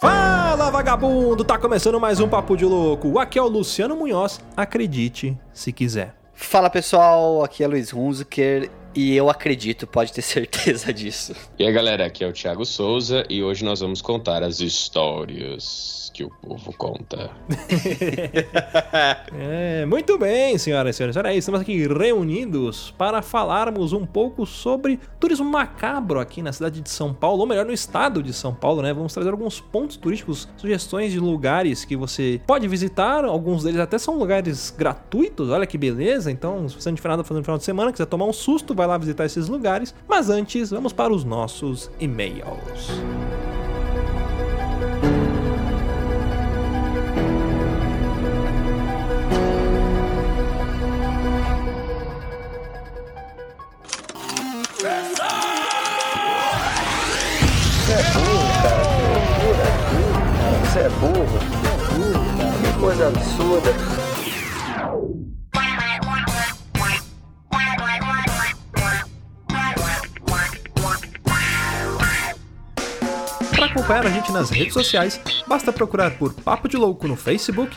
Fala 0.00 0.70
vagabundo, 0.70 1.44
tá 1.44 1.58
começando 1.58 2.00
mais 2.00 2.20
um 2.20 2.28
Papo 2.28 2.56
de 2.56 2.64
Louco. 2.64 3.18
Aqui 3.18 3.38
é 3.38 3.42
o 3.42 3.48
Luciano 3.48 3.94
Munhoz, 3.94 4.40
acredite 4.56 5.38
se 5.52 5.72
quiser. 5.72 6.14
Fala 6.32 6.70
pessoal, 6.70 7.44
aqui 7.44 7.62
é 7.62 7.66
Luiz 7.66 7.92
Hunziker 7.92 8.70
e 8.96 9.14
eu 9.14 9.28
acredito, 9.28 9.86
pode 9.86 10.12
ter 10.12 10.22
certeza 10.22 10.92
disso. 10.92 11.34
E 11.58 11.64
aí 11.64 11.72
galera, 11.72 12.06
aqui 12.06 12.24
é 12.24 12.26
o 12.26 12.32
Thiago 12.32 12.64
Souza 12.64 13.24
e 13.28 13.42
hoje 13.42 13.64
nós 13.64 13.80
vamos 13.80 14.00
contar 14.00 14.42
as 14.42 14.60
histórias 14.60 15.96
que 16.16 16.24
o 16.24 16.30
povo 16.30 16.72
conta. 16.78 17.30
é, 19.38 19.84
muito 19.84 20.16
bem, 20.16 20.56
senhoras 20.56 20.94
e 20.94 20.96
senhores. 20.96 21.14
Olha 21.14 21.28
aí, 21.28 21.36
estamos 21.36 21.60
aqui 21.60 21.86
reunidos 21.86 22.90
para 22.96 23.20
falarmos 23.20 23.92
um 23.92 24.06
pouco 24.06 24.46
sobre 24.46 24.98
turismo 25.20 25.44
macabro 25.44 26.18
aqui 26.18 26.40
na 26.40 26.54
cidade 26.54 26.80
de 26.80 26.88
São 26.88 27.12
Paulo, 27.12 27.40
ou 27.40 27.46
melhor, 27.46 27.66
no 27.66 27.72
estado 27.72 28.22
de 28.22 28.32
São 28.32 28.54
Paulo, 28.54 28.80
né? 28.80 28.94
Vamos 28.94 29.12
trazer 29.12 29.28
alguns 29.28 29.60
pontos 29.60 29.98
turísticos, 29.98 30.48
sugestões 30.56 31.12
de 31.12 31.20
lugares 31.20 31.84
que 31.84 31.94
você 31.94 32.40
pode 32.46 32.66
visitar. 32.66 33.26
Alguns 33.26 33.64
deles 33.64 33.78
até 33.78 33.98
são 33.98 34.18
lugares 34.18 34.74
gratuitos, 34.74 35.50
olha 35.50 35.66
que 35.66 35.76
beleza. 35.76 36.30
Então, 36.30 36.66
se 36.66 36.76
você 36.76 36.88
não 36.88 36.96
tiver 36.96 37.10
nada 37.10 37.24
fazendo 37.24 37.40
no 37.40 37.44
final 37.44 37.58
de 37.58 37.64
semana, 37.64 37.92
quiser 37.92 38.06
tomar 38.06 38.24
um 38.24 38.32
susto, 38.32 38.74
vai 38.74 38.85
lá 38.86 38.98
visitar 38.98 39.24
esses 39.24 39.48
lugares. 39.48 39.94
Mas 40.08 40.30
antes, 40.30 40.70
vamos 40.70 40.92
para 40.92 41.12
os 41.12 41.24
nossos 41.24 41.90
e-mails. 42.00 42.90
Você 60.62 60.80
é 60.80 60.88
burro. 60.90 61.38
Que 62.62 62.80
coisa 62.80 63.08
absurda. 63.08 64.05
Acompanhar 73.76 74.06
a 74.06 74.10
gente 74.10 74.32
nas 74.32 74.48
redes 74.48 74.72
sociais, 74.72 75.20
basta 75.46 75.70
procurar 75.70 76.12
por 76.12 76.32
Papo 76.32 76.66
de 76.66 76.78
Louco 76.78 77.06
no 77.06 77.14
Facebook 77.14 77.76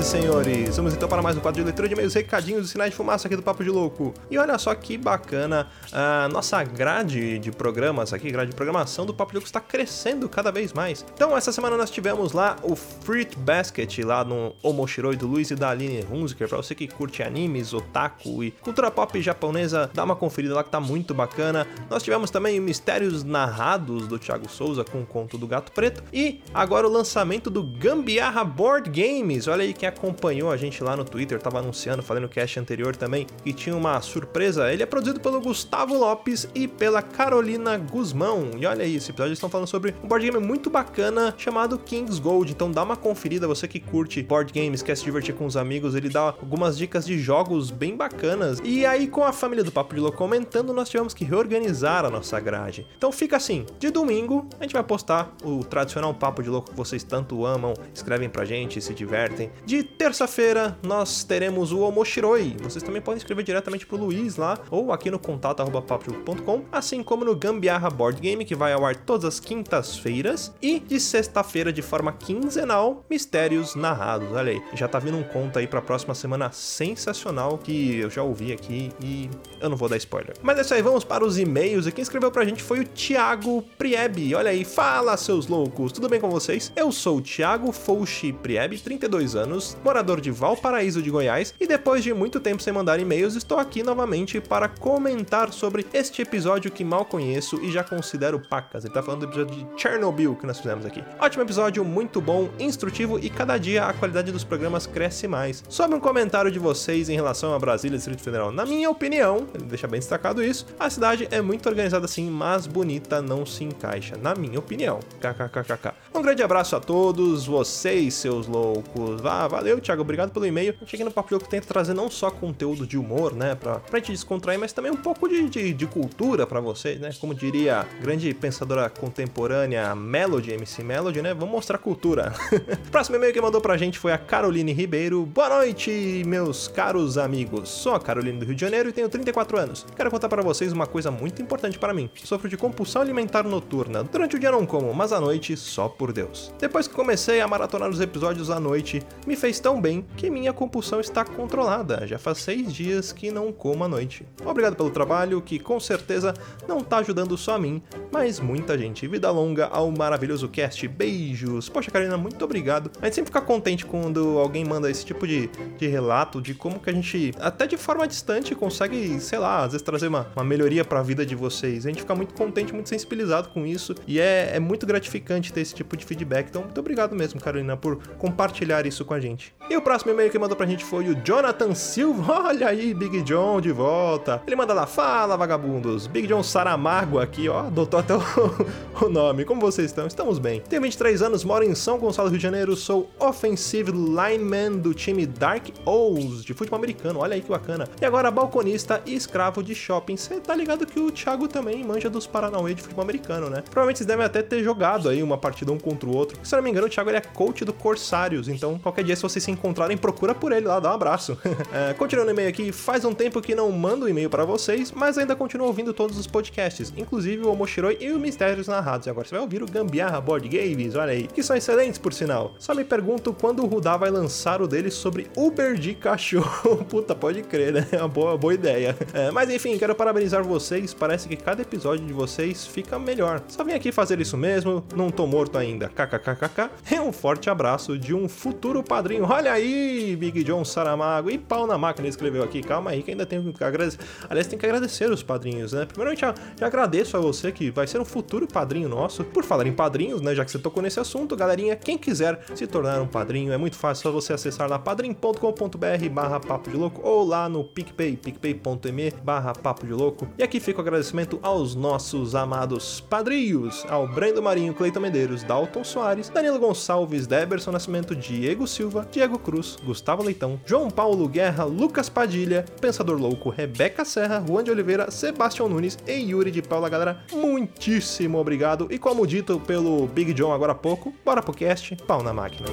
e 0.00 0.02
senhores? 0.02 0.76
Vamos 0.76 0.94
então 0.94 1.08
para 1.08 1.20
mais 1.20 1.36
um 1.36 1.40
quadro 1.40 1.60
de 1.60 1.64
leitura 1.64 1.86
de 1.86 1.94
meios 1.94 2.14
recadinhos 2.14 2.66
e 2.66 2.68
sinais 2.70 2.90
de 2.90 2.96
fumaça 2.96 3.28
aqui 3.28 3.36
do 3.36 3.42
Papo 3.42 3.62
de 3.62 3.68
Louco. 3.68 4.14
E 4.30 4.38
olha 4.38 4.56
só 4.56 4.74
que 4.74 4.96
bacana, 4.96 5.68
a 5.92 6.26
nossa 6.28 6.62
grade 6.64 7.38
de 7.38 7.52
programas 7.52 8.12
aqui, 8.14 8.30
grade 8.30 8.50
de 8.50 8.56
programação 8.56 9.04
do 9.04 9.12
Papo 9.12 9.32
de 9.32 9.36
Louco 9.36 9.46
está 9.46 9.60
crescendo 9.60 10.26
cada 10.28 10.50
vez 10.50 10.72
mais. 10.72 11.04
Então, 11.14 11.36
essa 11.36 11.52
semana 11.52 11.76
nós 11.76 11.90
tivemos 11.90 12.32
lá 12.32 12.56
o 12.62 12.74
Fruit 12.74 13.36
Basket, 13.38 13.98
lá 13.98 14.24
no 14.24 14.54
Omoshiroi 14.62 15.16
do 15.16 15.26
Luiz 15.26 15.50
e 15.50 15.54
da 15.54 15.70
Aline 15.70 16.06
Hunziker, 16.10 16.48
para 16.48 16.56
você 16.56 16.74
que 16.74 16.88
curte 16.88 17.22
animes, 17.22 17.74
otaku 17.74 18.42
e 18.42 18.52
cultura 18.52 18.90
pop 18.90 19.20
japonesa, 19.20 19.90
dá 19.92 20.04
uma 20.04 20.16
conferida 20.16 20.54
lá 20.54 20.64
que 20.64 20.70
tá 20.70 20.80
muito 20.80 21.12
bacana. 21.12 21.66
Nós 21.90 22.02
tivemos 22.02 22.30
também 22.30 22.58
Mistérios 22.58 23.22
Narrados 23.22 24.06
do 24.06 24.18
Thiago 24.18 24.48
Souza 24.48 24.82
com 24.82 25.02
o 25.02 25.06
conto 25.06 25.36
do 25.36 25.46
Gato 25.46 25.72
Preto 25.72 26.02
e 26.10 26.40
agora 26.54 26.88
o 26.88 26.90
lançamento 26.90 27.50
do 27.50 27.62
Gambiarra 27.62 28.44
Board 28.44 28.88
Games 28.88 29.46
Olha 29.46 29.62
aí 29.62 29.74
quem 29.74 29.89
acompanhou 29.90 30.50
a 30.50 30.56
gente 30.56 30.82
lá 30.82 30.96
no 30.96 31.04
Twitter, 31.04 31.38
tava 31.40 31.58
anunciando, 31.58 32.02
falando 32.02 32.22
no 32.22 32.28
cast 32.28 32.58
anterior 32.58 32.96
também, 32.96 33.26
que 33.44 33.52
tinha 33.52 33.76
uma 33.76 34.00
surpresa. 34.00 34.72
Ele 34.72 34.82
é 34.82 34.86
produzido 34.86 35.20
pelo 35.20 35.40
Gustavo 35.40 35.96
Lopes 35.96 36.48
e 36.54 36.66
pela 36.66 37.02
Carolina 37.02 37.76
Guzmão. 37.76 38.50
E 38.56 38.64
olha 38.64 38.84
aí, 38.84 38.96
esse 38.96 39.10
episódio 39.10 39.30
eles 39.30 39.38
estão 39.38 39.50
falando 39.50 39.66
sobre 39.66 39.94
um 40.02 40.08
board 40.08 40.30
game 40.30 40.44
muito 40.44 40.70
bacana 40.70 41.34
chamado 41.36 41.78
King's 41.78 42.18
Gold. 42.18 42.50
Então 42.52 42.70
dá 42.70 42.82
uma 42.82 42.96
conferida, 42.96 43.46
você 43.46 43.68
que 43.68 43.78
curte 43.78 44.22
board 44.22 44.52
games, 44.52 44.82
quer 44.82 44.96
se 44.96 45.04
divertir 45.04 45.34
com 45.34 45.44
os 45.44 45.56
amigos, 45.56 45.94
ele 45.94 46.08
dá 46.08 46.20
algumas 46.20 46.78
dicas 46.78 47.04
de 47.04 47.18
jogos 47.18 47.70
bem 47.70 47.96
bacanas. 47.96 48.60
E 48.64 48.86
aí, 48.86 49.06
com 49.06 49.24
a 49.24 49.32
família 49.32 49.64
do 49.64 49.72
Papo 49.72 49.94
de 49.94 50.00
Louco 50.00 50.16
comentando, 50.16 50.72
nós 50.72 50.88
tivemos 50.88 51.12
que 51.12 51.24
reorganizar 51.24 52.04
a 52.04 52.10
nossa 52.10 52.38
grade. 52.40 52.86
Então 52.96 53.12
fica 53.12 53.36
assim: 53.36 53.66
de 53.78 53.90
domingo 53.90 54.48
a 54.58 54.62
gente 54.62 54.72
vai 54.72 54.82
postar 54.82 55.34
o 55.44 55.64
tradicional 55.64 56.14
Papo 56.14 56.42
de 56.42 56.48
Louco 56.48 56.70
que 56.70 56.76
vocês 56.76 57.02
tanto 57.02 57.44
amam, 57.44 57.74
escrevem 57.92 58.28
pra 58.28 58.44
gente, 58.44 58.80
se 58.80 58.94
divertem 58.94 59.10
divertem. 59.10 59.50
De 59.80 59.84
terça-feira 59.84 60.76
nós 60.82 61.24
teremos 61.24 61.72
o 61.72 61.80
Omoshiroi. 61.80 62.54
Vocês 62.62 62.82
também 62.82 63.00
podem 63.00 63.16
escrever 63.16 63.42
diretamente 63.42 63.86
pro 63.86 63.96
Luiz 63.96 64.36
lá 64.36 64.58
ou 64.70 64.92
aqui 64.92 65.10
no 65.10 65.18
contato@papo.com, 65.18 66.64
assim 66.70 67.02
como 67.02 67.24
no 67.24 67.34
Gambiarra 67.34 67.88
Board 67.88 68.20
Game 68.20 68.44
que 68.44 68.54
vai 68.54 68.74
ao 68.74 68.84
ar 68.84 68.94
todas 68.94 69.24
as 69.24 69.40
quintas-feiras 69.40 70.52
e 70.60 70.78
de 70.80 71.00
sexta-feira 71.00 71.72
de 71.72 71.80
forma 71.80 72.12
quinzenal, 72.12 73.06
mistérios 73.08 73.74
narrados. 73.74 74.30
Olha 74.32 74.52
aí, 74.52 74.62
já 74.74 74.86
tá 74.86 74.98
vindo 74.98 75.16
um 75.16 75.22
conto 75.22 75.58
aí 75.58 75.66
para 75.66 75.80
próxima 75.80 76.14
semana 76.14 76.52
sensacional 76.52 77.56
que 77.56 78.00
eu 78.00 78.10
já 78.10 78.22
ouvi 78.22 78.52
aqui 78.52 78.92
e 79.02 79.30
eu 79.62 79.70
não 79.70 79.78
vou 79.78 79.88
dar 79.88 79.96
spoiler. 79.96 80.34
Mas 80.42 80.58
é 80.58 80.60
isso 80.60 80.74
aí, 80.74 80.82
vamos 80.82 81.04
para 81.04 81.24
os 81.24 81.38
e-mails. 81.38 81.86
E 81.86 81.92
quem 81.92 82.02
escreveu 82.02 82.30
pra 82.30 82.44
gente 82.44 82.62
foi 82.62 82.80
o 82.80 82.84
Thiago 82.84 83.62
Priebe. 83.78 84.34
Olha 84.34 84.50
aí, 84.50 84.62
fala 84.62 85.16
seus 85.16 85.46
loucos, 85.46 85.90
tudo 85.90 86.06
bem 86.06 86.20
com 86.20 86.28
vocês? 86.28 86.70
Eu 86.76 86.92
sou 86.92 87.16
o 87.16 87.22
Thiago 87.22 87.72
Fouchi 87.72 88.30
Priebe, 88.30 88.78
32 88.78 89.30
32 89.32 89.69
morador 89.84 90.20
de 90.20 90.30
Valparaíso 90.30 91.02
de 91.02 91.10
Goiás, 91.10 91.54
e 91.58 91.66
depois 91.66 92.02
de 92.02 92.12
muito 92.12 92.40
tempo 92.40 92.62
sem 92.62 92.72
mandar 92.72 93.00
e-mails, 93.00 93.36
estou 93.36 93.58
aqui 93.58 93.82
novamente 93.82 94.40
para 94.40 94.68
comentar 94.68 95.52
sobre 95.52 95.86
este 95.92 96.22
episódio 96.22 96.70
que 96.70 96.84
mal 96.84 97.04
conheço 97.04 97.60
e 97.62 97.70
já 97.70 97.82
considero 97.82 98.40
pacas. 98.40 98.84
Ele 98.84 98.94
tá 98.94 99.02
falando 99.02 99.20
do 99.20 99.26
episódio 99.26 99.54
de 99.54 99.80
Chernobyl 99.80 100.34
que 100.36 100.46
nós 100.46 100.58
fizemos 100.58 100.86
aqui. 100.86 101.02
Ótimo 101.18 101.42
episódio, 101.42 101.84
muito 101.84 102.20
bom, 102.20 102.48
instrutivo 102.58 103.18
e 103.18 103.28
cada 103.28 103.58
dia 103.58 103.86
a 103.86 103.92
qualidade 103.92 104.32
dos 104.32 104.44
programas 104.44 104.86
cresce 104.86 105.26
mais. 105.26 105.62
Sobre 105.68 105.96
um 105.96 106.00
comentário 106.00 106.50
de 106.50 106.58
vocês 106.58 107.08
em 107.08 107.14
relação 107.14 107.54
a 107.54 107.58
Brasília 107.58 107.96
e 107.96 107.98
Distrito 107.98 108.22
Federal. 108.22 108.52
Na 108.52 108.64
minha 108.64 108.90
opinião, 108.90 109.46
ele 109.54 109.64
deixa 109.64 109.86
bem 109.86 110.00
destacado 110.00 110.42
isso, 110.42 110.66
a 110.78 110.88
cidade 110.88 111.28
é 111.30 111.40
muito 111.40 111.68
organizada 111.68 112.06
sim, 112.06 112.30
mas 112.30 112.66
bonita 112.66 113.20
não 113.20 113.44
se 113.44 113.64
encaixa. 113.64 114.16
Na 114.16 114.34
minha 114.34 114.58
opinião. 114.58 115.00
KKKKK. 115.20 115.94
Um 116.14 116.22
grande 116.22 116.42
abraço 116.42 116.76
a 116.76 116.80
todos, 116.80 117.46
vocês, 117.46 118.14
seus 118.14 118.46
loucos 118.46 119.20
Vagabundos. 119.20 119.30
Ah, 119.30 119.48
valeu, 119.60 119.78
Thiago, 119.78 120.00
obrigado 120.00 120.30
pelo 120.30 120.46
e-mail. 120.46 120.74
A 120.80 120.84
gente 120.84 120.94
aqui 120.96 121.04
no 121.04 121.10
Papo 121.10 121.38
que 121.38 121.48
tenta 121.48 121.66
trazer 121.66 121.92
não 121.92 122.10
só 122.10 122.30
conteúdo 122.30 122.86
de 122.86 122.96
humor, 122.96 123.34
né, 123.34 123.54
pra, 123.54 123.78
pra 123.78 123.98
gente 123.98 124.12
descontrair, 124.12 124.58
mas 124.58 124.72
também 124.72 124.90
um 124.90 124.96
pouco 124.96 125.28
de, 125.28 125.50
de, 125.50 125.74
de 125.74 125.86
cultura 125.86 126.46
para 126.46 126.60
vocês, 126.60 126.98
né? 126.98 127.10
Como 127.20 127.34
diria 127.34 127.80
a 127.80 127.82
grande 128.00 128.32
pensadora 128.32 128.88
contemporânea 128.88 129.94
Melody, 129.94 130.52
MC 130.52 130.82
Melody, 130.82 131.20
né? 131.20 131.34
Vamos 131.34 131.50
mostrar 131.50 131.76
cultura. 131.76 132.32
Próximo 132.90 133.16
e-mail 133.16 133.34
que 133.34 133.40
mandou 133.40 133.60
pra 133.60 133.76
gente 133.76 133.98
foi 133.98 134.12
a 134.12 134.18
Caroline 134.18 134.72
Ribeiro. 134.72 135.26
Boa 135.26 135.50
noite, 135.50 136.22
meus 136.26 136.66
caros 136.66 137.18
amigos. 137.18 137.68
Sou 137.68 137.94
a 137.94 138.00
Caroline 138.00 138.38
do 138.38 138.46
Rio 138.46 138.54
de 138.54 138.60
Janeiro 138.62 138.88
e 138.88 138.92
tenho 138.92 139.10
34 139.10 139.58
anos. 139.58 139.86
Quero 139.94 140.10
contar 140.10 140.30
para 140.30 140.42
vocês 140.42 140.72
uma 140.72 140.86
coisa 140.86 141.10
muito 141.10 141.42
importante 141.42 141.78
para 141.78 141.92
mim. 141.92 142.08
Sofro 142.24 142.48
de 142.48 142.56
compulsão 142.56 143.02
alimentar 143.02 143.44
noturna. 143.44 144.02
Durante 144.04 144.36
o 144.36 144.38
dia 144.38 144.50
não 144.50 144.64
como, 144.64 144.94
mas 144.94 145.12
à 145.12 145.20
noite 145.20 145.54
só 145.54 145.86
por 145.86 146.12
Deus. 146.12 146.50
Depois 146.58 146.88
que 146.88 146.94
comecei 146.94 147.42
a 147.42 147.48
maratonar 147.48 147.90
os 147.90 148.00
episódios 148.00 148.48
à 148.48 148.58
noite, 148.58 149.02
me 149.26 149.36
fez 149.36 149.49
tão 149.58 149.80
bem 149.80 150.04
que 150.16 150.30
minha 150.30 150.52
compulsão 150.52 151.00
está 151.00 151.24
controlada. 151.24 152.06
Já 152.06 152.18
faz 152.18 152.38
seis 152.38 152.72
dias 152.72 153.12
que 153.12 153.30
não 153.30 153.52
como 153.52 153.84
à 153.84 153.88
noite. 153.88 154.26
Obrigado 154.44 154.76
pelo 154.76 154.90
trabalho, 154.90 155.40
que 155.40 155.58
com 155.58 155.80
certeza 155.80 156.34
não 156.68 156.80
tá 156.80 156.98
ajudando 156.98 157.36
só 157.36 157.54
a 157.54 157.58
mim, 157.58 157.82
mas 158.12 158.38
muita 158.38 158.76
gente. 158.76 159.06
Vida 159.08 159.30
longa 159.30 159.66
ao 159.66 159.90
maravilhoso 159.90 160.48
cast. 160.48 160.86
Beijos. 160.86 161.68
Poxa, 161.68 161.90
Karina, 161.90 162.16
muito 162.16 162.44
obrigado. 162.44 162.90
A 163.00 163.06
gente 163.06 163.14
sempre 163.14 163.30
fica 163.30 163.40
contente 163.40 163.86
quando 163.86 164.38
alguém 164.38 164.64
manda 164.64 164.90
esse 164.90 165.04
tipo 165.04 165.26
de, 165.26 165.48
de 165.78 165.86
relato 165.86 166.40
de 166.40 166.54
como 166.54 166.78
que 166.78 166.90
a 166.90 166.92
gente, 166.92 167.32
até 167.40 167.66
de 167.66 167.76
forma 167.76 168.06
distante, 168.06 168.54
consegue, 168.54 169.18
sei 169.20 169.38
lá, 169.38 169.64
às 169.64 169.72
vezes 169.72 169.82
trazer 169.82 170.08
uma, 170.08 170.26
uma 170.36 170.44
melhoria 170.44 170.84
para 170.84 171.00
a 171.00 171.02
vida 171.02 171.24
de 171.24 171.34
vocês. 171.34 171.86
A 171.86 171.88
gente 171.88 172.02
fica 172.02 172.14
muito 172.14 172.34
contente, 172.34 172.72
muito 172.72 172.88
sensibilizado 172.88 173.48
com 173.48 173.66
isso 173.66 173.94
e 174.06 174.20
é, 174.20 174.50
é 174.54 174.60
muito 174.60 174.86
gratificante 174.86 175.52
ter 175.52 175.60
esse 175.60 175.74
tipo 175.74 175.96
de 175.96 176.04
feedback. 176.04 176.48
Então, 176.48 176.62
muito 176.62 176.78
obrigado 176.78 177.14
mesmo, 177.14 177.40
Carolina, 177.40 177.76
por 177.76 177.96
compartilhar 178.18 178.86
isso 178.86 179.04
com 179.04 179.14
a 179.14 179.20
gente. 179.20 179.39
E 179.70 179.76
o 179.76 179.82
próximo 179.82 180.10
e-mail 180.10 180.30
que 180.30 180.38
mandou 180.38 180.56
pra 180.56 180.66
gente 180.66 180.84
foi 180.84 181.08
o 181.08 181.14
Jonathan 181.24 181.74
Silva. 181.74 182.42
Olha 182.50 182.68
aí, 182.68 182.92
Big 182.92 183.22
John 183.22 183.60
de 183.60 183.70
volta. 183.70 184.42
Ele 184.46 184.56
manda 184.56 184.74
lá, 184.74 184.86
fala 184.86 185.36
vagabundos. 185.36 186.06
Big 186.06 186.26
John 186.26 186.42
Saramago 186.42 187.20
aqui, 187.20 187.48
ó, 187.48 187.60
adotou 187.60 188.00
até 188.00 188.14
o, 188.14 188.20
o 189.06 189.08
nome. 189.08 189.44
Como 189.44 189.60
vocês 189.60 189.86
estão? 189.86 190.06
Estamos 190.06 190.38
bem. 190.38 190.60
Tenho 190.68 190.82
23 190.82 191.22
anos, 191.22 191.44
moro 191.44 191.64
em 191.64 191.74
São 191.74 191.98
Gonçalo, 191.98 192.28
Rio 192.28 192.38
de 192.38 192.42
Janeiro. 192.42 192.74
Sou 192.74 193.08
offensive 193.18 193.92
lineman 193.92 194.72
do 194.72 194.92
time 194.92 195.24
Dark 195.24 195.68
Owls 195.84 196.44
de 196.44 196.52
futebol 196.52 196.78
americano. 196.78 197.20
Olha 197.20 197.34
aí 197.34 197.40
que 197.40 197.48
bacana. 197.48 197.88
E 198.00 198.04
agora 198.04 198.30
balconista 198.30 199.00
e 199.06 199.14
escravo 199.14 199.62
de 199.62 199.74
shopping. 199.74 200.16
Você 200.16 200.40
tá 200.40 200.54
ligado 200.54 200.84
que 200.84 200.98
o 200.98 201.12
Thiago 201.12 201.46
também 201.46 201.84
manja 201.84 202.10
dos 202.10 202.26
Paranauê 202.26 202.74
de 202.74 202.82
futebol 202.82 203.02
americano, 203.02 203.48
né? 203.48 203.62
Provavelmente 203.62 203.98
vocês 203.98 204.06
devem 204.06 204.24
até 204.24 204.42
ter 204.42 204.64
jogado 204.64 205.08
aí 205.08 205.22
uma 205.22 205.38
partida 205.38 205.70
um 205.70 205.78
contra 205.78 206.08
o 206.08 206.16
outro. 206.16 206.38
Se 206.42 206.54
eu 206.54 206.56
não 206.56 206.64
me 206.64 206.70
engano, 206.70 206.86
o 206.86 206.90
Thiago 206.90 207.10
ele 207.10 207.18
é 207.18 207.20
coach 207.20 207.64
do 207.64 207.72
Corsários. 207.72 208.48
Então, 208.48 208.78
qualquer 208.78 209.04
dia, 209.04 209.14
se 209.14 209.22
vocês 209.30 209.44
se 209.44 209.50
encontrarem, 209.50 209.96
procura 209.96 210.34
por 210.34 210.52
ele 210.52 210.66
lá, 210.66 210.80
dá 210.80 210.90
um 210.90 210.94
abraço. 210.94 211.38
é, 211.72 211.94
continuando 211.94 212.30
o 212.30 212.34
e-mail 212.34 212.48
aqui, 212.48 212.72
faz 212.72 213.04
um 213.04 213.14
tempo 213.14 213.40
que 213.40 213.54
não 213.54 213.70
mando 213.72 214.08
e-mail 214.08 214.28
para 214.28 214.44
vocês, 214.44 214.92
mas 214.92 215.16
ainda 215.18 215.36
continuo 215.36 215.66
ouvindo 215.66 215.92
todos 215.92 216.18
os 216.18 216.26
podcasts, 216.26 216.92
inclusive 216.96 217.44
o 217.44 217.50
Omoshiroi 217.50 217.96
e 218.00 218.10
o 218.12 218.18
Mistérios 218.18 218.68
Narrados. 218.68 219.06
E 219.06 219.10
agora 219.10 219.26
você 219.26 219.34
vai 219.34 219.42
ouvir 219.42 219.62
o 219.62 219.66
Gambiarra 219.66 220.20
Board 220.20 220.48
Games, 220.48 220.94
olha 220.94 221.12
aí, 221.12 221.26
que 221.26 221.42
são 221.42 221.56
excelentes 221.56 221.98
por 221.98 222.12
sinal. 222.12 222.54
Só 222.58 222.74
me 222.74 222.84
pergunto 222.84 223.32
quando 223.32 223.62
o 223.62 223.66
Rudá 223.66 223.96
vai 223.96 224.10
lançar 224.10 224.60
o 224.60 224.68
dele 224.68 224.90
sobre 224.90 225.28
Uber 225.36 225.74
de 225.74 225.94
cachorro. 225.94 226.84
Puta, 226.88 227.14
pode 227.14 227.42
crer, 227.42 227.72
né? 227.72 227.86
É 227.92 227.98
uma 227.98 228.08
boa, 228.08 228.36
boa 228.36 228.54
ideia. 228.54 228.96
É, 229.12 229.30
mas 229.30 229.50
enfim, 229.50 229.78
quero 229.78 229.94
parabenizar 229.94 230.42
vocês. 230.42 230.92
Parece 230.94 231.28
que 231.28 231.36
cada 231.36 231.62
episódio 231.62 232.06
de 232.06 232.12
vocês 232.12 232.66
fica 232.66 232.98
melhor. 232.98 233.42
Só 233.48 233.64
vim 233.64 233.72
aqui 233.72 233.92
fazer 233.92 234.20
isso 234.20 234.36
mesmo, 234.36 234.84
não 234.94 235.10
tô 235.10 235.26
morto 235.26 235.58
ainda. 235.58 235.88
KKKKK. 235.88 236.70
É 236.90 237.00
um 237.00 237.12
forte 237.12 237.48
abraço 237.48 237.98
de 237.98 238.14
um 238.14 238.28
futuro 238.28 238.82
padrinho. 238.82 239.19
Olha 239.22 239.52
aí, 239.52 240.16
Big 240.16 240.42
John 240.44 240.64
Saramago. 240.64 241.30
E 241.30 241.36
pau 241.36 241.66
na 241.66 241.76
máquina 241.76 242.08
escreveu 242.08 242.42
aqui. 242.42 242.62
Calma 242.62 242.90
aí, 242.90 243.02
que 243.02 243.10
ainda 243.10 243.26
tem 243.26 243.52
que 243.52 243.62
agradecer. 243.62 243.98
Aliás, 244.28 244.46
tem 244.46 244.58
que 244.58 244.64
agradecer 244.64 245.10
os 245.10 245.22
padrinhos, 245.22 245.72
né? 245.72 245.84
Primeiramente, 245.84 246.20
já, 246.20 246.34
agradeço 246.66 247.16
a 247.16 247.20
você 247.20 247.52
que 247.52 247.70
vai 247.70 247.86
ser 247.86 248.00
um 248.00 248.04
futuro 248.04 248.46
padrinho 248.46 248.88
nosso. 248.88 249.22
Por 249.24 249.44
falar 249.44 249.66
em 249.66 249.72
padrinhos, 249.72 250.20
né? 250.20 250.34
Já 250.34 250.44
que 250.44 250.50
você 250.50 250.58
tocou 250.58 250.82
nesse 250.82 250.98
assunto, 250.98 251.36
galerinha, 251.36 251.76
quem 251.76 251.98
quiser 251.98 252.40
se 252.54 252.66
tornar 252.66 253.00
um 253.00 253.06
padrinho, 253.06 253.52
é 253.52 253.56
muito 253.56 253.76
fácil. 253.76 254.04
Só 254.04 254.12
você 254.12 254.32
acessar 254.32 254.68
lá 254.68 254.78
padrim.com.br 254.78 256.08
barra 256.10 256.40
papo 256.40 256.70
de 256.70 256.76
louco 256.76 257.00
ou 257.04 257.26
lá 257.26 257.48
no 257.48 257.62
PicPay, 257.64 258.16
picpay.me 258.16 259.10
barra 259.22 259.52
papo 259.52 259.86
de 259.86 259.92
louco. 259.92 260.28
E 260.38 260.42
aqui 260.42 260.60
fica 260.60 260.78
o 260.78 260.82
agradecimento 260.82 261.38
aos 261.42 261.74
nossos 261.74 262.34
amados 262.34 263.00
padrinhos, 263.00 263.84
ao 263.88 264.08
Brendo 264.08 264.42
Marinho, 264.42 264.72
Cleiton 264.72 265.00
Medeiros, 265.00 265.42
Dalton 265.42 265.84
Soares, 265.84 266.28
Danilo 266.28 266.58
Gonçalves, 266.58 267.26
Deberson 267.26 267.70
Nascimento, 267.70 268.16
Diego 268.16 268.66
Silva, 268.66 268.99
Diego 269.10 269.38
Cruz, 269.38 269.76
Gustavo 269.84 270.22
Leitão, 270.22 270.60
João 270.64 270.90
Paulo 270.90 271.28
Guerra, 271.28 271.64
Lucas 271.64 272.08
Padilha, 272.08 272.64
Pensador 272.80 273.18
Louco, 273.18 273.50
Rebeca 273.50 274.04
Serra, 274.04 274.42
Juan 274.46 274.64
de 274.64 274.70
Oliveira, 274.70 275.10
Sebastião 275.10 275.68
Nunes 275.68 275.98
e 276.06 276.12
Yuri 276.12 276.50
de 276.50 276.62
Paula, 276.62 276.88
galera. 276.88 277.24
Muitíssimo 277.32 278.38
obrigado. 278.38 278.88
E 278.90 278.98
como 278.98 279.26
dito 279.26 279.60
pelo 279.60 280.06
Big 280.06 280.32
John 280.34 280.52
agora 280.52 280.72
há 280.72 280.74
pouco, 280.74 281.14
bora 281.24 281.42
pro 281.42 281.52
cast, 281.52 281.96
pau 282.06 282.22
na 282.22 282.32
máquina. 282.32 282.68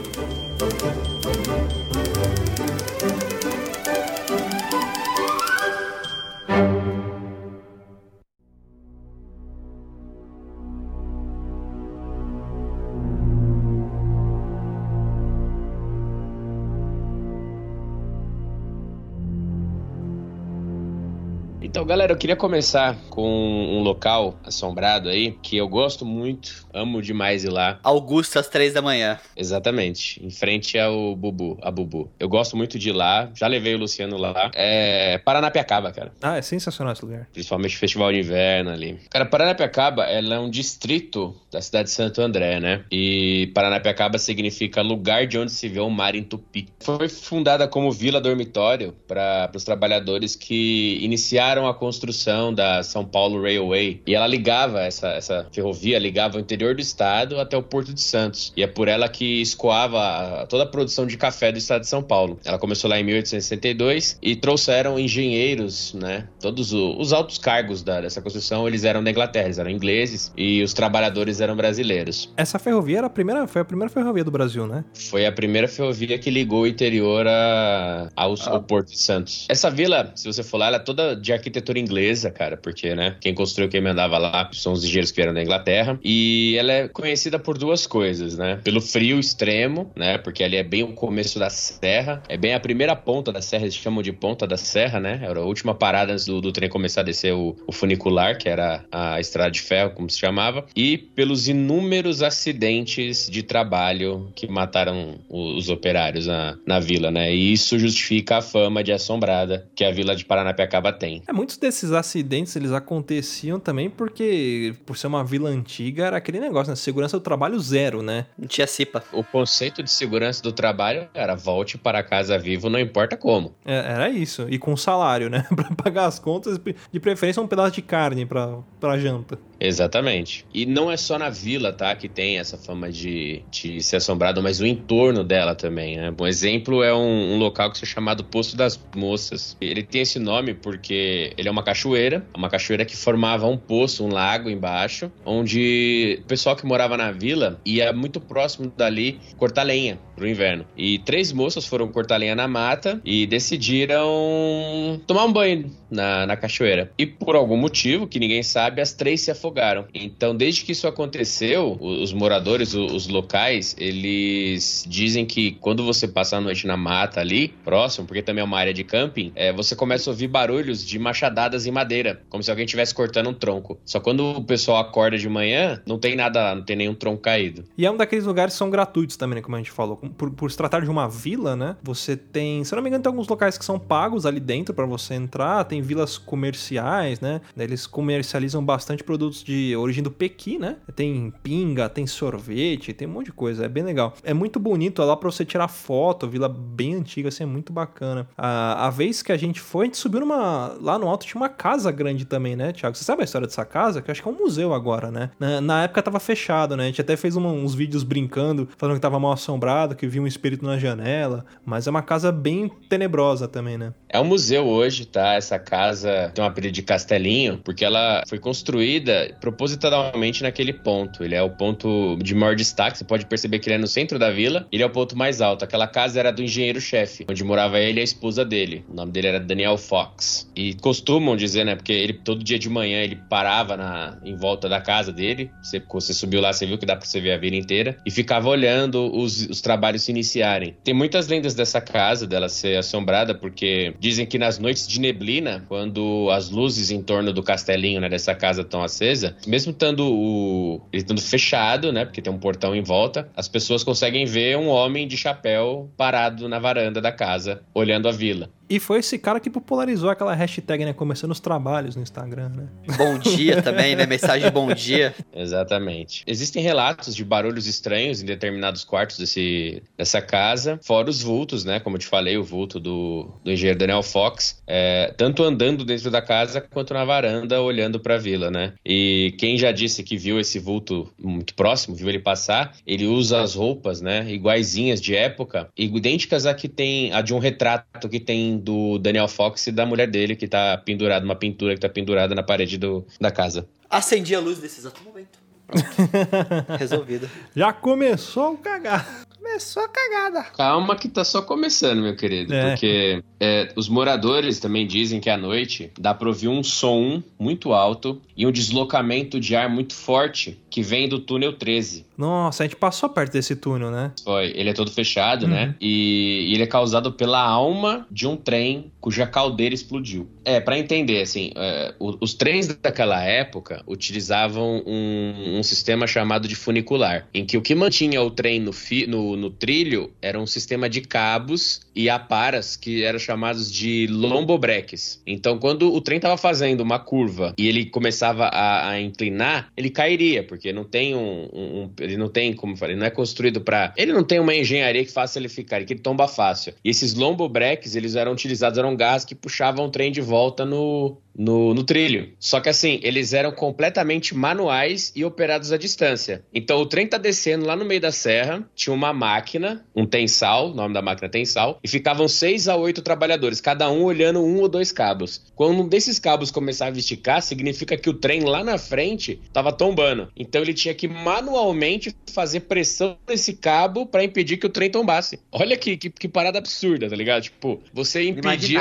Então, 21.77 21.85
galera, 21.85 22.11
eu 22.11 22.17
queria 22.17 22.35
começar 22.35 22.97
com 23.07 23.29
um 23.29 23.83
local 23.83 24.39
assombrado 24.43 25.09
aí 25.09 25.37
que 25.43 25.55
eu 25.55 25.69
gosto 25.69 26.03
muito, 26.03 26.65
amo 26.73 27.03
demais 27.03 27.43
ir 27.43 27.49
lá. 27.49 27.79
Augusto 27.83 28.39
às 28.39 28.49
três 28.49 28.73
da 28.73 28.81
manhã. 28.81 29.19
Exatamente, 29.35 30.19
em 30.25 30.31
frente 30.31 30.79
ao 30.79 31.15
Bubu, 31.15 31.55
a 31.61 31.69
Bubu. 31.69 32.09
Eu 32.19 32.27
gosto 32.27 32.57
muito 32.57 32.79
de 32.79 32.89
ir 32.89 32.93
lá, 32.93 33.29
já 33.35 33.45
levei 33.45 33.75
o 33.75 33.77
Luciano 33.77 34.17
lá. 34.17 34.49
É 34.55 35.19
Paranapiacaba, 35.19 35.91
cara. 35.91 36.11
Ah, 36.19 36.37
é 36.37 36.41
sensacional 36.41 36.93
esse 36.93 37.05
lugar. 37.05 37.27
Principalmente 37.31 37.75
o 37.75 37.79
Festival 37.79 38.11
de 38.11 38.21
Inverno 38.21 38.71
ali. 38.71 38.97
Cara, 39.11 39.27
Paranapiacaba, 39.27 40.05
ela 40.05 40.33
é 40.33 40.39
um 40.39 40.49
distrito 40.49 41.35
da 41.51 41.61
cidade 41.61 41.89
de 41.89 41.93
Santo 41.93 42.23
André, 42.23 42.59
né? 42.59 42.85
E 42.91 43.51
Paranapiacaba 43.53 44.17
significa 44.17 44.81
lugar 44.81 45.27
de 45.27 45.37
onde 45.37 45.51
se 45.51 45.69
vê 45.69 45.79
o 45.79 45.91
mar 45.91 46.15
em 46.15 46.23
Tupi. 46.23 46.69
Foi 46.79 47.07
fundada 47.07 47.67
como 47.67 47.91
vila 47.91 48.19
dormitório 48.19 48.95
para 49.07 49.51
os 49.53 49.63
trabalhadores 49.63 50.35
que 50.35 50.97
iniciaram 51.03 51.66
a 51.67 51.73
construção 51.73 52.53
da 52.53 52.83
São 52.83 53.05
Paulo 53.05 53.41
Railway. 53.41 54.01
E 54.05 54.15
ela 54.15 54.27
ligava, 54.27 54.81
essa, 54.81 55.07
essa 55.09 55.47
ferrovia 55.51 55.97
ligava 55.99 56.37
o 56.37 56.39
interior 56.39 56.75
do 56.75 56.81
estado 56.81 57.39
até 57.39 57.57
o 57.57 57.63
Porto 57.63 57.93
de 57.93 58.01
Santos. 58.01 58.51
E 58.55 58.63
é 58.63 58.67
por 58.67 58.87
ela 58.87 59.07
que 59.09 59.41
escoava 59.41 60.45
toda 60.47 60.63
a 60.63 60.65
produção 60.67 61.05
de 61.05 61.17
café 61.17 61.51
do 61.51 61.57
estado 61.57 61.81
de 61.81 61.87
São 61.87 62.01
Paulo. 62.03 62.39
Ela 62.45 62.57
começou 62.57 62.89
lá 62.89 62.99
em 62.99 63.03
1862 63.03 64.17
e 64.21 64.35
trouxeram 64.35 64.99
engenheiros, 64.99 65.93
né? 65.93 66.27
Todos 66.39 66.73
os 66.73 67.13
altos 67.13 67.37
cargos 67.37 67.81
da, 67.83 68.01
dessa 68.01 68.21
construção, 68.21 68.67
eles 68.67 68.83
eram 68.83 69.03
da 69.03 69.09
Inglaterra, 69.11 69.45
eles 69.45 69.57
eram 69.57 69.69
ingleses 69.69 70.31
e 70.37 70.61
os 70.63 70.73
trabalhadores 70.73 71.41
eram 71.41 71.55
brasileiros. 71.55 72.31
Essa 72.37 72.59
ferrovia 72.59 72.99
era 72.99 73.07
a 73.07 73.09
primeira, 73.09 73.47
foi 73.47 73.61
a 73.61 73.65
primeira 73.65 73.91
ferrovia 73.91 74.23
do 74.23 74.31
Brasil, 74.31 74.67
né? 74.67 74.83
Foi 74.93 75.25
a 75.25 75.31
primeira 75.31 75.67
ferrovia 75.67 76.17
que 76.17 76.29
ligou 76.29 76.61
o 76.63 76.67
interior 76.67 77.25
a, 77.27 78.09
ao, 78.15 78.33
Ah. 78.33 78.49
ao 78.51 78.63
Porto 78.63 78.91
de 78.91 78.99
Santos. 78.99 79.45
Essa 79.49 79.69
vila, 79.69 80.11
se 80.15 80.25
você 80.31 80.43
for 80.43 80.57
lá, 80.57 80.67
ela 80.67 80.77
é 80.77 80.79
toda 80.79 81.15
de 81.15 81.31
arquitetura 81.33 81.56
inglesa, 81.77 82.31
cara, 82.31 82.57
porque, 82.57 82.95
né, 82.95 83.15
quem 83.19 83.33
construiu, 83.33 83.69
quem 83.69 83.81
mandava 83.81 84.17
lá 84.17 84.49
são 84.53 84.73
os 84.73 84.83
engenheiros 84.83 85.11
que 85.11 85.17
vieram 85.17 85.33
da 85.33 85.41
Inglaterra. 85.41 85.99
E 86.03 86.55
ela 86.57 86.71
é 86.71 86.87
conhecida 86.87 87.39
por 87.39 87.57
duas 87.57 87.87
coisas, 87.87 88.37
né? 88.37 88.59
Pelo 88.63 88.81
frio 88.81 89.19
extremo, 89.19 89.91
né? 89.95 90.17
Porque 90.17 90.43
ali 90.43 90.57
é 90.57 90.63
bem 90.63 90.83
o 90.83 90.93
começo 90.93 91.39
da 91.39 91.49
serra, 91.49 92.21
é 92.27 92.37
bem 92.37 92.53
a 92.53 92.59
primeira 92.59 92.95
ponta 92.95 93.31
da 93.31 93.41
serra, 93.41 93.63
eles 93.63 93.75
chamam 93.75 94.01
de 94.01 94.11
ponta 94.11 94.47
da 94.47 94.57
serra, 94.57 94.99
né? 94.99 95.19
Era 95.23 95.39
a 95.39 95.45
última 95.45 95.73
parada 95.73 96.13
antes 96.13 96.25
do, 96.25 96.41
do 96.41 96.51
trem 96.51 96.69
começar 96.69 97.01
a 97.01 97.03
descer 97.03 97.33
o, 97.33 97.55
o 97.65 97.71
funicular, 97.71 98.37
que 98.37 98.49
era 98.49 98.83
a 98.91 99.19
estrada 99.19 99.51
de 99.51 99.61
ferro, 99.61 99.91
como 99.91 100.09
se 100.09 100.19
chamava. 100.19 100.65
E 100.75 100.97
pelos 100.97 101.47
inúmeros 101.47 102.21
acidentes 102.21 103.29
de 103.29 103.43
trabalho 103.43 104.31
que 104.35 104.47
mataram 104.47 105.19
os, 105.29 105.67
os 105.67 105.69
operários 105.69 106.27
na, 106.27 106.57
na 106.65 106.79
vila, 106.79 107.11
né? 107.11 107.33
E 107.33 107.53
isso 107.53 107.77
justifica 107.77 108.37
a 108.37 108.41
fama 108.41 108.83
de 108.83 108.91
assombrada 108.91 109.67
que 109.75 109.83
a 109.83 109.91
vila 109.91 110.15
de 110.15 110.25
Paranapiacaba 110.25 110.91
tem. 110.91 111.21
É, 111.27 111.33
muitos 111.47 111.57
desses 111.57 111.93
acidentes, 111.93 112.53
eles 112.57 112.73
aconteciam 112.73 113.57
também 113.57 113.89
porque, 113.89 114.75
por 114.85 114.97
ser 114.97 115.07
uma 115.07 115.23
vila 115.23 115.49
antiga, 115.49 116.05
era 116.05 116.17
aquele 116.17 116.41
negócio, 116.41 116.69
né? 116.69 116.75
Segurança 116.75 117.17
do 117.17 117.23
trabalho 117.23 117.57
zero, 117.57 118.03
né? 118.03 118.25
Não 118.37 118.47
tinha 118.47 118.67
cipa. 118.67 119.01
O 119.13 119.23
conceito 119.23 119.81
de 119.81 119.89
segurança 119.89 120.43
do 120.43 120.51
trabalho 120.51 121.07
era 121.13 121.35
volte 121.35 121.77
para 121.77 122.03
casa 122.03 122.37
vivo, 122.37 122.69
não 122.69 122.77
importa 122.77 123.15
como. 123.15 123.55
É, 123.63 123.77
era 123.77 124.09
isso. 124.09 124.45
E 124.49 124.59
com 124.59 124.75
salário, 124.75 125.29
né? 125.29 125.45
pra 125.55 125.73
pagar 125.73 126.05
as 126.07 126.19
contas, 126.19 126.59
de 126.91 126.99
preferência 126.99 127.41
um 127.41 127.47
pedaço 127.47 127.71
de 127.71 127.81
carne 127.81 128.25
pra 128.25 128.97
janta. 128.97 129.39
Exatamente. 129.59 130.45
E 130.53 130.65
não 130.65 130.91
é 130.91 130.97
só 130.97 131.17
na 131.17 131.29
vila, 131.29 131.73
tá, 131.73 131.95
que 131.95 132.07
tem 132.07 132.37
essa 132.37 132.57
fama 132.57 132.91
de, 132.91 133.41
de 133.49 133.81
ser 133.81 133.97
assombrado, 133.97 134.41
mas 134.41 134.59
o 134.59 134.65
entorno 134.65 135.23
dela 135.23 135.55
também, 135.55 135.97
né? 135.97 136.13
Um 136.19 136.27
exemplo 136.27 136.83
é 136.83 136.93
um, 136.93 137.33
um 137.33 137.37
local 137.37 137.71
que 137.71 137.77
se 137.77 137.85
chamado 137.85 138.23
Poço 138.23 138.55
das 138.55 138.79
Moças. 138.95 139.57
Ele 139.59 139.83
tem 139.83 140.01
esse 140.01 140.19
nome 140.19 140.53
porque 140.53 141.33
ele 141.37 141.47
é 141.47 141.51
uma 141.51 141.63
cachoeira, 141.63 142.25
uma 142.35 142.49
cachoeira 142.49 142.85
que 142.85 142.95
formava 142.95 143.47
um 143.47 143.57
poço, 143.57 144.05
um 144.05 144.09
lago 144.09 144.49
embaixo, 144.49 145.11
onde 145.25 146.19
o 146.21 146.27
pessoal 146.27 146.55
que 146.55 146.65
morava 146.65 146.97
na 146.97 147.11
vila 147.11 147.59
ia 147.65 147.91
muito 147.91 148.19
próximo 148.19 148.71
dali 148.75 149.19
cortar 149.37 149.63
lenha 149.63 149.99
pro 150.17 150.27
inverno. 150.27 150.65
E 150.75 150.97
três 150.99 151.31
moças 151.31 151.65
foram 151.65 151.87
cortar 151.87 152.17
lenha 152.17 152.35
na 152.35 152.47
mata 152.47 152.99
e 153.05 153.27
decidiram 153.27 154.99
tomar 155.05 155.25
um 155.25 155.31
banho 155.31 155.71
na, 155.89 156.25
na 156.25 156.35
cachoeira. 156.35 156.91
E 156.97 157.05
por 157.05 157.35
algum 157.35 157.55
motivo, 157.55 158.07
que 158.07 158.19
ninguém 158.19 158.41
sabe, 158.41 158.81
as 158.81 158.91
três 158.91 159.21
se 159.21 159.31
afogaram. 159.31 159.85
Então, 159.93 160.35
desde 160.35 160.65
que 160.65 160.71
isso 160.71 160.87
aconteceu, 160.87 161.77
os 161.79 162.11
moradores, 162.11 162.73
os 162.73 163.07
locais, 163.07 163.75
eles 163.79 164.83
dizem 164.87 165.25
que 165.25 165.51
quando 165.61 165.85
você 165.85 166.07
passa 166.07 166.37
a 166.37 166.41
noite 166.41 166.65
na 166.65 166.75
mata 166.75 167.21
ali, 167.21 167.49
próximo, 167.63 168.07
porque 168.07 168.23
também 168.23 168.41
é 168.41 168.45
uma 168.45 168.57
área 168.57 168.73
de 168.73 168.83
camping, 168.83 169.31
é, 169.35 169.53
você 169.53 169.75
começa 169.75 170.09
a 170.09 170.11
ouvir 170.11 170.27
barulhos 170.27 170.85
de 170.85 170.97
machadadas 170.97 171.67
em 171.67 171.71
madeira, 171.71 172.21
como 172.29 172.41
se 172.41 172.49
alguém 172.49 172.65
estivesse 172.65 172.93
cortando 172.93 173.29
um 173.29 173.33
tronco. 173.33 173.77
Só 173.85 173.99
quando 173.99 174.31
o 174.31 174.43
pessoal 174.43 174.79
acorda 174.79 175.17
de 175.17 175.29
manhã, 175.29 175.79
não 175.85 175.99
tem 175.99 176.15
nada, 176.15 176.55
não 176.55 176.63
tem 176.63 176.75
nenhum 176.75 176.95
tronco 176.95 177.21
caído. 177.21 177.63
E 177.77 177.85
é 177.85 177.91
um 177.91 177.97
daqueles 177.97 178.25
lugares 178.25 178.53
que 178.53 178.57
são 178.57 178.69
gratuitos 178.69 179.15
também, 179.15 179.35
né, 179.35 179.41
como 179.41 179.55
a 179.55 179.59
gente 179.59 179.71
falou. 179.71 179.99
Por, 180.09 180.31
por 180.31 180.51
se 180.51 180.57
tratar 180.57 180.81
de 180.81 180.89
uma 180.89 181.07
vila, 181.07 181.55
né? 181.55 181.75
Você 181.83 182.15
tem, 182.15 182.63
se 182.63 182.73
eu 182.73 182.77
não 182.77 182.83
me 182.83 182.89
engano, 182.89 183.03
tem 183.03 183.09
alguns 183.09 183.27
locais 183.27 183.57
que 183.57 183.65
são 183.65 183.79
pagos 183.79 184.25
ali 184.25 184.39
dentro 184.39 184.73
para 184.73 184.85
você 184.85 185.13
entrar, 185.13 185.63
tem 185.65 185.81
vilas 185.81 186.17
comerciais, 186.17 187.19
né? 187.19 187.41
Eles 187.57 187.87
comercializam 187.87 188.63
bastante 188.63 189.03
produtos 189.03 189.43
de 189.43 189.75
origem 189.75 190.03
do 190.03 190.11
Pequi, 190.11 190.57
né? 190.57 190.77
Tem 190.95 191.33
pinga, 191.43 191.89
tem 191.89 192.07
sorvete, 192.07 192.93
tem 192.93 193.07
um 193.07 193.11
monte 193.11 193.27
de 193.27 193.33
coisa, 193.33 193.65
é 193.65 193.69
bem 193.69 193.83
legal. 193.83 194.13
É 194.23 194.33
muito 194.33 194.59
bonito 194.59 195.01
é 195.01 195.05
lá 195.05 195.15
para 195.15 195.29
você 195.29 195.45
tirar 195.45 195.67
foto, 195.67 196.27
vila 196.27 196.49
bem 196.49 196.95
antiga, 196.95 197.29
assim, 197.29 197.43
é 197.43 197.45
muito 197.45 197.71
bacana. 197.71 198.27
A, 198.37 198.87
a 198.87 198.89
vez 198.89 199.21
que 199.21 199.31
a 199.31 199.37
gente 199.37 199.59
foi, 199.59 199.85
a 199.85 199.87
gente 199.87 199.97
subiu 199.97 200.21
numa. 200.21 200.75
Lá 200.81 200.97
no 200.97 201.07
alto 201.07 201.25
tinha 201.25 201.39
uma 201.41 201.49
casa 201.49 201.91
grande 201.91 202.25
também, 202.25 202.55
né, 202.55 202.71
Thiago? 202.71 202.95
Você 202.95 203.03
sabe 203.03 203.21
a 203.21 203.25
história 203.25 203.47
dessa 203.47 203.65
casa? 203.65 204.01
Que 204.01 204.09
eu 204.09 204.11
acho 204.11 204.21
que 204.21 204.27
é 204.27 204.31
um 204.31 204.37
museu 204.37 204.73
agora, 204.73 205.11
né? 205.11 205.31
Na, 205.39 205.61
na 205.61 205.83
época 205.83 206.01
tava 206.01 206.19
fechado, 206.19 206.75
né? 206.75 206.83
A 206.83 206.87
gente 206.87 207.01
até 207.01 207.15
fez 207.15 207.35
uns 207.35 207.75
vídeos 207.75 208.03
brincando, 208.03 208.67
falando 208.77 208.95
que 208.95 209.01
tava 209.01 209.19
mal 209.19 209.31
assombrado, 209.31 209.95
que 209.97 210.07
viu 210.07 210.23
um 210.23 210.27
espírito 210.27 210.65
na 210.65 210.77
janela. 210.77 211.45
Mas 211.65 211.87
é 211.87 211.89
uma 211.89 212.01
casa 212.01 212.31
bem 212.31 212.69
tenebrosa 212.87 213.47
também, 213.47 213.77
né? 213.77 213.93
É 214.09 214.19
um 214.19 214.25
museu 214.25 214.65
hoje, 214.65 215.05
tá? 215.05 215.33
Essa 215.33 215.59
casa 215.59 216.31
tem 216.33 216.43
uma 216.43 216.49
apelido 216.49 216.73
de 216.73 216.81
Castelinho, 216.81 217.59
porque 217.63 217.83
ela 217.83 218.23
foi 218.27 218.39
construída 218.39 219.35
propositalmente 219.41 220.43
naquele 220.43 220.71
ponto. 220.71 221.23
Ele 221.23 221.35
é 221.35 221.41
o 221.41 221.49
ponto 221.49 222.17
de 222.21 222.33
maior 222.33 222.55
destaque. 222.55 222.97
Você 222.97 223.03
pode 223.03 223.25
perceber 223.25 223.59
que 223.59 223.67
ele 223.67 223.75
é 223.75 223.77
no 223.77 223.87
centro 223.87 224.17
da 224.17 224.31
vila. 224.31 224.65
Ele 224.71 224.83
é 224.83 224.85
o 224.85 224.89
ponto 224.89 225.17
mais 225.17 225.41
alto. 225.41 225.65
Aquela 225.65 225.87
casa 225.87 226.19
era 226.19 226.31
do 226.31 226.41
engenheiro-chefe, 226.41 227.25
onde 227.29 227.43
morava 227.43 227.79
ele 227.79 227.99
e 227.99 228.01
a 228.01 228.03
esposa 228.03 228.45
dele. 228.45 228.85
O 228.89 228.93
nome 228.93 229.11
dele 229.11 229.27
era 229.27 229.39
Daniel 229.39 229.77
Fox. 229.77 230.49
E 230.55 230.73
costumam 230.75 231.35
dizer, 231.35 231.65
né? 231.65 231.75
Porque 231.75 231.91
ele 231.91 232.13
todo 232.13 232.43
dia 232.43 232.59
de 232.59 232.69
manhã 232.69 233.01
ele 233.01 233.17
parava 233.29 233.75
na, 233.75 234.17
em 234.23 234.35
volta 234.35 234.69
da 234.69 234.79
casa 234.79 235.11
dele. 235.11 235.51
Você, 235.61 235.81
você 235.89 236.13
subiu 236.13 236.39
lá, 236.39 236.53
você 236.53 236.65
viu 236.65 236.77
que 236.77 236.85
dá 236.85 236.95
pra 236.95 237.05
você 237.05 237.19
ver 237.19 237.33
a 237.33 237.37
vila 237.37 237.55
inteira. 237.55 237.97
E 238.05 238.11
ficava 238.11 238.47
olhando 238.47 239.13
os, 239.15 239.47
os 239.47 239.61
trabalhos 239.61 239.86
se 239.95 240.11
iniciarem. 240.11 240.75
Tem 240.83 240.93
muitas 240.93 241.27
lendas 241.27 241.53
dessa 241.53 241.79
casa, 241.79 242.25
dela 242.27 242.49
ser 242.49 242.77
assombrada, 242.77 243.33
porque 243.33 243.93
dizem 243.99 244.25
que 244.25 244.37
nas 244.37 244.59
noites 244.59 244.87
de 244.87 244.99
neblina, 244.99 245.65
quando 245.67 246.29
as 246.31 246.49
luzes 246.49 246.91
em 246.91 247.01
torno 247.01 247.31
do 247.31 247.43
castelinho, 247.43 248.01
né, 248.01 248.09
dessa 248.09 248.33
casa 248.33 248.61
estão 248.61 248.83
acesa, 248.83 249.35
mesmo 249.45 249.71
estando 249.71 250.11
o 250.11 250.81
ele 250.91 251.03
estando 251.03 251.21
fechado, 251.21 251.91
né, 251.91 252.05
porque 252.05 252.21
tem 252.21 252.31
um 252.31 252.37
portão 252.37 252.75
em 252.75 252.81
volta, 252.81 253.29
as 253.35 253.47
pessoas 253.47 253.83
conseguem 253.83 254.25
ver 254.25 254.57
um 254.57 254.67
homem 254.67 255.07
de 255.07 255.17
chapéu 255.17 255.89
parado 255.95 256.49
na 256.49 256.59
varanda 256.59 257.01
da 257.01 257.11
casa, 257.11 257.61
olhando 257.73 258.07
a 258.07 258.11
vila. 258.11 258.49
E 258.69 258.79
foi 258.79 258.99
esse 258.99 259.17
cara 259.17 259.39
que 259.39 259.49
popularizou 259.49 260.09
aquela 260.09 260.33
hashtag, 260.33 260.83
né? 260.83 260.93
Começando 260.93 261.31
os 261.31 261.39
trabalhos 261.39 261.95
no 261.95 262.01
Instagram, 262.01 262.49
né? 262.49 262.67
Bom 262.97 263.17
dia 263.17 263.61
também, 263.63 263.95
né? 263.95 264.05
Mensagem 264.05 264.51
bom 264.51 264.73
dia. 264.73 265.15
Exatamente. 265.33 266.23
Existem 266.27 266.61
relatos 266.61 267.15
de 267.15 267.23
barulhos 267.23 267.65
estranhos 267.65 268.21
em 268.21 268.25
determinados 268.25 268.83
quartos 268.83 269.17
desse, 269.17 269.81
dessa 269.97 270.21
casa, 270.21 270.79
fora 270.83 271.09
os 271.09 271.21
vultos, 271.21 271.63
né? 271.63 271.79
Como 271.79 271.95
eu 271.95 271.99
te 271.99 272.07
falei, 272.07 272.37
o 272.37 272.43
vulto 272.43 272.79
do, 272.79 273.31
do 273.43 273.51
engenheiro 273.51 273.79
Daniel 273.79 274.03
Fox, 274.03 274.61
é, 274.67 275.13
tanto 275.17 275.43
andando 275.43 275.85
dentro 275.85 276.11
da 276.11 276.21
casa 276.21 276.59
quanto 276.59 276.93
na 276.93 277.05
varanda, 277.05 277.61
olhando 277.61 277.99
para 277.99 278.15
a 278.15 278.19
vila, 278.19 278.51
né? 278.51 278.73
E 278.85 279.33
quem 279.37 279.57
já 279.57 279.71
disse 279.71 280.03
que 280.03 280.17
viu 280.17 280.39
esse 280.39 280.59
vulto 280.59 281.09
muito 281.17 281.53
próximo, 281.53 281.95
viu 281.95 282.09
ele 282.09 282.19
passar, 282.19 282.75
ele 282.85 283.05
usa 283.05 283.41
as 283.41 283.55
roupas, 283.55 284.01
né? 284.01 284.29
Iguaizinhas 284.29 284.99
de 284.99 285.15
época, 285.15 285.69
idênticas 285.77 286.45
a 286.45 286.53
que 286.53 286.67
tem, 286.67 287.13
a 287.13 287.21
de 287.21 287.33
um 287.33 287.39
retrato 287.39 288.09
que 288.09 288.19
tem 288.19 288.56
do 288.57 288.97
Daniel 288.97 289.27
Fox 289.27 289.67
e 289.67 289.71
da 289.71 289.85
mulher 289.85 290.07
dele, 290.07 290.35
que 290.35 290.47
tá 290.47 290.77
pendurada, 290.77 291.23
uma 291.23 291.35
pintura 291.35 291.75
que 291.75 291.81
tá 291.81 291.89
pendurada 291.89 292.33
na 292.35 292.43
parede 292.43 292.77
do, 292.77 293.05
da 293.19 293.31
casa. 293.31 293.67
Acendi 293.89 294.35
a 294.35 294.39
luz 294.39 294.61
nesse 294.61 294.79
exato 294.79 295.01
momento. 295.03 295.39
Resolvido. 296.79 297.29
Já 297.55 297.73
começou 297.73 298.53
o 298.53 298.57
cagar. 298.57 299.25
Começou 299.37 299.83
a 299.83 299.87
cagada. 299.87 300.43
Calma 300.43 300.95
que 300.95 301.07
tá 301.07 301.23
só 301.23 301.41
começando, 301.41 302.01
meu 302.01 302.15
querido. 302.15 302.53
É. 302.53 302.69
Porque 302.69 303.23
é, 303.39 303.71
os 303.75 303.87
moradores 303.87 304.59
também 304.59 304.85
dizem 304.85 305.19
que 305.19 305.29
à 305.29 305.37
noite 305.37 305.91
dá 305.97 306.13
pra 306.13 306.27
ouvir 306.27 306.47
um 306.47 306.61
som 306.61 307.23
muito 307.39 307.73
alto 307.73 308.21
e 308.35 308.45
um 308.45 308.51
deslocamento 308.51 309.39
de 309.39 309.55
ar 309.55 309.69
muito 309.69 309.93
forte 309.93 310.59
que 310.77 310.83
vem 310.83 311.09
do 311.09 311.17
túnel 311.17 311.53
13. 311.53 312.05
Nossa, 312.15 312.61
a 312.61 312.67
gente 312.67 312.75
passou 312.75 313.09
perto 313.09 313.33
desse 313.33 313.55
túnel, 313.55 313.89
né? 313.89 314.11
Foi. 314.23 314.53
Ele 314.55 314.69
é 314.69 314.73
todo 314.73 314.91
fechado, 314.91 315.45
uhum. 315.45 315.49
né? 315.49 315.75
E, 315.81 316.49
e, 316.49 316.53
ele 316.53 316.61
é 316.61 316.67
causado 316.67 317.11
pela 317.11 317.41
alma 317.41 318.05
de 318.11 318.27
um 318.27 318.35
trem 318.35 318.91
cuja 319.01 319.25
caldeira 319.25 319.73
explodiu. 319.73 320.27
É, 320.45 320.59
para 320.59 320.77
entender, 320.77 321.21
assim, 321.21 321.51
é, 321.55 321.95
os, 321.99 322.17
os 322.21 322.33
trens 322.35 322.67
daquela 322.67 323.23
época 323.23 323.81
utilizavam 323.87 324.83
um, 324.85 325.57
um, 325.57 325.63
sistema 325.63 326.05
chamado 326.05 326.47
de 326.47 326.55
funicular, 326.55 327.27
em 327.33 327.43
que 327.43 327.57
o 327.57 327.61
que 327.61 327.73
mantinha 327.73 328.21
o 328.21 328.29
trem 328.29 328.59
no, 328.59 328.73
fi, 328.73 329.07
no, 329.07 329.35
no 329.35 329.49
trilho 329.49 330.11
era 330.21 330.39
um 330.39 330.45
sistema 330.45 330.87
de 330.87 331.01
cabos 331.01 331.81
e 331.95 332.07
aparas 332.07 332.75
que 332.75 333.03
eram 333.03 333.17
chamados 333.17 333.71
de 333.71 334.05
lombobreques. 334.07 335.21
Então, 335.25 335.57
quando 335.57 335.91
o 335.91 336.01
trem 336.01 336.17
estava 336.17 336.37
fazendo 336.37 336.81
uma 336.81 336.99
curva 336.99 337.55
e 337.57 337.67
ele 337.67 337.85
começava 337.85 338.45
a, 338.45 338.89
a 338.89 339.01
inclinar, 339.01 339.71
ele 339.75 339.89
cairia, 339.89 340.43
porque 340.43 340.66
porque 340.67 340.73
não 340.73 340.83
tem 340.83 341.15
um, 341.15 341.47
um, 341.53 341.91
ele 341.99 342.17
não 342.17 342.27
tem, 342.27 342.53
como 342.53 342.75
falei, 342.75 342.95
não 342.95 343.05
é 343.05 343.09
construído 343.09 343.61
para, 343.61 343.93
ele 343.95 344.11
não 344.11 344.23
tem 344.23 344.37
uma 344.39 344.53
engenharia 344.53 345.05
que 345.05 345.11
faça 345.11 345.39
ele 345.39 345.47
ficar, 345.47 345.83
que 345.85 345.93
ele 345.93 346.01
tomba 346.01 346.27
fácil. 346.27 346.73
E 346.83 346.89
esses 346.89 347.13
lombo 347.13 347.47
breaks, 347.47 347.95
eles 347.95 348.15
eram 348.15 348.33
utilizados, 348.33 348.77
eram 348.77 348.95
gás 348.95 349.23
que 349.23 349.33
puxavam 349.33 349.85
o 349.85 349.89
trem 349.89 350.11
de 350.11 350.19
volta 350.19 350.65
no, 350.65 351.17
no, 351.37 351.73
no, 351.73 351.83
trilho. 351.83 352.33
Só 352.39 352.59
que 352.59 352.69
assim, 352.69 352.99
eles 353.03 353.33
eram 353.33 353.51
completamente 353.51 354.35
manuais 354.35 355.11
e 355.15 355.23
operados 355.23 355.71
à 355.71 355.77
distância. 355.77 356.43
Então 356.53 356.79
o 356.79 356.85
trem 356.85 357.07
tá 357.07 357.17
descendo 357.17 357.65
lá 357.65 357.75
no 357.75 357.85
meio 357.85 358.01
da 358.01 358.11
serra, 358.11 358.67
tinha 358.75 358.93
uma 358.93 359.13
máquina, 359.13 359.85
um 359.95 360.05
tensal, 360.05 360.71
o 360.71 360.73
nome 360.73 360.93
da 360.93 361.01
máquina 361.01 361.27
é 361.27 361.29
tensal, 361.29 361.79
e 361.83 361.87
ficavam 361.87 362.27
seis 362.27 362.67
a 362.67 362.75
oito 362.75 363.01
trabalhadores, 363.01 363.61
cada 363.61 363.89
um 363.89 364.03
olhando 364.03 364.43
um 364.43 364.59
ou 364.59 364.67
dois 364.67 364.91
cabos. 364.91 365.45
Quando 365.55 365.81
um 365.81 365.87
desses 365.87 366.19
cabos 366.19 366.51
começava 366.51 366.95
a 366.95 366.99
esticar, 366.99 367.41
significa 367.41 367.97
que 367.97 368.09
o 368.09 368.13
trem 368.13 368.41
lá 368.41 368.63
na 368.63 368.77
frente 368.77 369.39
tava 369.53 369.71
tombando. 369.71 370.29
Então 370.35 370.61
ele 370.61 370.73
tinha 370.73 370.93
que 370.93 371.07
manualmente 371.07 372.15
fazer 372.33 372.61
pressão 372.61 373.17
nesse 373.27 373.53
cabo 373.53 374.05
para 374.05 374.23
impedir 374.23 374.57
que 374.57 374.65
o 374.65 374.69
trem 374.69 374.89
tombasse. 374.89 375.39
Olha 375.51 375.77
que, 375.77 375.97
que, 375.97 376.09
que, 376.09 376.27
parada 376.27 376.57
absurda, 376.57 377.09
tá 377.09 377.15
ligado? 377.15 377.43
Tipo, 377.43 377.81
você 377.93 378.23
impediu. 378.23 378.79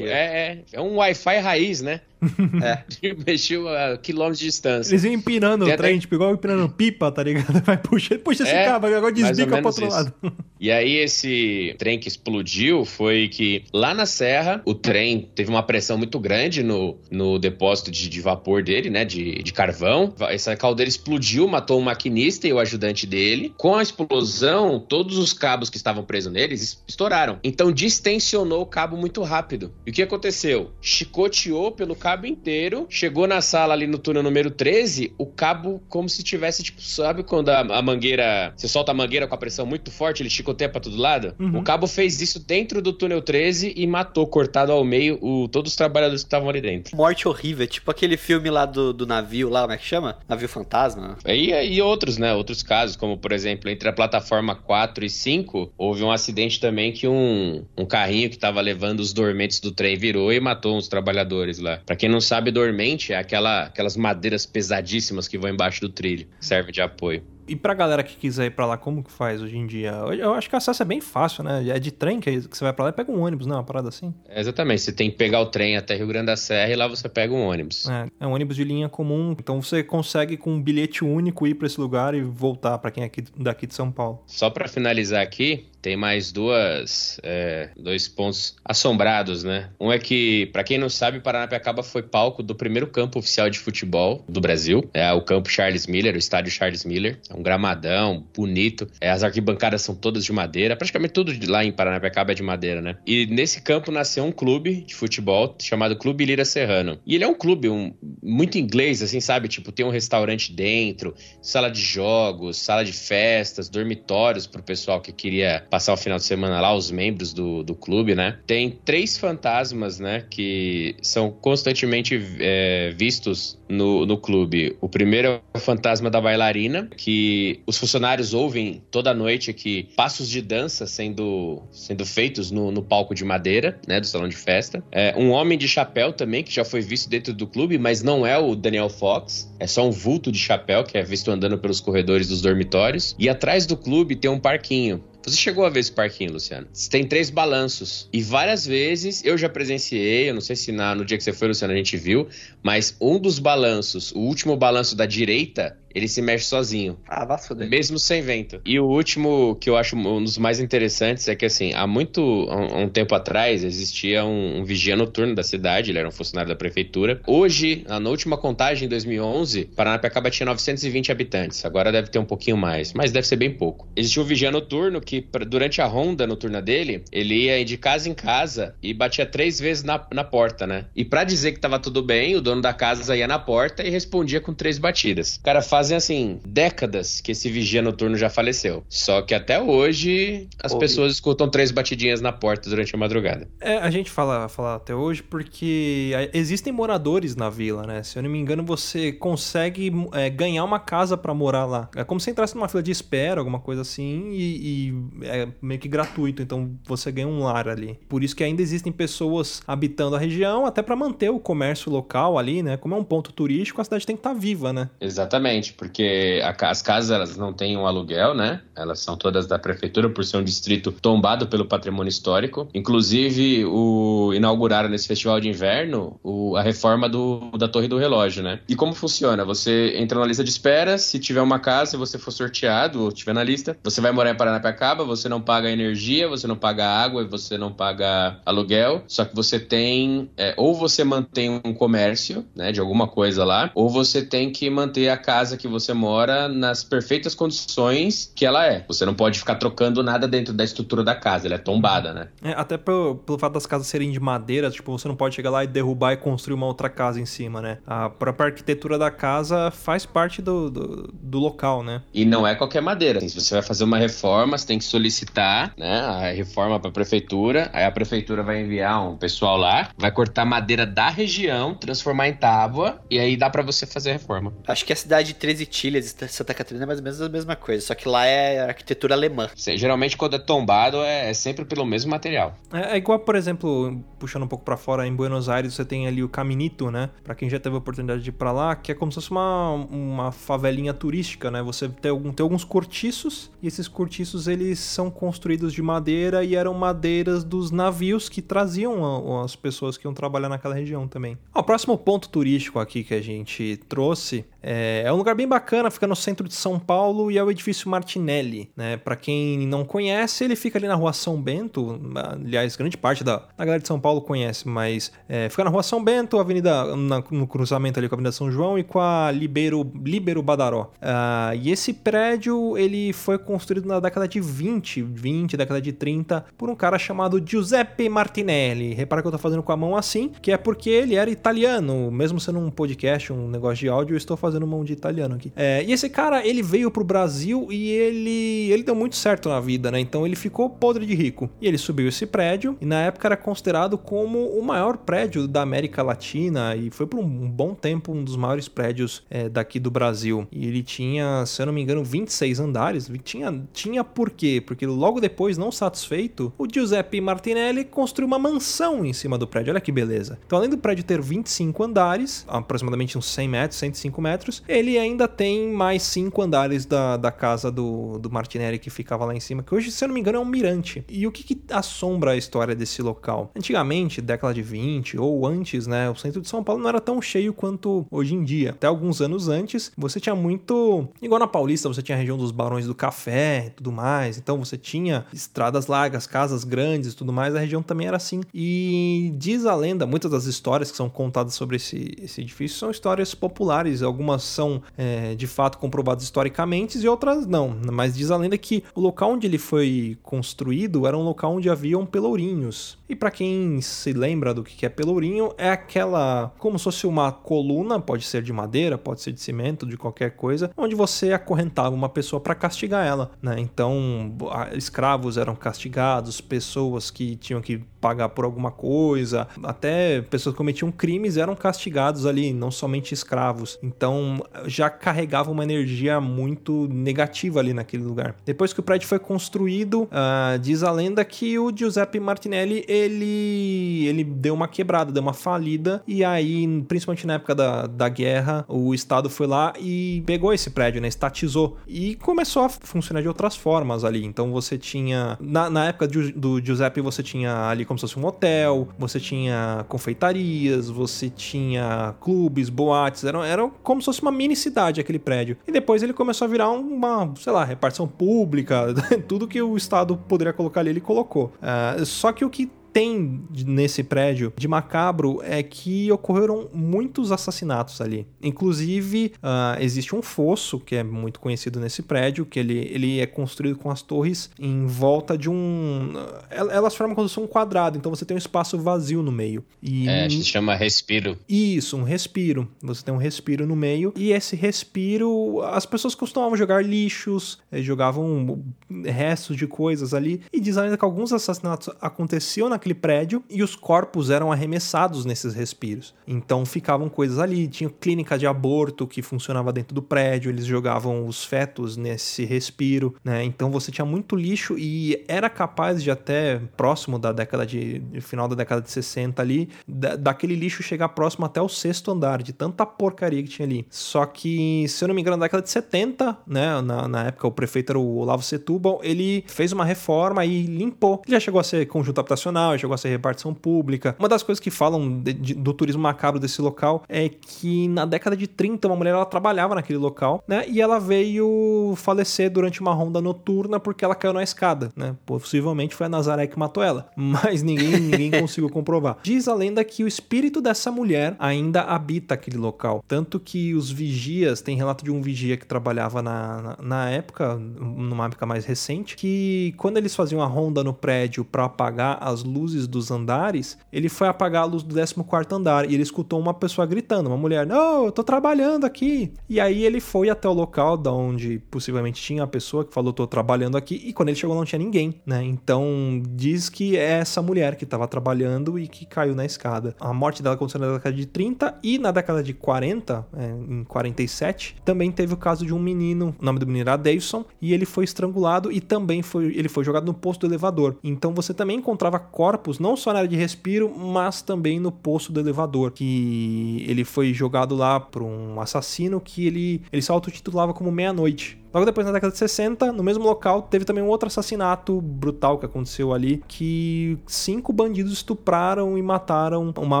É, 0.06 0.12
é, 0.12 0.58
é 0.72 0.80
um 0.80 0.96
Wi-Fi 0.96 1.38
raiz, 1.38 1.80
né? 1.80 1.97
Okay 1.98 2.17
É. 2.62 2.84
Mexeu 3.26 3.68
a 3.68 3.96
quilômetros 3.96 4.38
de 4.38 4.46
distância. 4.46 4.92
Eles 4.92 5.04
iam 5.04 5.12
empinando 5.12 5.64
Tem 5.64 5.74
o 5.74 5.76
trem, 5.76 5.92
até... 5.92 6.00
tipo, 6.00 6.14
igual 6.14 6.34
empinando 6.34 6.68
pipa, 6.68 7.10
tá 7.10 7.22
ligado? 7.22 7.60
Vai 7.64 7.76
puxa, 7.76 8.18
puxa 8.18 8.42
esse 8.42 8.52
é, 8.52 8.64
cabo, 8.64 8.86
agora 8.86 9.12
desbica 9.12 9.58
pro 9.58 9.66
outro 9.66 9.86
isso. 9.86 9.96
lado. 9.96 10.14
E 10.60 10.70
aí, 10.70 10.96
esse 10.96 11.74
trem 11.78 11.98
que 11.98 12.08
explodiu 12.08 12.84
foi 12.84 13.28
que 13.28 13.64
lá 13.72 13.94
na 13.94 14.06
serra, 14.06 14.60
o 14.64 14.74
trem 14.74 15.28
teve 15.34 15.50
uma 15.50 15.62
pressão 15.62 15.96
muito 15.96 16.18
grande 16.18 16.62
no, 16.62 16.98
no 17.10 17.38
depósito 17.38 17.90
de, 17.90 18.08
de 18.08 18.20
vapor 18.20 18.62
dele, 18.62 18.90
né? 18.90 19.04
De, 19.04 19.42
de 19.42 19.52
carvão. 19.52 20.12
Essa 20.28 20.56
caldeira 20.56 20.88
explodiu, 20.88 21.46
matou 21.46 21.78
o 21.78 21.82
maquinista 21.82 22.48
e 22.48 22.52
o 22.52 22.58
ajudante 22.58 23.06
dele. 23.06 23.52
Com 23.56 23.76
a 23.76 23.82
explosão, 23.82 24.80
todos 24.80 25.16
os 25.18 25.32
cabos 25.32 25.70
que 25.70 25.76
estavam 25.76 26.04
presos 26.04 26.32
neles 26.32 26.82
estouraram. 26.86 27.38
Então, 27.44 27.70
distensionou 27.70 28.62
o 28.62 28.66
cabo 28.66 28.96
muito 28.96 29.22
rápido. 29.22 29.72
E 29.86 29.90
o 29.90 29.92
que 29.92 30.02
aconteceu? 30.02 30.72
Chicoteou 30.80 31.70
pelo 31.70 31.94
cabo 31.94 32.07
cabo 32.08 32.26
inteiro, 32.26 32.86
chegou 32.88 33.26
na 33.26 33.42
sala 33.42 33.74
ali 33.74 33.86
no 33.86 33.98
túnel 33.98 34.22
número 34.22 34.50
13, 34.50 35.12
o 35.18 35.26
cabo 35.26 35.82
como 35.90 36.08
se 36.08 36.22
tivesse, 36.22 36.62
tipo, 36.62 36.80
sabe 36.80 37.22
quando 37.22 37.50
a, 37.50 37.60
a 37.60 37.82
mangueira, 37.82 38.50
você 38.56 38.66
solta 38.66 38.92
a 38.92 38.94
mangueira 38.94 39.26
com 39.26 39.34
a 39.34 39.38
pressão 39.38 39.66
muito 39.66 39.90
forte, 39.90 40.22
ele 40.22 40.30
chicoteia 40.30 40.70
pra 40.70 40.80
todo 40.80 40.96
lado? 40.96 41.34
Uhum. 41.38 41.58
O 41.58 41.62
cabo 41.62 41.86
fez 41.86 42.22
isso 42.22 42.40
dentro 42.40 42.80
do 42.80 42.94
túnel 42.94 43.20
13 43.20 43.74
e 43.76 43.86
matou, 43.86 44.26
cortado 44.26 44.72
ao 44.72 44.82
meio, 44.84 45.18
o, 45.20 45.48
todos 45.48 45.72
os 45.72 45.76
trabalhadores 45.76 46.22
que 46.22 46.28
estavam 46.28 46.48
ali 46.48 46.62
dentro. 46.62 46.96
Morte 46.96 47.28
horrível, 47.28 47.64
é 47.64 47.66
tipo 47.66 47.90
aquele 47.90 48.16
filme 48.16 48.48
lá 48.48 48.64
do, 48.64 48.94
do 48.94 49.06
navio, 49.06 49.50
lá, 49.50 49.60
como 49.60 49.74
é 49.74 49.76
que 49.76 49.84
chama? 49.84 50.16
Navio 50.26 50.48
Fantasma. 50.48 51.18
E, 51.26 51.50
e 51.50 51.82
outros, 51.82 52.16
né? 52.16 52.32
Outros 52.32 52.62
casos, 52.62 52.96
como 52.96 53.18
por 53.18 53.32
exemplo, 53.32 53.68
entre 53.68 53.86
a 53.86 53.92
plataforma 53.92 54.54
4 54.54 55.04
e 55.04 55.10
5, 55.10 55.74
houve 55.76 56.02
um 56.02 56.10
acidente 56.10 56.58
também 56.58 56.90
que 56.90 57.06
um, 57.06 57.66
um 57.76 57.84
carrinho 57.84 58.30
que 58.30 58.36
estava 58.36 58.62
levando 58.62 59.00
os 59.00 59.12
dormentes 59.12 59.60
do 59.60 59.72
trem 59.72 59.94
virou 59.94 60.32
e 60.32 60.40
matou 60.40 60.74
uns 60.74 60.88
trabalhadores 60.88 61.58
lá. 61.58 61.80
Pra 61.84 61.97
quem 61.98 62.08
não 62.08 62.20
sabe, 62.20 62.50
dormente 62.50 63.12
é 63.12 63.18
aquela, 63.18 63.64
aquelas 63.64 63.96
madeiras 63.96 64.46
pesadíssimas 64.46 65.28
que 65.28 65.36
vão 65.36 65.50
embaixo 65.50 65.80
do 65.80 65.88
trilho, 65.88 66.26
serve 66.40 66.72
de 66.72 66.80
apoio. 66.80 67.22
E 67.48 67.56
pra 67.56 67.72
galera 67.72 68.02
que 68.02 68.14
quiser 68.14 68.46
ir 68.46 68.50
pra 68.50 68.66
lá, 68.66 68.76
como 68.76 69.02
que 69.02 69.10
faz 69.10 69.40
hoje 69.40 69.56
em 69.56 69.66
dia? 69.66 69.90
Eu 70.18 70.34
acho 70.34 70.50
que 70.50 70.54
o 70.54 70.58
acesso 70.58 70.82
é 70.82 70.84
bem 70.84 71.00
fácil, 71.00 71.42
né? 71.42 71.66
É 71.66 71.78
de 71.78 71.90
trem 71.90 72.20
que 72.20 72.30
você 72.40 72.62
vai 72.62 72.74
pra 72.74 72.84
lá 72.84 72.90
e 72.90 72.92
pega 72.92 73.10
um 73.10 73.22
ônibus, 73.22 73.46
não? 73.46 73.56
Uma 73.56 73.64
parada 73.64 73.88
assim. 73.88 74.12
É, 74.28 74.38
exatamente, 74.38 74.82
você 74.82 74.92
tem 74.92 75.10
que 75.10 75.16
pegar 75.16 75.40
o 75.40 75.46
trem 75.46 75.74
até 75.74 75.96
Rio 75.96 76.06
Grande 76.06 76.26
da 76.26 76.36
Serra 76.36 76.70
e 76.70 76.76
lá 76.76 76.86
você 76.86 77.08
pega 77.08 77.32
um 77.32 77.48
ônibus. 77.48 77.88
É, 77.88 78.06
é 78.20 78.26
um 78.26 78.34
ônibus 78.34 78.54
de 78.54 78.64
linha 78.64 78.86
comum, 78.90 79.34
então 79.38 79.62
você 79.62 79.82
consegue 79.82 80.36
com 80.36 80.52
um 80.52 80.62
bilhete 80.62 81.02
único 81.02 81.46
ir 81.46 81.54
pra 81.54 81.66
esse 81.66 81.80
lugar 81.80 82.14
e 82.14 82.20
voltar 82.20 82.76
pra 82.76 82.90
quem 82.90 83.02
é 83.02 83.06
aqui, 83.06 83.24
daqui 83.34 83.66
de 83.66 83.74
São 83.74 83.90
Paulo. 83.90 84.22
Só 84.26 84.50
pra 84.50 84.68
finalizar 84.68 85.22
aqui, 85.22 85.66
tem 85.80 85.96
mais 85.96 86.32
duas 86.32 87.18
é, 87.22 87.70
dois 87.76 88.08
pontos 88.08 88.56
assombrados, 88.64 89.44
né? 89.44 89.70
Um 89.80 89.92
é 89.92 89.98
que, 89.98 90.46
para 90.46 90.64
quem 90.64 90.78
não 90.78 90.88
sabe, 90.88 91.20
Paranapiacaba 91.20 91.82
foi 91.82 92.02
palco 92.02 92.42
do 92.42 92.54
primeiro 92.54 92.86
campo 92.86 93.18
oficial 93.18 93.48
de 93.48 93.58
futebol 93.58 94.24
do 94.28 94.40
Brasil. 94.40 94.88
É 94.92 95.12
o 95.12 95.22
campo 95.22 95.50
Charles 95.50 95.86
Miller, 95.86 96.14
o 96.14 96.18
estádio 96.18 96.50
Charles 96.50 96.84
Miller. 96.84 97.18
É 97.28 97.34
um 97.34 97.42
gramadão 97.42 98.26
bonito. 98.34 98.88
É, 99.00 99.10
as 99.10 99.22
arquibancadas 99.22 99.82
são 99.82 99.94
todas 99.94 100.24
de 100.24 100.32
madeira. 100.32 100.76
Praticamente 100.76 101.12
tudo 101.12 101.32
lá 101.48 101.64
em 101.64 101.72
Paranapiacaba 101.72 102.32
é 102.32 102.34
de 102.34 102.42
madeira, 102.42 102.80
né? 102.80 102.96
E 103.06 103.26
nesse 103.26 103.62
campo 103.62 103.90
nasceu 103.90 104.24
um 104.24 104.32
clube 104.32 104.82
de 104.82 104.94
futebol 104.94 105.56
chamado 105.60 105.96
Clube 105.96 106.24
Lira 106.24 106.44
Serrano. 106.44 106.98
E 107.06 107.14
ele 107.14 107.24
é 107.24 107.28
um 107.28 107.34
clube 107.34 107.68
um, 107.68 107.94
muito 108.22 108.58
inglês, 108.58 109.02
assim, 109.02 109.20
sabe? 109.20 109.48
Tipo, 109.48 109.72
tem 109.72 109.84
um 109.84 109.90
restaurante 109.90 110.52
dentro, 110.52 111.14
sala 111.40 111.70
de 111.70 111.80
jogos, 111.80 112.56
sala 112.58 112.84
de 112.84 112.92
festas, 112.92 113.68
dormitórios 113.68 114.46
pro 114.46 114.62
pessoal 114.62 115.00
que 115.00 115.12
queria 115.12 115.66
passar 115.70 115.92
o 115.92 115.96
final 115.96 116.18
de 116.18 116.24
semana 116.24 116.60
lá, 116.60 116.74
os 116.74 116.90
membros 116.90 117.32
do, 117.32 117.62
do 117.62 117.74
clube, 117.74 118.14
né? 118.14 118.38
Tem 118.46 118.70
três 118.70 119.16
fantasmas, 119.16 119.98
né? 119.98 120.24
Que 120.28 120.96
são 121.02 121.30
constantemente 121.30 122.20
é, 122.40 122.92
vistos 122.96 123.58
no, 123.68 124.06
no 124.06 124.16
clube. 124.16 124.76
O 124.80 124.88
primeiro 124.88 125.28
é 125.28 125.40
o 125.54 125.58
fantasma 125.58 126.10
da 126.10 126.20
bailarina, 126.20 126.88
que 126.96 127.60
os 127.66 127.76
funcionários 127.76 128.32
ouvem 128.34 128.82
toda 128.90 129.12
noite 129.12 129.50
aqui 129.50 129.88
passos 129.96 130.28
de 130.28 130.40
dança 130.40 130.86
sendo, 130.86 131.62
sendo 131.70 132.04
feitos 132.04 132.50
no, 132.50 132.70
no 132.70 132.82
palco 132.82 133.14
de 133.14 133.24
madeira, 133.24 133.78
né? 133.86 134.00
Do 134.00 134.06
salão 134.06 134.28
de 134.28 134.36
festa. 134.36 134.82
É, 134.90 135.14
um 135.16 135.30
homem 135.30 135.58
de 135.58 135.68
chapéu 135.68 136.12
também, 136.12 136.42
que 136.42 136.52
já 136.52 136.64
foi 136.64 136.80
visto 136.80 137.08
dentro 137.08 137.32
do 137.32 137.46
clube, 137.46 137.78
mas 137.78 138.02
não 138.02 138.26
é 138.26 138.38
o 138.38 138.54
Daniel 138.54 138.88
Fox. 138.88 139.52
É 139.58 139.66
só 139.66 139.86
um 139.86 139.90
vulto 139.90 140.32
de 140.32 140.38
chapéu 140.38 140.84
que 140.84 140.96
é 140.96 141.02
visto 141.02 141.30
andando 141.30 141.58
pelos 141.58 141.80
corredores 141.80 142.28
dos 142.28 142.40
dormitórios. 142.40 143.14
E 143.18 143.28
atrás 143.28 143.66
do 143.66 143.76
clube 143.76 144.16
tem 144.16 144.30
um 144.30 144.38
parquinho. 144.38 145.02
Você 145.28 145.36
chegou 145.36 145.64
a 145.64 145.70
ver 145.70 145.80
esse 145.80 145.92
parquinho, 145.92 146.32
Luciano? 146.32 146.66
Tem 146.90 147.06
três 147.06 147.30
balanços. 147.30 148.08
E 148.12 148.22
várias 148.22 148.66
vezes 148.66 149.24
eu 149.24 149.36
já 149.36 149.48
presenciei, 149.48 150.30
eu 150.30 150.34
não 150.34 150.40
sei 150.40 150.56
se 150.56 150.72
na, 150.72 150.94
no 150.94 151.04
dia 151.04 151.18
que 151.18 151.24
você 151.24 151.32
foi, 151.32 151.48
Luciano, 151.48 151.74
a 151.74 151.76
gente 151.76 151.96
viu, 151.96 152.28
mas 152.62 152.96
um 153.00 153.18
dos 153.18 153.38
balanços, 153.38 154.12
o 154.12 154.20
último 154.20 154.56
balanço 154.56 154.96
da 154.96 155.06
direita, 155.06 155.76
ele 155.98 156.08
se 156.08 156.22
mexe 156.22 156.46
sozinho. 156.46 156.98
Ah, 157.06 157.36
fuder. 157.36 157.68
Mesmo 157.68 157.98
sem 157.98 158.22
vento. 158.22 158.60
E 158.64 158.78
o 158.78 158.86
último, 158.86 159.56
que 159.56 159.68
eu 159.68 159.76
acho 159.76 159.96
um 159.96 160.22
dos 160.22 160.38
mais 160.38 160.60
interessantes, 160.60 161.28
é 161.28 161.34
que 161.34 161.44
assim, 161.44 161.72
há 161.74 161.86
muito, 161.86 162.48
há 162.50 162.78
um 162.78 162.88
tempo 162.88 163.14
atrás, 163.14 163.62
existia 163.62 164.24
um, 164.24 164.60
um 164.60 164.64
vigia 164.64 164.96
noturno 164.96 165.34
da 165.34 165.42
cidade, 165.42 165.90
ele 165.90 165.98
era 165.98 166.08
um 166.08 166.12
funcionário 166.12 166.48
da 166.48 166.56
prefeitura. 166.56 167.20
Hoje, 167.26 167.84
na 167.86 168.08
última 168.08 168.36
contagem, 168.36 168.86
em 168.86 168.88
2011, 168.88 169.66
Paranapiacaba 169.76 170.30
tinha 170.30 170.46
920 170.46 171.12
habitantes. 171.12 171.64
Agora 171.64 171.92
deve 171.92 172.08
ter 172.08 172.18
um 172.18 172.24
pouquinho 172.24 172.56
mais, 172.56 172.92
mas 172.92 173.12
deve 173.12 173.26
ser 173.26 173.36
bem 173.36 173.50
pouco. 173.50 173.88
Existia 173.96 174.22
um 174.22 174.26
vigia 174.26 174.50
noturno 174.50 175.00
que, 175.00 175.26
durante 175.46 175.80
a 175.80 175.86
ronda 175.86 176.26
noturna 176.26 176.62
dele, 176.62 177.04
ele 177.12 177.34
ia 177.44 177.64
de 177.64 177.76
casa 177.76 178.08
em 178.08 178.14
casa 178.14 178.74
e 178.82 178.94
batia 178.94 179.26
três 179.26 179.58
vezes 179.58 179.82
na, 179.82 180.06
na 180.12 180.24
porta, 180.24 180.66
né? 180.66 180.86
E 180.94 181.04
para 181.04 181.24
dizer 181.24 181.52
que 181.52 181.60
tava 181.60 181.78
tudo 181.78 182.02
bem, 182.02 182.36
o 182.36 182.40
dono 182.40 182.62
da 182.62 182.72
casa 182.72 183.16
ia 183.16 183.26
na 183.26 183.38
porta 183.38 183.82
e 183.82 183.90
respondia 183.90 184.40
com 184.40 184.54
três 184.54 184.78
batidas. 184.78 185.36
O 185.36 185.42
cara 185.42 185.62
fazem 185.88 185.96
assim 185.96 186.40
décadas 186.46 187.20
que 187.20 187.32
esse 187.32 187.48
vigia 187.48 187.80
noturno 187.80 188.16
já 188.16 188.28
faleceu. 188.28 188.84
Só 188.88 189.22
que 189.22 189.34
até 189.34 189.60
hoje 189.60 190.48
as 190.62 190.72
Ouvi. 190.72 190.84
pessoas 190.84 191.12
escutam 191.14 191.48
três 191.48 191.70
batidinhas 191.70 192.20
na 192.20 192.32
porta 192.32 192.68
durante 192.68 192.94
a 192.94 192.98
madrugada. 192.98 193.48
É, 193.60 193.78
a 193.78 193.90
gente 193.90 194.10
fala, 194.10 194.48
fala 194.48 194.76
até 194.76 194.94
hoje 194.94 195.22
porque 195.22 196.12
existem 196.34 196.72
moradores 196.72 197.34
na 197.34 197.48
vila, 197.48 197.86
né? 197.86 198.02
Se 198.02 198.18
eu 198.18 198.22
não 198.22 198.30
me 198.30 198.38
engano, 198.38 198.62
você 198.62 199.12
consegue 199.12 199.90
é, 200.12 200.28
ganhar 200.28 200.64
uma 200.64 200.78
casa 200.78 201.16
pra 201.16 201.32
morar 201.32 201.64
lá. 201.64 201.88
É 201.96 202.04
como 202.04 202.20
se 202.20 202.30
entrasse 202.30 202.54
numa 202.54 202.68
fila 202.68 202.82
de 202.82 202.90
espera, 202.90 203.40
alguma 203.40 203.60
coisa 203.60 203.82
assim, 203.82 204.30
e, 204.32 204.90
e 204.90 205.26
é 205.26 205.48
meio 205.62 205.80
que 205.80 205.88
gratuito. 205.88 206.42
Então 206.42 206.70
você 206.84 207.10
ganha 207.10 207.28
um 207.28 207.42
lar 207.42 207.68
ali. 207.68 207.98
Por 208.08 208.22
isso 208.22 208.36
que 208.36 208.44
ainda 208.44 208.60
existem 208.60 208.92
pessoas 208.92 209.62
habitando 209.66 210.16
a 210.16 210.18
região, 210.18 210.66
até 210.66 210.82
pra 210.82 210.94
manter 210.94 211.30
o 211.30 211.38
comércio 211.38 211.90
local 211.90 212.38
ali, 212.38 212.62
né? 212.62 212.76
Como 212.76 212.94
é 212.94 212.98
um 212.98 213.04
ponto 213.04 213.32
turístico, 213.32 213.80
a 213.80 213.84
cidade 213.84 214.06
tem 214.06 214.16
que 214.16 214.20
estar 214.20 214.34
viva, 214.34 214.72
né? 214.72 214.90
Exatamente, 215.00 215.67
porque 215.72 216.40
a 216.44 216.68
as 216.68 216.82
casas 216.82 217.10
elas 217.10 217.36
não 217.36 217.52
têm 217.52 217.76
um 217.76 217.86
aluguel, 217.86 218.34
né? 218.34 218.60
Elas 218.76 219.00
são 219.00 219.16
todas 219.16 219.46
da 219.46 219.58
prefeitura 219.58 220.10
por 220.10 220.24
ser 220.24 220.36
um 220.36 220.44
distrito 220.44 220.92
tombado 220.92 221.46
pelo 221.46 221.64
patrimônio 221.64 222.08
histórico. 222.10 222.68
Inclusive, 222.74 223.64
o 223.64 224.32
inauguraram 224.34 224.88
nesse 224.88 225.06
festival 225.06 225.40
de 225.40 225.48
inverno 225.48 226.18
o- 226.22 226.56
a 226.56 226.62
reforma 226.62 227.08
do, 227.08 227.50
da 227.56 227.68
Torre 227.68 227.86
do 227.88 227.96
Relógio, 227.98 228.42
né? 228.42 228.60
E 228.68 228.74
como 228.74 228.92
funciona? 228.94 229.44
Você 229.44 229.94
entra 229.96 230.18
na 230.18 230.26
lista 230.26 230.42
de 230.44 230.50
espera, 230.50 230.98
se 230.98 231.18
tiver 231.18 231.40
uma 231.42 231.58
casa 231.58 231.96
e 231.96 231.98
você 231.98 232.18
for 232.18 232.30
sorteado 232.32 233.02
ou 233.04 233.12
tiver 233.12 233.32
na 233.32 233.42
lista, 233.44 233.76
você 233.82 234.00
vai 234.00 234.10
morar 234.12 234.30
em 234.30 234.36
Paranapiacaba, 234.36 235.04
você 235.04 235.28
não 235.28 235.40
paga 235.40 235.70
energia, 235.70 236.28
você 236.28 236.46
não 236.46 236.56
paga 236.56 236.86
água 236.86 237.22
e 237.22 237.26
você 237.26 237.56
não 237.58 237.72
paga 237.72 238.40
aluguel, 238.44 239.04
só 239.06 239.24
que 239.24 239.34
você 239.34 239.58
tem 239.60 240.30
é, 240.36 240.54
ou 240.56 240.74
você 240.74 241.04
mantém 241.04 241.60
um 241.64 241.74
comércio, 241.74 242.44
né, 242.54 242.72
de 242.72 242.80
alguma 242.80 243.06
coisa 243.06 243.44
lá, 243.44 243.70
ou 243.74 243.88
você 243.88 244.22
tem 244.24 244.50
que 244.50 244.68
manter 244.70 245.08
a 245.08 245.16
casa 245.16 245.56
que 245.58 245.68
você 245.68 245.92
mora 245.92 246.48
nas 246.48 246.82
perfeitas 246.82 247.34
condições 247.34 248.32
que 248.34 248.46
ela 248.46 248.66
é. 248.66 248.84
Você 248.88 249.04
não 249.04 249.14
pode 249.14 249.38
ficar 249.38 249.56
trocando 249.56 250.02
nada 250.02 250.26
dentro 250.26 250.54
da 250.54 250.64
estrutura 250.64 251.04
da 251.04 251.14
casa, 251.14 251.46
ela 251.46 251.56
é 251.56 251.58
tombada, 251.58 252.14
né? 252.14 252.28
É, 252.42 252.52
até 252.52 252.78
pelo, 252.78 253.16
pelo 253.16 253.38
fato 253.38 253.52
das 253.54 253.66
casas 253.66 253.86
serem 253.86 254.10
de 254.10 254.20
madeira, 254.20 254.70
tipo, 254.70 254.96
você 254.96 255.08
não 255.08 255.16
pode 255.16 255.34
chegar 255.34 255.50
lá 255.50 255.64
e 255.64 255.66
derrubar 255.66 256.12
e 256.12 256.16
construir 256.16 256.54
uma 256.54 256.66
outra 256.66 256.88
casa 256.88 257.20
em 257.20 257.26
cima, 257.26 257.60
né? 257.60 257.78
A 257.86 258.08
própria 258.08 258.46
arquitetura 258.46 258.96
da 258.96 259.10
casa 259.10 259.70
faz 259.70 260.06
parte 260.06 260.40
do, 260.40 260.70
do, 260.70 261.12
do 261.12 261.38
local, 261.38 261.82
né? 261.82 262.02
E 262.14 262.24
não 262.24 262.46
é 262.46 262.54
qualquer 262.54 262.80
madeira. 262.80 263.20
Se 263.20 263.40
você 263.40 263.54
vai 263.54 263.62
fazer 263.62 263.84
uma 263.84 263.98
reforma, 263.98 264.56
você 264.56 264.66
tem 264.66 264.78
que 264.78 264.84
solicitar, 264.84 265.72
né, 265.76 266.00
a 266.00 266.30
reforma 266.30 266.78
para 266.78 266.90
a 266.90 266.92
prefeitura. 266.92 267.70
Aí 267.72 267.84
a 267.84 267.90
prefeitura 267.90 268.42
vai 268.42 268.60
enviar 268.62 269.06
um 269.06 269.16
pessoal 269.16 269.56
lá, 269.56 269.90
vai 269.96 270.10
cortar 270.10 270.44
madeira 270.44 270.86
da 270.86 271.08
região, 271.08 271.74
transformar 271.74 272.28
em 272.28 272.34
tábua 272.34 273.00
e 273.10 273.18
aí 273.18 273.36
dá 273.36 273.50
para 273.50 273.62
você 273.62 273.86
fazer 273.86 274.10
a 274.10 274.12
reforma. 274.14 274.52
Acho 274.66 274.84
que 274.84 274.92
a 274.92 274.96
cidade 274.96 275.28
de 275.28 275.34
13 275.48 275.64
Tilhas, 275.64 276.14
Santa 276.28 276.52
Catarina, 276.52 276.84
é 276.84 276.86
mais 276.86 276.98
ou 276.98 277.04
menos 277.04 277.22
a 277.22 277.28
mesma 277.28 277.56
coisa. 277.56 277.86
Só 277.86 277.94
que 277.94 278.06
lá 278.06 278.26
é 278.26 278.60
arquitetura 278.60 279.14
alemã. 279.14 279.48
Geralmente 279.56 280.14
quando 280.14 280.36
é 280.36 280.38
tombado 280.38 280.98
é, 280.98 281.30
é 281.30 281.34
sempre 281.34 281.64
pelo 281.64 281.86
mesmo 281.86 282.10
material. 282.10 282.54
É, 282.70 282.92
é 282.92 282.96
igual, 282.98 283.18
por 283.20 283.34
exemplo, 283.34 283.98
puxando 284.18 284.42
um 284.42 284.46
pouco 284.46 284.62
pra 284.62 284.76
fora, 284.76 285.06
em 285.06 285.14
Buenos 285.14 285.48
Aires 285.48 285.72
você 285.72 285.86
tem 285.86 286.06
ali 286.06 286.22
o 286.22 286.28
Caminito, 286.28 286.90
né? 286.90 287.08
Pra 287.24 287.34
quem 287.34 287.48
já 287.48 287.58
teve 287.58 287.74
a 287.74 287.78
oportunidade 287.78 288.22
de 288.22 288.28
ir 288.28 288.32
pra 288.32 288.52
lá, 288.52 288.76
que 288.76 288.92
é 288.92 288.94
como 288.94 289.10
se 289.10 289.14
fosse 289.16 289.30
uma, 289.30 289.72
uma 289.90 290.32
favelinha 290.32 290.92
turística, 290.92 291.50
né? 291.50 291.62
Você 291.62 291.88
tem, 291.88 292.10
algum, 292.10 292.30
tem 292.30 292.44
alguns 292.44 292.62
cortiços, 292.64 293.50
e 293.62 293.66
esses 293.66 293.88
cortiços 293.88 294.48
eles 294.48 294.78
são 294.78 295.10
construídos 295.10 295.72
de 295.72 295.80
madeira 295.80 296.44
e 296.44 296.54
eram 296.56 296.74
madeiras 296.74 297.42
dos 297.42 297.70
navios 297.70 298.28
que 298.28 298.42
traziam 298.42 299.40
a- 299.40 299.44
as 299.44 299.56
pessoas 299.56 299.96
que 299.96 300.06
iam 300.06 300.12
trabalhar 300.12 300.50
naquela 300.50 300.74
região 300.74 301.08
também. 301.08 301.38
Ó, 301.54 301.60
o 301.60 301.64
próximo 301.64 301.96
ponto 301.96 302.28
turístico 302.28 302.78
aqui 302.78 303.02
que 303.02 303.14
a 303.14 303.22
gente 303.22 303.78
trouxe 303.88 304.44
é, 304.62 305.02
é 305.06 305.12
um 305.12 305.16
lugar 305.16 305.37
bem 305.38 305.46
bacana, 305.46 305.88
fica 305.88 306.04
no 306.04 306.16
centro 306.16 306.48
de 306.48 306.54
São 306.54 306.80
Paulo 306.80 307.30
e 307.30 307.38
é 307.38 307.44
o 307.44 307.48
edifício 307.48 307.88
Martinelli, 307.88 308.72
né? 308.76 308.96
Para 308.96 309.14
quem 309.14 309.68
não 309.68 309.84
conhece, 309.84 310.42
ele 310.42 310.56
fica 310.56 310.80
ali 310.80 310.88
na 310.88 310.96
rua 310.96 311.12
São 311.12 311.40
Bento. 311.40 312.00
Aliás, 312.32 312.74
grande 312.74 312.96
parte 312.96 313.22
da, 313.22 313.36
da 313.36 313.64
galera 313.64 313.80
de 313.80 313.86
São 313.86 314.00
Paulo 314.00 314.20
conhece, 314.20 314.66
mas 314.66 315.12
é, 315.28 315.48
fica 315.48 315.62
na 315.62 315.70
rua 315.70 315.84
São 315.84 316.02
Bento, 316.02 316.40
avenida 316.40 316.96
na, 316.96 317.22
no 317.30 317.46
cruzamento 317.46 318.00
ali 318.00 318.08
com 318.08 318.16
a 318.16 318.16
Avenida 318.16 318.32
São 318.32 318.50
João 318.50 318.76
e 318.76 318.82
com 318.82 318.98
a 318.98 319.30
Libero, 319.30 319.88
Libero 320.04 320.42
Badaró. 320.42 320.90
Uh, 320.96 321.54
e 321.62 321.70
esse 321.70 321.92
prédio 321.92 322.76
ele 322.76 323.12
foi 323.12 323.38
construído 323.38 323.86
na 323.86 324.00
década 324.00 324.26
de 324.26 324.40
20, 324.40 325.02
20, 325.02 325.56
década 325.56 325.80
de 325.80 325.92
30, 325.92 326.46
por 326.56 326.68
um 326.68 326.74
cara 326.74 326.98
chamado 326.98 327.40
Giuseppe 327.46 328.08
Martinelli. 328.08 328.92
Repara 328.92 329.22
que 329.22 329.28
eu 329.28 329.32
tô 329.32 329.38
fazendo 329.38 329.62
com 329.62 329.70
a 329.70 329.76
mão 329.76 329.96
assim, 329.96 330.32
que 330.42 330.50
é 330.50 330.56
porque 330.56 330.90
ele 330.90 331.14
era 331.14 331.30
italiano, 331.30 332.10
mesmo 332.10 332.40
sendo 332.40 332.58
um 332.58 332.72
podcast, 332.72 333.32
um 333.32 333.48
negócio 333.48 333.76
de 333.76 333.88
áudio, 333.88 334.14
eu 334.14 334.18
estou 334.18 334.36
fazendo 334.36 334.66
mão 334.66 334.84
de 334.84 334.92
italiano 334.92 335.27
aqui. 335.36 335.52
É, 335.56 335.82
e 335.84 335.92
esse 335.92 336.08
cara, 336.08 336.46
ele 336.46 336.62
veio 336.62 336.90
pro 336.90 337.04
Brasil 337.04 337.68
e 337.70 337.90
ele, 337.90 338.70
ele 338.72 338.82
deu 338.82 338.94
muito 338.94 339.16
certo 339.16 339.48
na 339.48 339.60
vida, 339.60 339.90
né? 339.90 340.00
Então 340.00 340.26
ele 340.26 340.36
ficou 340.36 340.70
podre 340.70 341.06
de 341.06 341.14
rico. 341.14 341.50
E 341.60 341.66
ele 341.66 341.78
subiu 341.78 342.08
esse 342.08 342.26
prédio 342.26 342.76
e 342.80 342.86
na 342.86 343.02
época 343.02 343.28
era 343.28 343.36
considerado 343.36 343.96
como 343.98 344.46
o 344.46 344.62
maior 344.62 344.96
prédio 344.96 345.46
da 345.46 345.62
América 345.62 346.02
Latina 346.02 346.76
e 346.76 346.90
foi 346.90 347.06
por 347.06 347.20
um 347.20 347.48
bom 347.50 347.74
tempo 347.74 348.12
um 348.12 348.22
dos 348.22 348.36
maiores 348.36 348.68
prédios 348.68 349.22
é, 349.30 349.48
daqui 349.48 349.78
do 349.78 349.90
Brasil. 349.90 350.46
E 350.52 350.66
ele 350.66 350.82
tinha, 350.82 351.44
se 351.46 351.60
eu 351.60 351.66
não 351.66 351.72
me 351.72 351.82
engano, 351.82 352.04
26 352.04 352.60
andares. 352.60 353.10
Tinha, 353.24 353.62
tinha 353.72 354.04
por 354.04 354.30
quê? 354.30 354.62
Porque 354.64 354.86
logo 354.86 355.20
depois, 355.20 355.58
não 355.58 355.72
satisfeito, 355.72 356.52
o 356.58 356.66
Giuseppe 356.70 357.20
Martinelli 357.20 357.84
construiu 357.84 358.26
uma 358.26 358.38
mansão 358.38 359.04
em 359.04 359.12
cima 359.12 359.36
do 359.36 359.46
prédio. 359.46 359.72
Olha 359.72 359.80
que 359.80 359.92
beleza. 359.92 360.38
Então, 360.46 360.58
além 360.58 360.70
do 360.70 360.78
prédio 360.78 361.04
ter 361.04 361.20
25 361.20 361.82
andares, 361.82 362.44
aproximadamente 362.48 363.18
uns 363.18 363.26
100 363.26 363.48
metros, 363.48 363.78
105 363.80 364.20
metros, 364.20 364.62
ele 364.68 364.98
ainda 364.98 365.17
tem 365.26 365.72
mais 365.72 366.02
5 366.02 366.42
andares 366.42 366.84
da, 366.84 367.16
da 367.16 367.32
casa 367.32 367.70
do, 367.70 368.18
do 368.18 368.30
Martinelli 368.30 368.78
que 368.78 368.90
ficava 368.90 369.24
lá 369.24 369.34
em 369.34 369.40
cima, 369.40 369.62
que 369.62 369.74
hoje, 369.74 369.90
se 369.90 370.04
eu 370.04 370.08
não 370.08 370.14
me 370.14 370.20
engano, 370.20 370.38
é 370.38 370.40
um 370.40 370.44
mirante. 370.44 371.04
E 371.08 371.26
o 371.26 371.32
que, 371.32 371.42
que 371.42 371.60
assombra 371.72 372.32
a 372.32 372.36
história 372.36 372.74
desse 372.74 373.02
local? 373.02 373.50
Antigamente, 373.56 374.20
década 374.20 374.54
de 374.54 374.62
20 374.62 375.18
ou 375.18 375.46
antes, 375.46 375.86
né, 375.86 376.10
o 376.10 376.14
centro 376.14 376.40
de 376.40 376.48
São 376.48 376.62
Paulo 376.62 376.82
não 376.82 376.88
era 376.88 377.00
tão 377.00 377.20
cheio 377.20 377.52
quanto 377.52 378.06
hoje 378.10 378.34
em 378.34 378.44
dia. 378.44 378.70
Até 378.70 378.86
alguns 378.86 379.20
anos 379.20 379.48
antes, 379.48 379.90
você 379.96 380.20
tinha 380.20 380.34
muito. 380.34 381.08
Igual 381.22 381.40
na 381.40 381.46
Paulista, 381.46 381.88
você 381.88 382.02
tinha 382.02 382.16
a 382.16 382.18
região 382.18 382.36
dos 382.36 382.50
Barões 382.50 382.86
do 382.86 382.94
Café 382.94 383.66
e 383.66 383.70
tudo 383.70 383.90
mais. 383.90 384.38
Então 384.38 384.58
você 384.58 384.76
tinha 384.76 385.24
estradas 385.32 385.86
largas, 385.86 386.26
casas 386.26 386.64
grandes 386.64 387.14
tudo 387.14 387.32
mais. 387.32 387.54
A 387.54 387.60
região 387.60 387.82
também 387.82 388.06
era 388.06 388.16
assim. 388.16 388.40
E 388.52 389.32
diz 389.36 389.66
a 389.66 389.74
lenda, 389.74 390.06
muitas 390.06 390.30
das 390.30 390.44
histórias 390.44 390.90
que 390.90 390.96
são 390.96 391.08
contadas 391.08 391.54
sobre 391.54 391.76
esse, 391.76 392.14
esse 392.20 392.40
edifício 392.40 392.78
são 392.78 392.90
histórias 392.90 393.34
populares. 393.34 394.02
Algumas 394.02 394.42
são 394.42 394.82
é, 394.96 395.07
de 395.36 395.46
fato 395.46 395.78
comprovadas 395.78 396.24
historicamente 396.24 396.98
e 396.98 397.08
outras 397.08 397.46
não. 397.46 397.76
Mas 397.92 398.16
diz 398.16 398.30
a 398.30 398.36
lenda 398.36 398.56
que 398.58 398.84
o 398.94 399.00
local 399.00 399.32
onde 399.32 399.46
ele 399.46 399.58
foi 399.58 400.18
construído 400.22 401.06
era 401.06 401.16
um 401.16 401.22
local 401.22 401.54
onde 401.54 401.70
haviam 401.70 402.04
pelourinhos. 402.06 402.98
E 403.08 403.16
para 403.16 403.30
quem 403.30 403.80
se 403.80 404.12
lembra 404.12 404.52
do 404.52 404.62
que 404.62 404.84
é 404.84 404.88
pelourinho, 404.88 405.52
é 405.56 405.70
aquela 405.70 406.52
como 406.58 406.78
se 406.78 406.84
fosse 406.84 407.06
uma 407.06 407.32
coluna, 407.32 408.00
pode 408.00 408.24
ser 408.24 408.42
de 408.42 408.52
madeira, 408.52 408.98
pode 408.98 409.20
ser 409.22 409.32
de 409.32 409.40
cimento, 409.40 409.86
de 409.86 409.96
qualquer 409.96 410.32
coisa, 410.32 410.70
onde 410.76 410.94
você 410.94 411.32
acorrentava 411.32 411.94
uma 411.94 412.08
pessoa 412.08 412.40
para 412.40 412.54
castigar 412.54 413.06
ela, 413.06 413.30
né? 413.42 413.56
Então, 413.58 414.34
escravos 414.74 415.36
eram 415.36 415.54
castigados, 415.54 416.40
pessoas 416.40 417.10
que 417.10 417.36
tinham 417.36 417.60
que 417.60 417.82
pagar 418.00 418.28
por 418.30 418.44
alguma 418.44 418.70
coisa, 418.70 419.48
até 419.62 420.22
pessoas 420.22 420.54
que 420.54 420.58
cometiam 420.58 420.90
crimes 420.90 421.36
eram 421.36 421.54
castigados 421.54 422.26
ali, 422.26 422.52
não 422.52 422.70
somente 422.70 423.12
escravos. 423.12 423.78
Então, 423.82 424.44
já 424.66 424.88
carregava 424.90 425.50
uma 425.50 425.64
energia 425.64 426.20
muito 426.20 426.88
negativa 426.88 427.60
ali 427.60 427.72
naquele 427.72 428.02
lugar. 428.02 428.34
Depois 428.44 428.72
que 428.72 428.80
o 428.80 428.82
prédio 428.82 429.08
foi 429.08 429.18
construído, 429.18 430.02
uh, 430.02 430.58
diz 430.60 430.82
a 430.82 430.90
lenda 430.90 431.24
que 431.24 431.58
o 431.58 431.72
Giuseppe 431.74 432.20
Martinelli 432.20 432.84
ele 432.88 434.06
ele 434.06 434.24
deu 434.24 434.54
uma 434.54 434.68
quebrada, 434.68 435.12
deu 435.12 435.22
uma 435.22 435.32
falida 435.32 436.02
e 436.06 436.24
aí, 436.24 436.82
principalmente 436.88 437.26
na 437.26 437.34
época 437.34 437.54
da, 437.54 437.86
da 437.86 438.08
guerra, 438.08 438.64
o 438.68 438.94
Estado 438.94 439.28
foi 439.28 439.46
lá 439.46 439.72
e 439.78 440.22
pegou 440.26 440.52
esse 440.52 440.70
prédio, 440.70 441.00
né, 441.00 441.08
estatizou 441.08 441.76
e 441.86 442.14
começou 442.16 442.64
a 442.64 442.68
funcionar 442.68 443.22
de 443.22 443.28
outras 443.28 443.56
formas 443.56 444.04
ali. 444.04 444.24
Então 444.24 444.52
você 444.52 444.78
tinha 444.78 445.36
na, 445.40 445.68
na 445.68 445.86
época 445.86 446.06
do, 446.06 446.32
do 446.32 446.64
Giuseppe 446.64 447.00
você 447.00 447.22
tinha 447.22 447.68
ali 447.68 447.84
como 447.88 447.98
se 447.98 448.02
fosse 448.02 448.18
um 448.18 448.26
hotel, 448.26 448.88
você 448.98 449.18
tinha 449.18 449.84
confeitarias, 449.88 450.90
você 450.90 451.30
tinha 451.30 452.14
clubes, 452.20 452.68
boates, 452.68 453.24
era, 453.24 453.44
era 453.46 453.68
como 453.82 454.02
se 454.02 454.06
fosse 454.06 454.20
uma 454.22 454.30
mini 454.30 454.54
cidade 454.54 455.00
aquele 455.00 455.18
prédio. 455.18 455.56
E 455.66 455.72
depois 455.72 456.02
ele 456.02 456.12
começou 456.12 456.44
a 456.44 456.48
virar 456.48 456.70
uma, 456.70 457.32
sei 457.36 457.52
lá, 457.52 457.64
repartição 457.64 458.06
pública, 458.06 458.94
tudo 459.26 459.48
que 459.48 459.60
o 459.60 459.76
Estado 459.76 460.16
poderia 460.16 460.52
colocar 460.52 460.80
ali, 460.80 460.90
ele 460.90 461.00
colocou. 461.00 461.50
Uh, 461.56 462.04
só 462.04 462.30
que 462.30 462.44
o 462.44 462.50
que 462.50 462.70
tem 462.98 463.44
nesse 463.64 464.02
prédio 464.02 464.52
de 464.56 464.66
macabro 464.66 465.40
é 465.44 465.62
que 465.62 466.10
ocorreram 466.10 466.68
muitos 466.74 467.30
assassinatos 467.30 468.00
ali. 468.00 468.26
Inclusive, 468.42 469.34
uh, 469.36 469.80
existe 469.80 470.16
um 470.16 470.20
fosso 470.20 470.80
que 470.80 470.96
é 470.96 471.04
muito 471.04 471.38
conhecido 471.38 471.78
nesse 471.78 472.02
prédio, 472.02 472.44
que 472.44 472.58
ele, 472.58 472.76
ele 472.92 473.20
é 473.20 473.26
construído 473.26 473.78
com 473.78 473.88
as 473.88 474.02
torres 474.02 474.50
em 474.58 474.84
volta 474.84 475.38
de 475.38 475.48
um. 475.48 476.12
Elas 476.50 476.96
formam 476.96 477.14
como 477.14 477.28
se 477.28 477.36
fosse 477.36 477.46
um 477.46 477.48
quadrado, 477.48 477.96
então 477.96 478.10
você 478.10 478.24
tem 478.24 478.34
um 478.34 478.38
espaço 478.38 478.76
vazio 478.76 479.22
no 479.22 479.30
meio. 479.30 479.64
E... 479.80 480.08
É, 480.08 480.24
a 480.24 480.28
gente 480.28 480.46
chama 480.46 480.74
respiro. 480.74 481.38
Isso, 481.48 481.96
um 481.96 482.02
respiro. 482.02 482.68
Você 482.82 483.04
tem 483.04 483.14
um 483.14 483.18
respiro 483.18 483.64
no 483.64 483.76
meio, 483.76 484.12
e 484.16 484.32
esse 484.32 484.56
respiro, 484.56 485.62
as 485.62 485.86
pessoas 485.86 486.16
costumavam 486.16 486.56
jogar 486.56 486.84
lixos, 486.84 487.60
eh, 487.70 487.80
jogavam 487.80 488.64
restos 489.04 489.56
de 489.56 489.68
coisas 489.68 490.12
ali, 490.12 490.40
e 490.52 490.58
diz 490.58 490.76
ainda 490.76 490.98
que 490.98 491.04
alguns 491.04 491.32
assassinatos 491.32 491.90
aconteciam 492.00 492.68
naquele 492.68 492.87
prédio 492.94 493.42
e 493.48 493.62
os 493.62 493.74
corpos 493.74 494.30
eram 494.30 494.52
arremessados 494.52 495.24
nesses 495.24 495.54
respiros. 495.54 496.14
Então 496.26 496.64
ficavam 496.64 497.08
coisas 497.08 497.38
ali, 497.38 497.68
tinha 497.68 497.90
clínica 497.90 498.38
de 498.38 498.46
aborto 498.46 499.06
que 499.06 499.22
funcionava 499.22 499.72
dentro 499.72 499.94
do 499.94 500.02
prédio, 500.02 500.50
eles 500.50 500.66
jogavam 500.66 501.26
os 501.26 501.44
fetos 501.44 501.96
nesse 501.96 502.44
respiro, 502.44 503.14
né? 503.24 503.44
Então 503.44 503.70
você 503.70 503.90
tinha 503.90 504.04
muito 504.04 504.36
lixo 504.36 504.76
e 504.78 505.24
era 505.28 505.48
capaz 505.50 506.02
de 506.02 506.10
até 506.10 506.60
próximo 506.76 507.18
da 507.18 507.32
década 507.32 507.66
de 507.66 508.02
final 508.20 508.48
da 508.48 508.54
década 508.54 508.80
de 508.80 508.90
60 508.90 509.40
ali, 509.40 509.68
da, 509.86 510.16
daquele 510.16 510.54
lixo 510.54 510.82
chegar 510.82 511.08
próximo 511.10 511.46
até 511.46 511.60
o 511.60 511.68
sexto 511.68 512.10
andar, 512.10 512.42
de 512.42 512.52
tanta 512.52 512.86
porcaria 512.86 513.42
que 513.42 513.48
tinha 513.48 513.66
ali. 513.66 513.86
Só 513.90 514.24
que, 514.26 514.86
se 514.88 515.04
eu 515.04 515.08
não 515.08 515.14
me 515.14 515.20
engano, 515.20 515.36
na 515.36 515.46
década 515.46 515.62
de 515.62 515.70
70, 515.70 516.38
né, 516.46 516.80
na, 516.80 517.08
na 517.08 517.24
época 517.24 517.46
o 517.46 517.52
prefeito 517.52 517.90
era 517.90 517.98
o 517.98 518.18
Olavo 518.18 518.42
Setúbal, 518.42 519.00
ele 519.02 519.44
fez 519.46 519.72
uma 519.72 519.84
reforma 519.84 520.44
e 520.44 520.62
limpou. 520.62 521.22
Ele 521.26 521.36
já 521.36 521.40
chegou 521.40 521.60
a 521.60 521.64
ser 521.64 521.86
conjunto 521.86 522.18
habitacional, 522.18 522.77
chegou 522.78 522.94
a 522.94 522.98
ser 522.98 523.08
repartição 523.08 523.52
pública. 523.52 524.16
Uma 524.18 524.28
das 524.28 524.42
coisas 524.42 524.60
que 524.60 524.70
falam 524.70 525.20
de, 525.20 525.32
de, 525.32 525.54
do 525.54 525.72
turismo 525.72 526.02
macabro 526.02 526.40
desse 526.40 526.60
local 526.62 527.04
é 527.08 527.28
que 527.28 527.88
na 527.88 528.04
década 528.04 528.36
de 528.36 528.46
30 528.46 528.88
uma 528.88 528.96
mulher 528.96 529.10
ela 529.10 529.26
trabalhava 529.26 529.74
naquele 529.74 529.98
local, 529.98 530.42
né? 530.46 530.64
E 530.68 530.80
ela 530.80 530.98
veio 530.98 531.94
falecer 531.96 532.50
durante 532.50 532.80
uma 532.80 532.92
ronda 532.92 533.20
noturna 533.20 533.80
porque 533.80 534.04
ela 534.04 534.14
caiu 534.14 534.32
na 534.32 534.42
escada, 534.42 534.90
né? 534.96 535.14
Possivelmente 535.26 535.94
foi 535.94 536.06
a 536.06 536.08
Nazaré 536.08 536.46
que 536.46 536.58
matou 536.58 536.82
ela, 536.82 537.10
mas 537.16 537.62
ninguém, 537.62 537.98
ninguém 537.98 538.30
conseguiu 538.30 538.70
comprovar. 538.70 539.18
Diz 539.22 539.48
a 539.48 539.54
lenda 539.54 539.82
que 539.84 540.04
o 540.04 540.08
espírito 540.08 540.60
dessa 540.60 540.90
mulher 540.90 541.36
ainda 541.38 541.82
habita 541.82 542.34
aquele 542.34 542.56
local, 542.56 543.04
tanto 543.06 543.40
que 543.40 543.74
os 543.74 543.90
vigias, 543.90 544.60
tem 544.60 544.76
relato 544.76 545.04
de 545.04 545.10
um 545.10 545.20
vigia 545.20 545.56
que 545.56 545.66
trabalhava 545.66 546.22
na, 546.22 546.62
na, 546.62 546.76
na 546.80 547.10
época, 547.10 547.56
numa 547.56 548.26
época 548.26 548.46
mais 548.46 548.64
recente, 548.64 549.16
que 549.16 549.74
quando 549.76 549.96
eles 549.96 550.14
faziam 550.14 550.42
a 550.42 550.46
ronda 550.46 550.84
no 550.84 550.92
prédio 550.92 551.44
para 551.44 551.64
apagar 551.64 552.18
as 552.20 552.42
luzes 552.42 552.57
luzes 552.58 552.86
dos 552.86 553.10
andares, 553.10 553.78
ele 553.92 554.08
foi 554.08 554.28
apagar 554.28 554.62
a 554.62 554.66
luz 554.66 554.82
do 554.82 554.94
14 554.94 555.14
andar 555.52 555.88
e 555.88 555.94
ele 555.94 556.02
escutou 556.02 556.38
uma 556.40 556.54
pessoa 556.54 556.86
gritando, 556.86 557.28
uma 557.28 557.36
mulher: 557.36 557.66
Não, 557.66 558.06
eu 558.06 558.12
tô 558.12 558.24
trabalhando 558.24 558.84
aqui. 558.84 559.32
E 559.48 559.60
aí 559.60 559.84
ele 559.84 560.00
foi 560.00 560.30
até 560.30 560.48
o 560.48 560.52
local 560.52 560.96
da 560.96 561.12
onde 561.12 561.58
possivelmente 561.70 562.20
tinha 562.20 562.42
a 562.42 562.46
pessoa 562.46 562.84
que 562.84 562.92
falou: 562.92 563.12
Tô 563.12 563.26
trabalhando 563.26 563.76
aqui. 563.76 564.02
E 564.04 564.12
quando 564.12 564.30
ele 564.30 564.38
chegou, 564.38 564.56
não 564.56 564.64
tinha 564.64 564.78
ninguém, 564.78 565.20
né? 565.24 565.42
Então 565.42 566.22
diz 566.30 566.68
que 566.68 566.96
é 566.96 567.18
essa 567.18 567.40
mulher 567.40 567.76
que 567.76 567.84
estava 567.84 568.06
trabalhando 568.08 568.78
e 568.78 568.88
que 568.88 569.06
caiu 569.06 569.34
na 569.34 569.44
escada. 569.44 569.94
A 570.00 570.12
morte 570.12 570.42
dela 570.42 570.54
aconteceu 570.54 570.80
na 570.80 570.92
década 570.92 571.14
de 571.14 571.26
30 571.26 571.78
e 571.82 571.98
na 571.98 572.10
década 572.10 572.42
de 572.42 572.52
40, 572.52 573.26
é, 573.36 573.46
em 573.68 573.84
47, 573.84 574.76
também 574.84 575.10
teve 575.10 575.34
o 575.34 575.36
caso 575.36 575.64
de 575.64 575.74
um 575.74 575.78
menino, 575.78 576.34
o 576.38 576.44
nome 576.44 576.58
do 576.58 576.66
menino 576.66 576.88
era 576.88 576.96
Davidson, 576.96 577.44
e 577.60 577.72
ele 577.72 577.84
foi 577.84 578.04
estrangulado 578.04 578.70
e 578.72 578.80
também 578.80 579.22
foi, 579.22 579.46
ele 579.56 579.68
foi 579.68 579.84
jogado 579.84 580.06
no 580.06 580.14
posto 580.14 580.40
do 580.40 580.52
elevador. 580.52 580.96
Então 581.02 581.32
você 581.34 581.52
também 581.52 581.78
encontrava 581.78 582.18
corpos, 582.18 582.47
não 582.80 582.96
só 582.96 583.12
na 583.12 583.20
área 583.20 583.28
de 583.28 583.36
respiro, 583.36 583.92
mas 583.96 584.42
também 584.42 584.78
no 584.78 584.92
poço 584.92 585.32
do 585.32 585.40
elevador, 585.40 585.90
que 585.90 586.84
ele 586.86 587.04
foi 587.04 587.34
jogado 587.34 587.74
lá 587.74 587.98
por 587.98 588.22
um 588.22 588.60
assassino 588.60 589.20
que 589.20 589.46
ele, 589.46 589.82
ele 589.92 590.02
se 590.02 590.10
autotitulava 590.10 590.72
como 590.72 590.90
Meia-Noite, 590.90 591.58
Logo 591.72 591.84
depois, 591.84 592.06
na 592.06 592.12
década 592.12 592.32
de 592.32 592.38
60, 592.38 592.92
no 592.92 593.02
mesmo 593.02 593.24
local, 593.24 593.62
teve 593.62 593.84
também 593.84 594.02
um 594.02 594.08
outro 594.08 594.26
assassinato 594.26 595.00
brutal 595.00 595.58
que 595.58 595.66
aconteceu 595.66 596.12
ali, 596.12 596.42
que 596.48 597.18
cinco 597.26 597.72
bandidos 597.72 598.12
estupraram 598.12 598.96
e 598.96 599.02
mataram 599.02 599.72
uma 599.76 600.00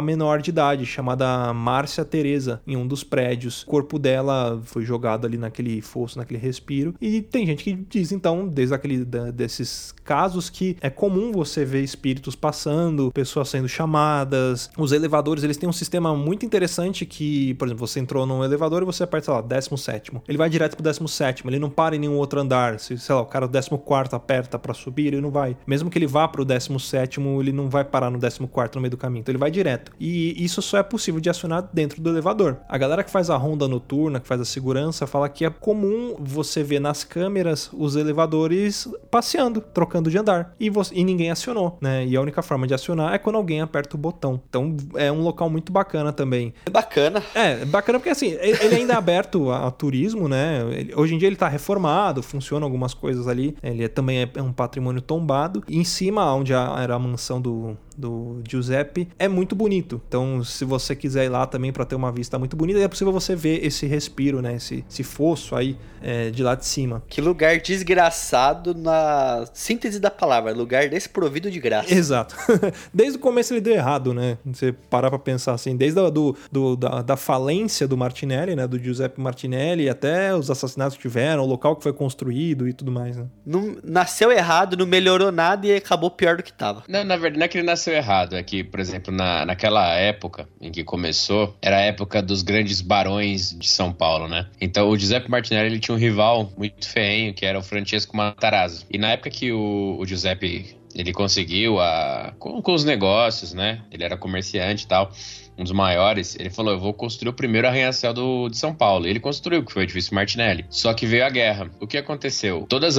menor 0.00 0.40
de 0.40 0.50
idade, 0.50 0.86
chamada 0.86 1.52
Márcia 1.52 2.04
Teresa, 2.04 2.62
em 2.66 2.76
um 2.76 2.86
dos 2.86 3.04
prédios. 3.04 3.62
O 3.62 3.66
corpo 3.66 3.98
dela 3.98 4.60
foi 4.64 4.84
jogado 4.84 5.26
ali 5.26 5.36
naquele 5.36 5.80
fosso, 5.82 6.18
naquele 6.18 6.40
respiro. 6.40 6.94
E 7.00 7.20
tem 7.20 7.46
gente 7.46 7.64
que 7.64 7.74
diz, 7.74 8.12
então, 8.12 8.48
desde 8.48 8.74
aquele, 8.74 9.04
da, 9.04 9.30
desses 9.30 9.92
casos, 10.04 10.48
que 10.48 10.76
é 10.80 10.88
comum 10.88 11.32
você 11.32 11.64
ver 11.64 11.82
espíritos 11.82 12.34
passando, 12.34 13.12
pessoas 13.12 13.48
sendo 13.50 13.68
chamadas. 13.68 14.70
Os 14.76 14.92
elevadores, 14.92 15.44
eles 15.44 15.58
têm 15.58 15.68
um 15.68 15.72
sistema 15.72 16.14
muito 16.14 16.46
interessante 16.46 17.04
que, 17.04 17.52
por 17.54 17.68
exemplo, 17.68 17.86
você 17.86 18.00
entrou 18.00 18.24
num 18.24 18.42
elevador 18.42 18.82
e 18.82 18.86
você 18.86 19.02
aperta, 19.02 19.26
sei 19.26 19.34
lá, 19.34 19.40
17. 19.42 20.12
Ele 20.26 20.38
vai 20.38 20.48
direto 20.48 20.74
pro 20.74 20.82
17, 20.82 21.46
ele 21.46 21.57
não 21.58 21.70
para 21.70 21.96
em 21.96 21.98
nenhum 21.98 22.16
outro 22.16 22.40
andar. 22.40 22.78
Se, 22.78 22.98
sei 22.98 23.14
lá, 23.14 23.20
o 23.20 23.26
cara 23.26 23.46
do 23.46 23.52
14 23.52 24.14
aperta 24.14 24.58
para 24.58 24.74
subir, 24.74 25.08
ele 25.08 25.20
não 25.20 25.30
vai. 25.30 25.56
Mesmo 25.66 25.90
que 25.90 25.98
ele 25.98 26.06
vá 26.06 26.26
pro 26.26 26.44
17, 26.44 27.20
ele 27.40 27.52
não 27.52 27.68
vai 27.68 27.84
parar 27.84 28.10
no 28.10 28.18
14 28.18 28.40
no 28.74 28.80
meio 28.80 28.90
do 28.90 28.96
caminho. 28.96 29.20
Então 29.20 29.32
ele 29.32 29.38
vai 29.38 29.50
direto. 29.50 29.92
E 29.98 30.42
isso 30.42 30.60
só 30.62 30.78
é 30.78 30.82
possível 30.82 31.20
de 31.20 31.30
acionar 31.30 31.68
dentro 31.72 32.00
do 32.00 32.10
elevador. 32.10 32.58
A 32.68 32.78
galera 32.78 33.02
que 33.02 33.10
faz 33.10 33.30
a 33.30 33.36
ronda 33.36 33.66
noturna, 33.66 34.20
que 34.20 34.28
faz 34.28 34.40
a 34.40 34.44
segurança, 34.44 35.06
fala 35.06 35.28
que 35.28 35.44
é 35.44 35.50
comum 35.50 36.16
você 36.18 36.62
ver 36.62 36.80
nas 36.80 37.04
câmeras 37.04 37.70
os 37.72 37.96
elevadores 37.96 38.88
passeando, 39.10 39.60
trocando 39.60 40.10
de 40.10 40.18
andar. 40.18 40.54
E, 40.58 40.70
você, 40.70 40.94
e 40.94 41.04
ninguém 41.04 41.30
acionou, 41.30 41.78
né? 41.80 42.06
E 42.06 42.16
a 42.16 42.20
única 42.20 42.42
forma 42.42 42.66
de 42.66 42.74
acionar 42.74 43.14
é 43.14 43.18
quando 43.18 43.36
alguém 43.36 43.60
aperta 43.60 43.96
o 43.96 43.98
botão. 43.98 44.40
Então 44.48 44.76
é 44.94 45.10
um 45.10 45.22
local 45.22 45.48
muito 45.50 45.72
bacana 45.72 46.12
também. 46.12 46.52
É 46.66 46.70
bacana. 46.70 47.22
É, 47.34 47.64
bacana 47.64 47.98
porque 47.98 48.10
assim, 48.10 48.36
ele 48.40 48.74
ainda 48.74 48.94
é 48.94 48.96
aberto 48.96 49.50
a, 49.50 49.66
a 49.66 49.70
turismo, 49.70 50.28
né? 50.28 50.66
Ele, 50.72 50.94
hoje 50.94 51.14
em 51.14 51.18
dia 51.18 51.28
ele 51.28 51.36
tá 51.36 51.47
reformado, 51.48 52.22
funciona 52.22 52.64
algumas 52.64 52.94
coisas 52.94 53.26
ali. 53.26 53.56
Ele 53.62 53.84
é, 53.84 53.88
também 53.88 54.22
é, 54.22 54.30
é 54.34 54.42
um 54.42 54.52
patrimônio 54.52 55.00
tombado. 55.00 55.62
E 55.68 55.78
em 55.78 55.84
cima, 55.84 56.32
onde 56.34 56.54
a, 56.54 56.76
era 56.78 56.94
a 56.94 56.98
mansão 56.98 57.40
do, 57.40 57.76
do 57.98 58.40
Giuseppe, 58.48 59.08
é 59.18 59.26
muito 59.26 59.56
bonito. 59.56 60.00
Então, 60.06 60.44
se 60.44 60.64
você 60.64 60.94
quiser 60.94 61.24
ir 61.24 61.28
lá 61.28 61.46
também 61.46 61.72
para 61.72 61.84
ter 61.84 61.96
uma 61.96 62.12
vista 62.12 62.38
muito 62.38 62.56
bonita, 62.56 62.78
é 62.78 62.88
possível 62.88 63.12
você 63.12 63.34
ver 63.34 63.64
esse 63.64 63.86
respiro, 63.86 64.40
né? 64.40 64.54
Esse, 64.54 64.84
esse 64.88 65.02
fosso 65.02 65.56
aí 65.56 65.76
é, 66.00 66.30
de 66.30 66.42
lá 66.42 66.54
de 66.54 66.64
cima. 66.64 67.02
Que 67.08 67.20
lugar 67.20 67.58
desgraçado 67.58 68.74
na 68.74 69.44
síntese 69.52 69.98
da 69.98 70.10
palavra, 70.10 70.52
lugar 70.52 70.88
desprovido 70.88 71.50
de 71.50 71.58
graça. 71.58 71.92
Exato. 71.92 72.36
Desde 72.94 73.18
o 73.18 73.20
começo 73.20 73.52
ele 73.52 73.60
deu 73.60 73.74
errado, 73.74 74.14
né? 74.14 74.38
Você 74.46 74.72
parar 74.72 75.10
pra 75.10 75.18
pensar 75.18 75.54
assim, 75.54 75.76
desde 75.76 75.98
a, 76.00 76.08
do, 76.08 76.36
do 76.50 76.76
da, 76.76 77.02
da, 77.02 77.16
falência 77.16 77.88
do 77.88 77.96
Martinelli, 77.96 78.54
né? 78.54 78.66
Do 78.66 78.78
Giuseppe 78.78 79.20
Martinelli, 79.20 79.88
até 79.88 80.34
os 80.34 80.50
assassinatos 80.50 80.96
que 80.96 81.02
tiveram, 81.02 81.42
o 81.42 81.46
local 81.46 81.76
que 81.76 81.82
foi 81.82 81.92
construído 81.92 82.68
e 82.68 82.72
tudo 82.72 82.92
mais, 82.92 83.16
né? 83.16 83.26
Não, 83.44 83.76
nasceu 83.82 84.30
errado, 84.30 84.76
não 84.76 84.86
melhorou 84.86 85.32
nada 85.32 85.66
e 85.66 85.74
acabou 85.74 86.10
pior 86.10 86.36
do 86.36 86.42
que 86.42 86.52
tava. 86.52 86.84
Não, 86.88 87.04
na 87.04 87.16
verdade, 87.16 87.38
não 87.38 87.44
é 87.44 87.48
que 87.48 87.58
ele 87.58 87.66
nasceu 87.66 87.87
errado, 87.92 88.36
é 88.36 88.42
que, 88.42 88.62
por 88.64 88.80
exemplo, 88.80 89.12
na, 89.12 89.44
naquela 89.44 89.94
época 89.94 90.48
em 90.60 90.70
que 90.70 90.84
começou, 90.84 91.56
era 91.60 91.76
a 91.76 91.80
época 91.80 92.22
dos 92.22 92.42
grandes 92.42 92.80
barões 92.80 93.56
de 93.58 93.68
São 93.68 93.92
Paulo, 93.92 94.28
né? 94.28 94.46
Então 94.60 94.88
o 94.88 94.96
Giuseppe 94.96 95.30
Martinelli 95.30 95.68
ele 95.68 95.80
tinha 95.80 95.94
um 95.94 95.98
rival 95.98 96.52
muito 96.56 96.88
feio, 96.88 97.34
que 97.34 97.44
era 97.44 97.58
o 97.58 97.62
Francesco 97.62 98.16
Matarazzo. 98.16 98.86
E 98.90 98.98
na 98.98 99.10
época 99.12 99.30
que 99.30 99.52
o, 99.52 99.96
o 99.98 100.06
Giuseppe 100.06 100.76
ele 100.94 101.12
conseguiu 101.12 101.78
a 101.80 102.34
com, 102.38 102.60
com, 102.62 102.74
os 102.74 102.84
negócios, 102.84 103.52
né? 103.52 103.82
Ele 103.90 104.04
era 104.04 104.16
comerciante 104.16 104.84
e 104.84 104.88
tal, 104.88 105.12
um 105.58 105.64
dos 105.64 105.72
maiores. 105.72 106.36
Ele 106.38 106.48
falou: 106.48 106.72
Eu 106.72 106.78
vou 106.78 106.94
construir 106.94 107.28
o 107.28 107.32
primeiro 107.32 107.66
arranha-céu 107.66 108.14
de 108.48 108.56
São 108.56 108.74
Paulo. 108.74 109.06
Ele 109.06 109.18
construiu, 109.18 109.64
que 109.64 109.72
foi 109.72 109.82
o 109.82 109.84
edifício 109.84 110.14
Martinelli. 110.14 110.64
Só 110.70 110.94
que 110.94 111.04
veio 111.04 111.26
a 111.26 111.30
guerra. 111.30 111.70
O 111.80 111.86
que 111.86 111.98
aconteceu? 111.98 112.64
Todos 112.68 112.96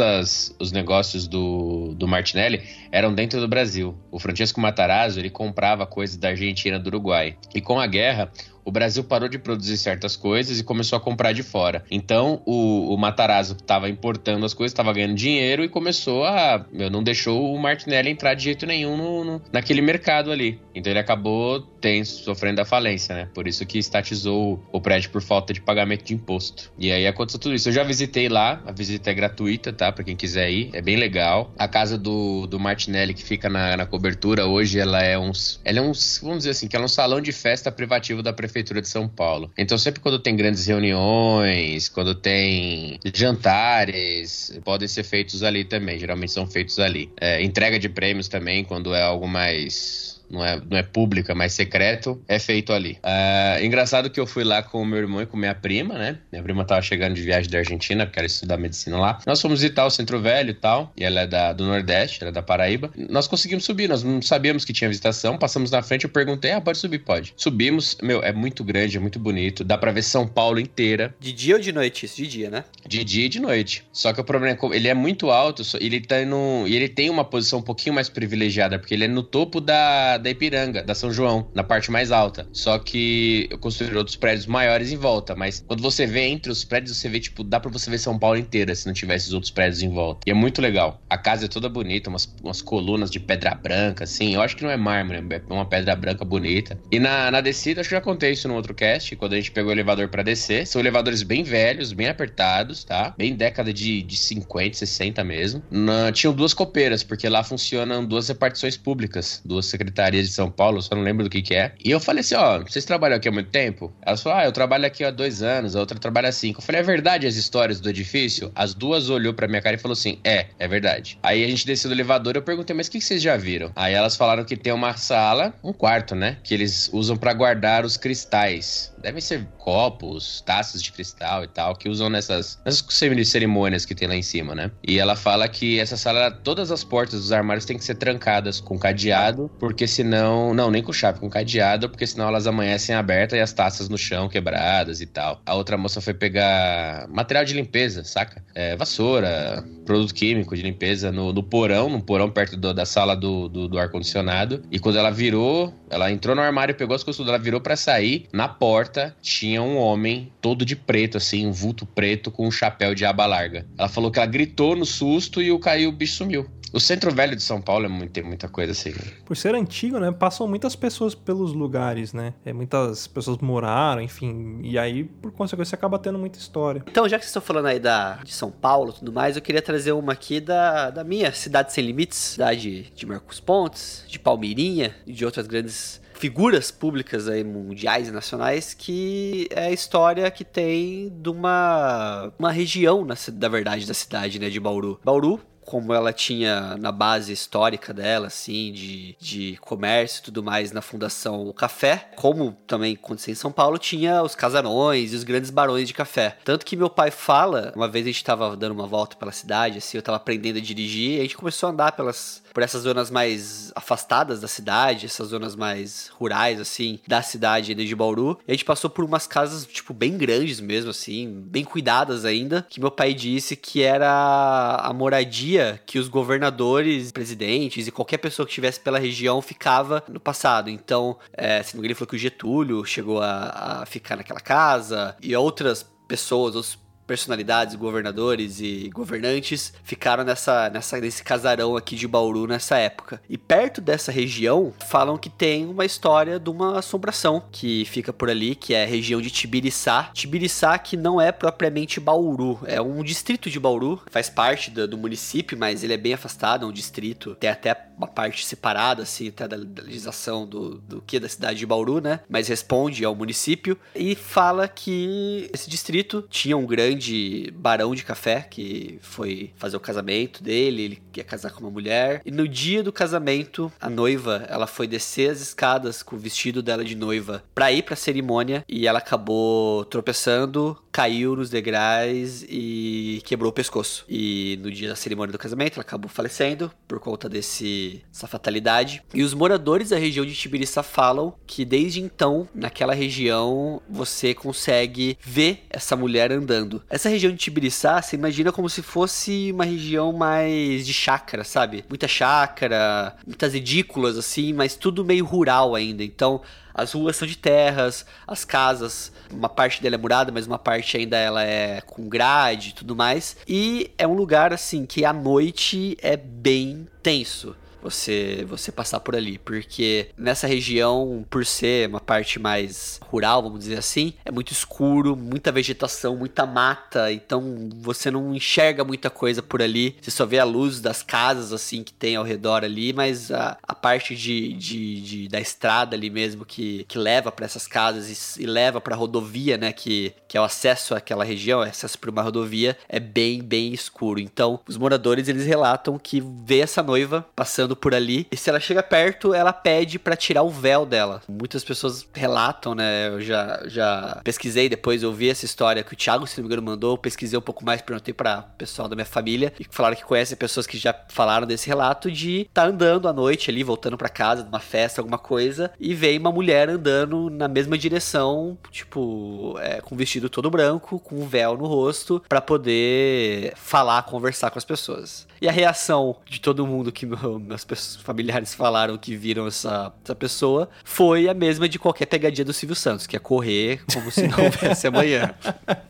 os 0.60 0.72
negócios 0.72 1.28
do, 1.28 1.94
do 1.96 2.08
Martinelli 2.08 2.62
eram 2.92 3.14
dentro 3.14 3.40
do 3.40 3.48
Brasil. 3.48 3.96
O 4.12 4.20
Francesco 4.20 4.60
Matarazzo 4.60 5.20
ele 5.20 5.30
comprava 5.30 5.86
coisas 5.86 6.18
da 6.18 6.30
Argentina 6.30 6.78
do 6.78 6.88
Uruguai. 6.88 7.38
E 7.56 7.62
com 7.62 7.80
a 7.80 7.88
guerra, 7.88 8.32
o 8.70 8.72
Brasil 8.72 9.04
parou 9.04 9.28
de 9.28 9.40
produzir 9.40 9.78
certas 9.78 10.16
coisas 10.16 10.60
e 10.60 10.64
começou 10.64 10.96
a 10.96 11.00
comprar 11.00 11.34
de 11.34 11.42
fora. 11.42 11.84
Então 11.90 12.40
o, 12.46 12.94
o 12.94 12.98
Matarazzo 12.98 13.54
estava 13.54 13.90
importando 13.90 14.46
as 14.46 14.54
coisas, 14.54 14.72
estava 14.72 14.94
ganhando 14.94 15.16
dinheiro 15.16 15.64
e 15.64 15.68
começou 15.68 16.24
a. 16.24 16.64
Meu, 16.72 16.88
não 16.88 17.02
deixou 17.02 17.52
o 17.52 17.60
Martinelli 17.60 18.12
entrar 18.12 18.36
de 18.36 18.44
jeito 18.44 18.68
nenhum 18.68 18.96
no, 18.96 19.26
no, 19.26 19.42
naquele 19.52 19.82
mercado 19.82 20.32
ali. 20.32 20.62
Então 20.76 20.92
ele 20.92 21.00
acabou 21.00 21.68
tem, 21.80 22.04
sofrendo 22.04 22.62
a 22.62 22.66
falência, 22.66 23.16
né? 23.16 23.30
Por 23.34 23.48
isso 23.48 23.66
que 23.66 23.80
estatizou 23.80 24.62
o 24.72 24.80
prédio 24.80 25.10
por 25.10 25.22
falta 25.22 25.54
de 25.54 25.62
pagamento 25.62 26.04
de 26.04 26.14
imposto. 26.14 26.72
E 26.78 26.92
aí 26.92 27.08
aconteceu 27.08 27.40
tudo 27.40 27.56
isso. 27.56 27.70
Eu 27.70 27.74
já 27.74 27.84
visitei 27.84 28.30
lá, 28.30 28.62
a 28.66 28.72
visita 28.72 29.10
é 29.10 29.14
gratuita, 29.14 29.74
tá? 29.74 29.92
Pra 29.92 30.04
quem 30.04 30.16
quiser 30.16 30.52
ir, 30.52 30.70
é 30.74 30.82
bem 30.82 30.96
legal. 30.96 31.52
A 31.58 31.68
casa 31.68 31.98
do, 31.98 32.46
do 32.48 32.60
Martinelli, 32.60 33.14
que 33.14 33.24
fica 33.24 33.50
na, 33.50 33.78
na 33.78 33.86
cobertura, 33.86 34.46
hoje 34.46 34.80
ela 34.80 35.02
é 35.02 35.18
uns. 35.18 35.60
Ela 35.64 35.80
é 35.80 35.82
uns. 35.82 36.20
Vamos 36.22 36.40
dizer 36.40 36.52
assim, 36.52 36.68
que 36.68 36.76
é 36.76 36.80
um 36.80 36.88
salão 36.88 37.22
de 37.22 37.32
festa 37.32 37.72
privativo 37.72 38.22
da 38.22 38.34
prefeitura 38.34 38.59
Prefeitura 38.60 38.82
de 38.82 38.88
São 38.88 39.08
Paulo. 39.08 39.52
Então, 39.58 39.78
sempre 39.78 40.02
quando 40.02 40.20
tem 40.20 40.36
grandes 40.36 40.66
reuniões, 40.66 41.88
quando 41.88 42.14
tem 42.14 43.00
jantares, 43.14 44.60
podem 44.64 44.88
ser 44.88 45.04
feitos 45.04 45.44
ali 45.44 45.64
também. 45.64 45.98
Geralmente 45.98 46.32
são 46.32 46.46
feitos 46.46 46.80
ali. 46.80 47.10
É, 47.20 47.42
entrega 47.42 47.80
de 47.80 47.88
prêmios 47.88 48.28
também, 48.28 48.64
quando 48.64 48.94
é 48.94 49.02
algo 49.02 49.28
mais 49.28 50.19
não 50.30 50.46
é, 50.46 50.62
não 50.70 50.78
é 50.78 50.84
pública, 50.84 51.34
mas 51.34 51.54
secreto, 51.54 52.22
é 52.28 52.40
feito 52.40 52.74
ali. 52.74 52.98
É, 53.04 53.60
engraçado 53.64 54.10
que 54.10 54.20
eu 54.20 54.28
fui 54.28 54.44
lá 54.44 54.62
com 54.62 54.82
o 54.82 54.86
meu 54.86 55.00
irmão 55.00 55.22
e 55.22 55.26
com 55.26 55.38
minha 55.38 55.56
prima, 55.56 55.96
né? 55.96 56.18
Minha 56.32 56.44
prima 56.44 56.66
tava 56.66 56.82
chegando 56.82 57.16
de 57.16 57.22
viagem 57.22 57.50
da 57.50 57.60
Argentina, 57.60 58.06
porque 58.06 58.20
ela 58.20 58.26
estudar 58.28 58.58
medicina 58.58 58.98
lá. 58.98 59.20
Nós 59.26 59.42
fomos 59.42 59.62
visitar 59.62 59.86
o 59.86 59.90
Centro 59.90 60.22
Velho 60.22 60.52
e 60.52 60.54
tal, 60.54 60.94
e 60.96 61.04
ela 61.04 61.22
é 61.22 61.28
da, 61.28 61.54
do 61.54 61.66
Nordeste, 61.66 62.20
ela 62.22 62.30
é 62.30 62.34
da 62.34 62.42
Paraíba. 62.42 62.92
Nós 63.10 63.28
conseguimos 63.28 63.66
subir, 63.66 63.90
nós 63.90 64.04
não 64.04 64.22
sabíamos 64.22 64.64
que 64.64 64.74
tinha 64.74 64.88
visitação, 64.90 65.38
passamos 65.38 65.72
na 65.72 65.82
frente, 65.82 66.06
eu 66.06 66.10
perguntei, 66.10 66.52
ah, 66.52 66.62
pode 66.62 66.78
subir? 66.78 67.00
Pode. 67.00 67.34
Subimos, 67.36 67.98
meu, 68.02 68.22
é 68.24 68.32
muito 68.32 68.64
grande, 68.64 68.98
é 68.98 69.00
muito 69.00 69.20
bonito, 69.20 69.64
dá 69.64 69.78
pra 69.78 69.92
ver 69.92 70.04
São 70.04 70.28
Paulo 70.28 70.60
inteira. 70.60 71.16
De 71.20 71.32
dia 71.32 71.56
ou 71.56 71.62
de 71.62 71.72
noite? 71.72 72.06
Isso, 72.06 72.18
de 72.18 72.28
dia, 72.28 72.50
né? 72.50 72.64
De 72.88 73.04
dia 73.04 73.26
e 73.26 73.30
de 73.30 73.40
noite. 73.40 73.84
Só 73.92 74.14
que 74.14 74.22
o 74.22 74.24
problema 74.24 74.54
é 74.54 74.58
que 74.58 74.66
ele 74.76 74.88
é 74.88 74.94
muito 74.94 75.30
alto, 75.30 75.64
ele 75.80 76.00
tá 76.02 76.24
no... 76.26 76.66
e 76.68 76.76
ele 76.76 76.88
tem 76.88 77.10
uma 77.10 77.26
posição 77.26 77.60
um 77.60 77.64
pouquinho 77.64 77.96
mais 77.96 78.10
privilegiada, 78.10 78.78
porque 78.78 78.94
ele 78.94 79.06
é 79.06 79.08
no 79.08 79.24
topo 79.24 79.60
da 79.60 80.19
da 80.20 80.30
Ipiranga, 80.30 80.84
da 80.84 80.94
São 80.94 81.12
João, 81.12 81.50
na 81.54 81.64
parte 81.64 81.92
mais 81.92 82.12
alta. 82.12 82.48
Só 82.52 82.78
que 82.78 83.48
eu 83.50 83.58
construí 83.58 83.96
outros 83.96 84.16
prédios 84.16 84.46
maiores 84.46 84.92
em 84.92 84.98
volta, 84.98 85.36
mas 85.36 85.64
quando 85.66 85.82
você 85.82 86.06
vê 86.06 86.28
entre 86.28 86.52
os 86.52 86.64
prédios, 86.64 86.98
você 86.98 87.10
vê, 87.10 87.20
tipo, 87.20 87.44
dá 87.44 87.60
pra 87.60 87.72
você 87.72 87.90
ver 87.90 87.98
São 87.98 88.18
Paulo 88.18 88.38
inteira 88.38 88.74
se 88.76 88.86
não 88.86 88.94
tivesse 88.94 89.28
os 89.28 89.34
outros 89.34 89.52
prédios 89.52 89.82
em 89.82 89.90
volta. 89.90 90.22
E 90.28 90.32
é 90.32 90.34
muito 90.34 90.62
legal. 90.62 91.02
A 91.10 91.18
casa 91.18 91.46
é 91.46 91.48
toda 91.48 91.70
bonita, 91.70 92.10
umas, 92.10 92.34
umas 92.44 92.62
colunas 92.62 93.10
de 93.10 93.20
pedra 93.20 93.56
branca, 93.56 94.04
assim. 94.04 94.36
Eu 94.36 94.42
acho 94.42 94.56
que 94.56 94.64
não 94.64 94.70
é 94.70 94.78
mármore, 94.78 95.20
é 95.20 95.54
uma 95.54 95.66
pedra 95.66 95.96
branca 95.96 96.26
bonita. 96.26 96.78
E 96.92 97.00
na, 97.00 97.32
na 97.32 97.42
descida, 97.42 97.82
acho 97.82 97.90
que 97.90 97.96
já 97.96 98.02
contei 98.02 98.32
isso 98.32 98.48
no 98.48 98.56
outro 98.56 98.74
cast, 98.74 99.16
quando 99.16 99.34
a 99.34 99.36
gente 99.38 99.52
pegou 99.52 99.70
o 99.70 99.74
elevador 99.74 100.10
para 100.10 100.24
descer. 100.24 100.68
São 100.68 100.82
elevadores 100.82 101.24
bem 101.24 101.44
velhos, 101.44 101.94
bem 101.94 102.08
apertados, 102.08 102.84
tá? 102.84 103.14
Bem 103.18 103.36
década 103.36 103.74
de, 103.74 104.02
de 104.02 104.18
50, 104.18 104.78
60 104.78 105.24
mesmo. 105.24 105.64
Na, 105.70 106.12
tinham 106.12 106.34
duas 106.34 106.54
copeiras, 106.54 107.04
porque 107.04 107.28
lá 107.30 107.44
funcionam 107.44 108.06
duas 108.06 108.28
repartições 108.28 108.78
públicas, 108.78 109.42
duas 109.46 109.66
secretarias 109.66 110.09
de 110.12 110.28
São 110.28 110.50
Paulo, 110.50 110.82
só 110.82 110.96
não 110.96 111.04
lembro 111.04 111.24
do 111.24 111.30
que 111.30 111.42
que 111.42 111.56
é. 111.56 111.74
E 111.84 111.92
eu 111.92 112.00
falei 112.00 112.22
assim, 112.22 112.36
ó, 112.36 112.60
vocês 112.60 112.86
trabalham 112.86 113.18
aqui 113.18 113.28
há 113.28 113.32
muito 113.32 113.50
tempo? 113.50 113.94
Elas 114.02 114.22
falaram, 114.22 114.44
ah, 114.44 114.46
eu 114.46 114.52
trabalho 114.52 114.86
aqui 114.86 115.04
há 115.04 115.12
dois 115.12 115.42
anos, 115.42 115.76
a 115.76 115.80
outra 115.80 115.98
trabalha 116.00 116.30
há 116.30 116.32
cinco. 116.32 116.60
Eu 116.60 116.66
falei, 116.66 116.82
é 116.82 116.84
verdade 116.84 117.28
as 117.28 117.36
histórias 117.36 117.80
do 117.80 117.90
edifício? 117.90 118.52
As 118.56 118.74
duas 118.74 119.10
olhou 119.10 119.34
pra 119.34 119.48
minha 119.48 119.62
cara 119.62 119.76
e 119.76 119.80
falou 119.80 119.94
assim, 119.94 120.20
é, 120.24 120.48
é 120.58 120.68
verdade. 120.68 121.18
Aí 121.24 121.44
a 121.44 121.48
gente 121.48 121.66
desceu 121.66 121.90
do 121.90 121.96
elevador, 121.96 122.36
eu 122.36 122.42
perguntei, 122.42 122.76
mas 122.76 122.88
o 122.88 122.92
que, 122.92 123.00
que 123.00 123.06
vocês 123.06 123.22
já 123.22 123.38
viram? 123.38 123.72
Aí 123.76 123.94
elas 123.94 124.16
falaram 124.16 124.44
que 124.44 124.56
tem 124.56 124.74
uma 124.74 124.96
sala, 124.98 125.54
um 125.64 125.74
quarto, 125.74 126.16
né, 126.16 126.38
que 126.44 126.54
eles 126.54 126.90
usam 126.94 127.18
para 127.18 127.34
guardar 127.34 127.86
os 127.86 127.98
cristais. 127.98 128.94
Devem 129.02 129.22
ser 129.22 129.48
copos, 129.58 130.42
taças 130.46 130.84
de 130.84 130.92
cristal 130.92 131.44
e 131.44 131.48
tal, 131.48 131.76
que 131.76 131.88
usam 131.88 132.10
nessas, 132.10 132.60
nessas 132.66 132.86
cerimônias 133.26 133.86
que 133.86 133.96
tem 133.96 134.08
lá 134.08 134.16
em 134.16 134.22
cima, 134.22 134.54
né? 134.54 134.72
E 134.86 135.00
ela 135.00 135.16
fala 135.16 135.48
que 135.48 135.80
essa 135.80 135.96
sala, 135.96 136.32
todas 136.32 136.72
as 136.72 136.84
portas 136.84 137.22
dos 137.22 137.32
armários 137.32 137.66
têm 137.66 137.78
que 137.78 137.84
ser 137.84 137.96
trancadas 137.96 138.60
com 138.60 138.78
cadeado, 138.78 139.50
porque 139.60 139.88
senão. 139.88 140.54
Não, 140.54 140.70
nem 140.70 140.84
com 140.84 140.92
chave, 140.92 141.20
com 141.20 141.30
cadeado, 141.30 141.90
porque 141.90 142.06
senão 142.06 142.28
elas 142.28 142.48
amanhecem 142.48 142.96
abertas 142.96 143.38
e 143.38 143.42
as 143.42 143.54
taças 143.54 143.88
no 143.88 143.98
chão 143.98 144.28
quebradas 144.28 145.02
e 145.02 145.06
tal. 145.06 145.42
A 145.46 145.56
outra 145.56 145.78
moça 145.78 146.02
foi 146.02 146.14
pegar 146.14 147.08
material 147.10 147.46
de 147.46 147.54
limpeza, 147.54 148.04
saca? 148.04 148.44
É, 148.54 148.76
vassoura, 148.76 149.64
produto 149.86 150.14
químico 150.14 150.56
de 150.56 150.62
limpeza 150.62 151.12
no, 151.12 151.32
no 151.32 151.44
porão, 151.44 151.90
no 151.90 152.02
porão 152.02 152.30
perto 152.30 152.58
do, 152.58 152.74
da 152.74 152.86
sala 152.86 153.16
do, 153.16 153.48
do, 153.48 153.68
do 153.68 153.80
ar-condicionado. 153.80 154.64
E 154.72 154.80
quando 154.80 154.98
ela 154.98 155.12
virou, 155.12 155.74
ela 155.90 156.12
entrou 156.12 156.36
no 156.36 156.42
armário, 156.42 156.76
pegou 156.76 156.96
as 156.96 157.04
coisas, 157.04 157.26
ela 157.26 157.38
virou 157.38 157.62
para 157.62 157.76
sair, 157.76 158.28
na 158.34 158.48
porta 158.48 158.89
porta 158.90 159.16
tinha 159.22 159.62
um 159.62 159.78
homem 159.78 160.32
todo 160.42 160.66
de 160.66 160.76
preto, 160.76 161.18
assim, 161.18 161.46
um 161.46 161.52
vulto 161.52 161.86
preto 161.86 162.32
com 162.32 162.48
um 162.48 162.52
chapéu 162.52 162.96
de 162.96 163.06
aba 163.06 163.26
larga. 163.26 163.66
Ela 163.78 163.88
falou 163.88 164.12
que 164.12 164.20
ela 164.20 164.28
gritou 164.28 164.76
no 164.76 164.86
susto 164.86 165.42
e 165.42 165.52
o 165.52 165.60
caiu, 165.60 165.90
o 165.90 165.92
bicho 165.92 166.16
sumiu. 166.16 166.48
O 166.72 166.80
centro 166.80 167.12
velho 167.12 167.36
de 167.36 167.42
São 167.42 167.60
Paulo 167.60 167.86
é 167.86 167.88
muito, 167.88 168.12
tem 168.12 168.24
muita 168.24 168.48
coisa 168.48 168.74
assim. 168.74 168.92
Né? 168.92 169.02
Por 169.26 169.36
ser 169.36 169.56
antigo, 169.56 170.00
né? 170.00 170.12
Passam 170.12 170.48
muitas 170.48 170.76
pessoas 170.76 171.16
pelos 171.16 171.52
lugares, 171.52 172.14
né? 172.14 172.36
É, 172.46 172.54
muitas 172.54 173.08
pessoas 173.08 173.40
moraram, 173.40 174.02
enfim. 174.02 174.60
E 174.62 174.78
aí, 174.78 175.04
por 175.04 175.32
consequência, 175.32 175.76
acaba 175.76 175.98
tendo 175.98 176.20
muita 176.20 176.38
história. 176.38 176.84
Então, 176.88 177.10
já 177.10 177.18
que 177.18 177.26
vocês 177.26 177.32
estão 177.32 177.42
falando 177.42 177.66
aí 177.66 177.80
da, 177.80 178.18
de 178.18 178.32
São 178.32 178.52
Paulo 178.52 178.92
e 178.92 179.00
tudo 179.00 179.12
mais, 179.12 179.36
eu 179.36 179.42
queria 179.42 179.64
trazer 179.64 179.94
uma 179.94 180.14
aqui 180.14 180.40
da, 180.40 180.92
da 180.92 181.04
minha 181.04 181.32
cidade 181.32 181.74
sem 181.74 181.84
limites, 181.84 182.20
cidade 182.20 182.92
de 182.96 183.06
Marcos 183.08 183.40
Pontes, 183.40 184.06
de 184.08 184.20
Palmeirinha 184.20 184.96
e 185.08 185.12
de 185.12 185.26
outras 185.26 185.48
grandes 185.48 186.00
figuras 186.20 186.70
públicas 186.70 187.30
aí, 187.30 187.44
mundiais 187.44 188.10
e 188.10 188.12
nacionais, 188.12 188.74
que 188.74 189.48
é 189.52 189.68
a 189.68 189.72
história 189.72 190.30
que 190.30 190.44
tem 190.44 191.10
de 191.10 191.30
uma, 191.30 192.32
uma 192.38 192.52
região, 192.52 193.06
na, 193.06 193.16
da 193.34 193.48
verdade, 193.48 193.88
da 193.88 193.94
cidade, 193.94 194.38
né, 194.38 194.50
de 194.50 194.60
Bauru. 194.60 195.00
Bauru 195.04 195.40
como 195.70 195.94
ela 195.94 196.12
tinha 196.12 196.76
na 196.78 196.92
base 196.92 197.32
histórica 197.32 197.94
dela, 197.94 198.26
assim, 198.26 198.72
de, 198.72 199.16
de 199.20 199.56
comércio 199.62 200.20
e 200.20 200.24
tudo 200.24 200.42
mais 200.42 200.72
na 200.72 200.82
Fundação 200.82 201.48
o 201.48 201.54
Café, 201.54 202.10
como 202.16 202.58
também 202.66 202.96
aconteceu 202.96 203.34
em 203.34 203.36
São 203.36 203.52
Paulo, 203.52 203.78
tinha 203.78 204.24
os 204.24 204.34
casarões 204.34 205.14
e 205.14 205.16
os 205.16 205.24
grandes 205.24 205.52
barões 205.52 205.88
de 205.88 205.94
café. 205.94 206.40
Tanto 206.44 206.66
que 206.66 206.76
meu 206.76 206.90
pai 206.90 207.12
fala, 207.12 207.72
uma 207.76 207.88
vez 207.88 208.04
a 208.08 208.10
gente 208.10 208.24
tava 208.24 208.58
dando 208.58 208.72
uma 208.72 208.88
volta 208.88 209.16
pela 209.16 209.32
cidade, 209.32 209.78
assim, 209.78 209.96
eu 209.96 210.02
tava 210.02 210.18
aprendendo 210.18 210.58
a 210.58 210.62
dirigir, 210.62 211.18
e 211.18 211.20
a 211.20 211.22
gente 211.22 211.38
começou 211.38 211.68
a 211.68 211.72
andar 211.72 211.92
pelas, 211.92 212.42
por 212.60 212.64
essas 212.64 212.82
zonas 212.82 213.10
mais 213.10 213.72
afastadas 213.74 214.42
da 214.42 214.48
cidade, 214.50 215.06
essas 215.06 215.30
zonas 215.30 215.56
mais 215.56 216.12
rurais, 216.20 216.60
assim, 216.60 217.00
da 217.08 217.22
cidade 217.22 217.74
de 217.74 217.96
Bauru. 217.96 218.38
E 218.46 218.52
a 218.52 218.54
gente 218.54 218.66
passou 218.66 218.90
por 218.90 219.06
umas 219.06 219.26
casas, 219.26 219.66
tipo, 219.66 219.94
bem 219.94 220.18
grandes 220.18 220.60
mesmo, 220.60 220.92
assim, 220.92 221.42
bem 221.46 221.64
cuidadas 221.64 222.26
ainda, 222.26 222.68
que 222.70 222.82
meu 222.82 222.92
pai 222.92 223.14
disse 223.14 223.56
que 223.56 223.82
era 223.82 224.76
a 224.76 224.92
moradia 224.92 225.82
que 225.86 225.98
os 225.98 226.10
governadores, 226.10 227.14
presidentes 227.14 227.88
e 227.88 227.92
qualquer 227.92 228.18
pessoa 228.18 228.46
que 228.46 228.52
estivesse 228.52 228.82
pela 228.82 229.00
região 229.00 229.42
ficava 229.42 230.04
no 230.10 230.20
passado. 230.20 230.70
Então, 230.70 231.18
é, 231.32 231.64
se 231.64 231.74
não 231.74 231.80
me 231.80 231.86
engano, 231.86 231.94
ele 231.94 231.96
falou 231.96 232.10
que 232.10 232.18
o 232.18 232.20
Getúlio 232.20 232.84
chegou 232.84 233.22
a, 233.22 233.84
a 233.84 233.86
ficar 233.86 234.18
naquela 234.18 234.42
casa 234.42 235.16
e 235.22 235.34
outras 235.34 235.86
pessoas, 236.10 236.56
outros 236.56 236.78
personalidades, 237.10 237.74
governadores 237.74 238.62
e 238.62 238.88
governantes 238.94 239.74
ficaram 239.84 240.24
nessa, 240.24 240.70
nessa, 240.70 241.00
nesse 241.00 241.24
casarão 241.24 241.76
aqui 241.76 241.96
de 241.96 242.08
Bauru 242.08 242.46
nessa 242.46 242.78
época. 242.78 243.20
E 243.28 243.36
perto 243.36 243.82
dessa 243.82 244.12
região, 244.12 244.72
falam 244.88 245.18
que 245.18 245.28
tem 245.28 245.66
uma 245.66 245.84
história 245.84 246.40
de 246.40 246.52
uma 246.52 246.78
assombração 246.78 247.42
que 247.52 247.84
fica 247.86 248.14
por 248.14 248.30
ali, 248.30 248.54
que 248.54 248.76
é 248.76 248.84
a 248.84 248.88
região 248.88 249.20
de 249.20 249.32
Tibiriçá. 249.32 250.12
Tibiriçá 250.14 250.78
que 250.78 250.96
não 250.96 251.20
é 251.20 251.32
propriamente 251.32 252.00
Bauru, 252.00 252.60
é 252.64 252.80
um 252.80 253.04
distrito 253.04 253.50
de 253.50 253.60
Bauru, 253.60 254.00
faz 254.12 254.30
parte 254.30 254.70
do, 254.70 254.88
do 254.88 254.96
município, 254.96 255.58
mas 255.58 255.84
ele 255.84 255.94
é 255.94 255.98
bem 255.98 256.14
afastado, 256.14 256.64
é 256.64 256.70
um 256.70 256.72
distrito, 256.72 257.36
tem 257.40 257.50
até 257.50 257.90
uma 257.98 258.08
parte 258.08 258.46
separada, 258.46 259.02
assim, 259.02 259.30
até 259.30 259.48
da, 259.48 259.58
legislação 259.58 260.46
do, 260.46 260.76
do 260.76 261.02
que 261.02 261.20
da 261.20 261.28
cidade 261.28 261.58
de 261.58 261.66
Bauru, 261.66 262.00
né? 262.00 262.20
Mas 262.30 262.48
responde 262.48 263.04
ao 263.04 263.16
município 263.16 263.76
e 263.96 264.14
fala 264.14 264.68
que 264.68 265.50
esse 265.52 265.70
distrito 265.70 266.24
tinha 266.30 266.56
um 266.56 266.66
grande 266.66 266.99
grande 267.00 267.52
barão 267.56 267.96
de 267.96 268.04
café 268.04 268.42
que 268.42 269.00
foi 269.02 269.52
fazer 269.56 269.78
o 269.78 269.80
casamento 269.80 270.44
dele, 270.44 270.82
ele 270.82 271.02
ia 271.16 271.24
casar 271.24 271.52
com 271.52 271.62
uma 271.62 271.72
mulher. 271.72 272.22
E 272.26 272.32
no 272.32 272.48
dia 272.48 272.84
do 272.84 272.92
casamento, 272.92 273.72
a 273.80 273.90
noiva, 273.90 274.46
ela 274.50 274.68
foi 274.68 274.86
descer 274.86 275.32
as 275.32 275.40
escadas 275.40 276.04
com 276.04 276.18
o 276.18 276.20
vestido 276.20 276.62
dela 276.62 276.84
de 276.84 276.96
noiva 276.96 277.42
para 277.56 277.72
ir 277.72 277.84
para 277.84 277.94
a 277.94 277.98
cerimônia 277.98 278.66
e 278.68 278.86
ela 278.86 279.00
acabou 279.00 279.86
tropeçando, 279.86 280.78
caiu 280.92 281.36
nos 281.36 281.50
degraus 281.50 282.44
e 282.48 283.22
quebrou 283.26 283.50
o 283.50 283.54
pescoço. 283.54 284.06
E 284.08 284.60
no 284.62 284.72
dia 284.72 284.90
da 284.90 284.96
cerimônia 284.96 285.32
do 285.32 285.38
casamento, 285.38 285.74
ela 285.76 285.82
acabou 285.82 286.10
falecendo 286.10 286.72
por 286.88 287.00
conta 287.00 287.30
desse 287.30 288.02
essa 288.14 288.28
fatalidade. 288.28 289.02
E 289.14 289.24
os 289.24 289.34
moradores 289.34 289.90
da 289.90 289.98
região 289.98 290.26
de 290.26 290.36
Tibiriçá 290.36 290.84
falam 290.84 291.34
que 291.46 291.64
desde 291.66 292.02
então, 292.02 292.48
naquela 292.54 292.94
região, 292.94 293.82
você 293.90 294.34
consegue 294.34 295.18
ver 295.22 295.66
essa 295.70 295.96
mulher 295.96 296.32
andando. 296.32 296.82
Essa 296.90 297.10
região 297.10 297.32
de 297.32 297.38
Tibiriçá, 297.38 298.02
você 298.02 298.16
imagina 298.16 298.52
como 298.52 298.70
se 298.70 298.82
fosse 298.82 299.52
uma 299.52 299.66
região 299.66 300.12
mais 300.12 300.86
de 300.86 300.94
chácara, 300.94 301.44
sabe? 301.44 301.86
Muita 301.88 302.08
chácara, 302.08 303.16
muitas 303.26 303.54
edículas 303.54 304.18
assim, 304.18 304.54
mas 304.54 304.76
tudo 304.76 305.06
meio 305.06 305.26
rural 305.26 305.76
ainda. 305.76 306.04
Então, 306.04 306.42
as 306.80 306.94
ruas 306.94 307.18
são 307.18 307.28
de 307.28 307.38
terras, 307.38 308.06
as 308.26 308.46
casas, 308.46 309.12
uma 309.32 309.50
parte 309.50 309.82
dela 309.82 309.96
é 309.96 309.98
murada, 309.98 310.32
mas 310.32 310.48
uma 310.48 310.58
parte 310.58 310.96
ainda 310.98 311.18
ela 311.18 311.44
é 311.44 311.82
com 311.82 312.08
grade 312.08 312.70
e 312.70 312.74
tudo 312.74 312.96
mais. 312.96 313.36
E 313.48 313.92
é 313.98 314.08
um 314.08 314.14
lugar 314.14 314.54
assim 314.54 314.86
que 314.86 315.04
à 315.04 315.12
noite 315.12 315.98
é 316.02 316.16
bem 316.16 316.88
tenso 317.04 317.56
você 317.82 318.46
você 318.48 318.72
passar 318.72 319.00
por 319.00 319.16
ali, 319.16 319.38
porque 319.38 320.10
nessa 320.18 320.48
região, 320.48 321.26
por 321.30 321.46
ser 321.46 321.88
uma 321.88 322.00
parte 322.00 322.40
mais 322.40 323.00
rural, 323.04 323.44
vamos 323.44 323.60
dizer 323.60 323.78
assim, 323.78 324.14
é 324.26 324.32
muito 324.32 324.52
escuro, 324.52 325.16
muita 325.16 325.52
vegetação, 325.52 326.16
muita 326.16 326.46
mata, 326.46 327.12
então 327.12 327.70
você 327.82 328.10
não 328.10 328.34
enxerga 328.36 328.84
muita 328.84 329.10
coisa 329.10 329.42
por 329.42 329.62
ali. 329.62 329.96
Você 330.02 330.12
só 330.12 330.26
vê 330.26 330.40
a 330.40 330.44
luz 330.44 330.82
das 330.82 331.04
casas 331.04 331.54
assim 331.54 331.84
que 331.84 331.94
tem 331.94 332.16
ao 332.16 332.24
redor 332.24 332.64
ali, 332.64 332.94
mas 332.94 333.32
a, 333.32 333.58
a 333.62 333.76
parte 333.76 334.16
de, 334.16 334.54
de, 334.54 335.02
de 335.02 335.28
da 335.28 335.40
estrada 335.40 335.96
ali 335.96 336.10
mesmo 336.10 336.46
que, 336.46 336.86
que 336.88 336.98
leva 336.98 337.32
para 337.32 337.46
essas 337.46 337.68
casas 337.68 338.38
e, 338.38 338.44
e 338.44 338.46
leva 338.46 338.82
para 338.82 338.96
rodovia, 338.96 339.58
né, 339.58 339.72
que, 339.72 340.14
que 340.28 340.38
é 340.38 340.42
o 340.42 340.44
acesso 340.44 340.96
àquela 340.96 341.24
região, 341.24 341.64
é 341.64 341.70
acesso 341.70 341.98
por 341.98 342.10
uma 342.10 342.22
rodovia, 342.22 342.78
é 342.88 343.00
bem 343.00 343.42
bem 343.42 343.74
escuro. 343.74 344.20
Então, 344.20 344.60
os 344.68 344.78
moradores 344.78 345.28
eles 345.28 345.46
relatam 345.46 345.98
que 345.98 346.22
vê 346.22 346.60
essa 346.60 346.84
noiva 346.84 347.26
passando 347.36 347.69
por 347.76 347.94
ali. 347.94 348.28
E 348.32 348.38
se 348.38 348.50
ela 348.50 348.60
chega 348.60 348.82
perto, 348.82 349.34
ela 349.34 349.54
pede 349.54 350.00
para 350.00 350.16
tirar 350.16 350.44
o 350.44 350.50
véu 350.50 350.86
dela. 350.86 351.22
Muitas 351.28 351.64
pessoas 351.64 352.08
relatam, 352.14 352.76
né? 352.76 353.10
Eu 353.10 353.22
já, 353.22 353.62
já 353.66 354.22
pesquisei 354.24 354.70
depois, 354.70 355.04
eu 355.04 355.12
vi 355.12 355.30
essa 355.30 355.46
história 355.46 355.84
que 355.84 355.94
o 355.94 355.96
Thiago, 355.98 356.28
se 356.28 356.38
não 356.38 356.44
me 356.44 356.48
engano, 356.48 356.66
mandou. 356.66 356.94
Eu 356.94 356.98
pesquisei 356.98 357.38
um 357.38 357.42
pouco 357.42 357.66
mais, 357.66 357.82
perguntei 357.82 358.14
para 358.14 358.42
pessoal 358.42 358.88
da 358.88 358.96
minha 358.96 359.06
família 359.06 359.54
e 359.60 359.66
falaram 359.70 359.96
que 359.96 360.04
conhecem 360.04 360.38
pessoas 360.38 360.68
que 360.68 360.78
já 360.78 360.94
falaram 361.10 361.48
desse 361.48 361.68
relato 361.68 362.12
de 362.12 362.50
tá 362.54 362.66
andando 362.66 363.08
à 363.08 363.14
noite 363.14 363.50
ali, 363.50 363.64
voltando 363.64 363.98
para 363.98 364.10
casa, 364.10 364.44
de 364.44 364.50
uma 364.50 364.60
festa, 364.60 365.02
alguma 365.02 365.18
coisa, 365.18 365.72
e 365.80 365.94
vem 365.94 366.18
uma 366.18 366.32
mulher 366.32 366.70
andando 366.70 367.30
na 367.30 367.48
mesma 367.48 367.78
direção, 367.78 368.58
tipo, 368.72 369.58
é, 369.60 369.82
com 369.82 369.96
vestido 369.96 370.30
todo 370.30 370.50
branco, 370.50 371.00
com 371.00 371.16
um 371.16 371.28
véu 371.28 371.58
no 371.58 371.66
rosto, 371.66 372.22
para 372.28 372.42
poder 372.42 373.54
falar, 373.56 374.04
conversar 374.04 374.52
com 374.52 374.58
as 374.58 374.66
pessoas. 374.66 375.28
E 375.42 375.48
a 375.48 375.52
reação 375.52 376.18
de 376.30 376.40
todo 376.40 376.68
mundo 376.68 376.92
que 376.92 377.06
meus 377.06 377.96
familiares 378.04 378.54
falaram 378.54 378.98
que 378.98 379.16
viram 379.16 379.48
essa, 379.48 379.94
essa 380.04 380.16
pessoa 380.16 380.70
foi 380.84 381.30
a 381.30 381.34
mesma 381.34 381.70
de 381.70 381.80
qualquer 381.80 382.06
pegadinha 382.06 382.46
do 382.46 382.54
Silvio 382.54 382.76
Santos, 382.76 383.08
que 383.08 383.16
é 383.16 383.20
correr 383.20 383.82
como 383.94 384.12
se 384.12 384.28
não 384.28 384.44
houvesse 384.44 384.88
amanhã. 384.88 385.34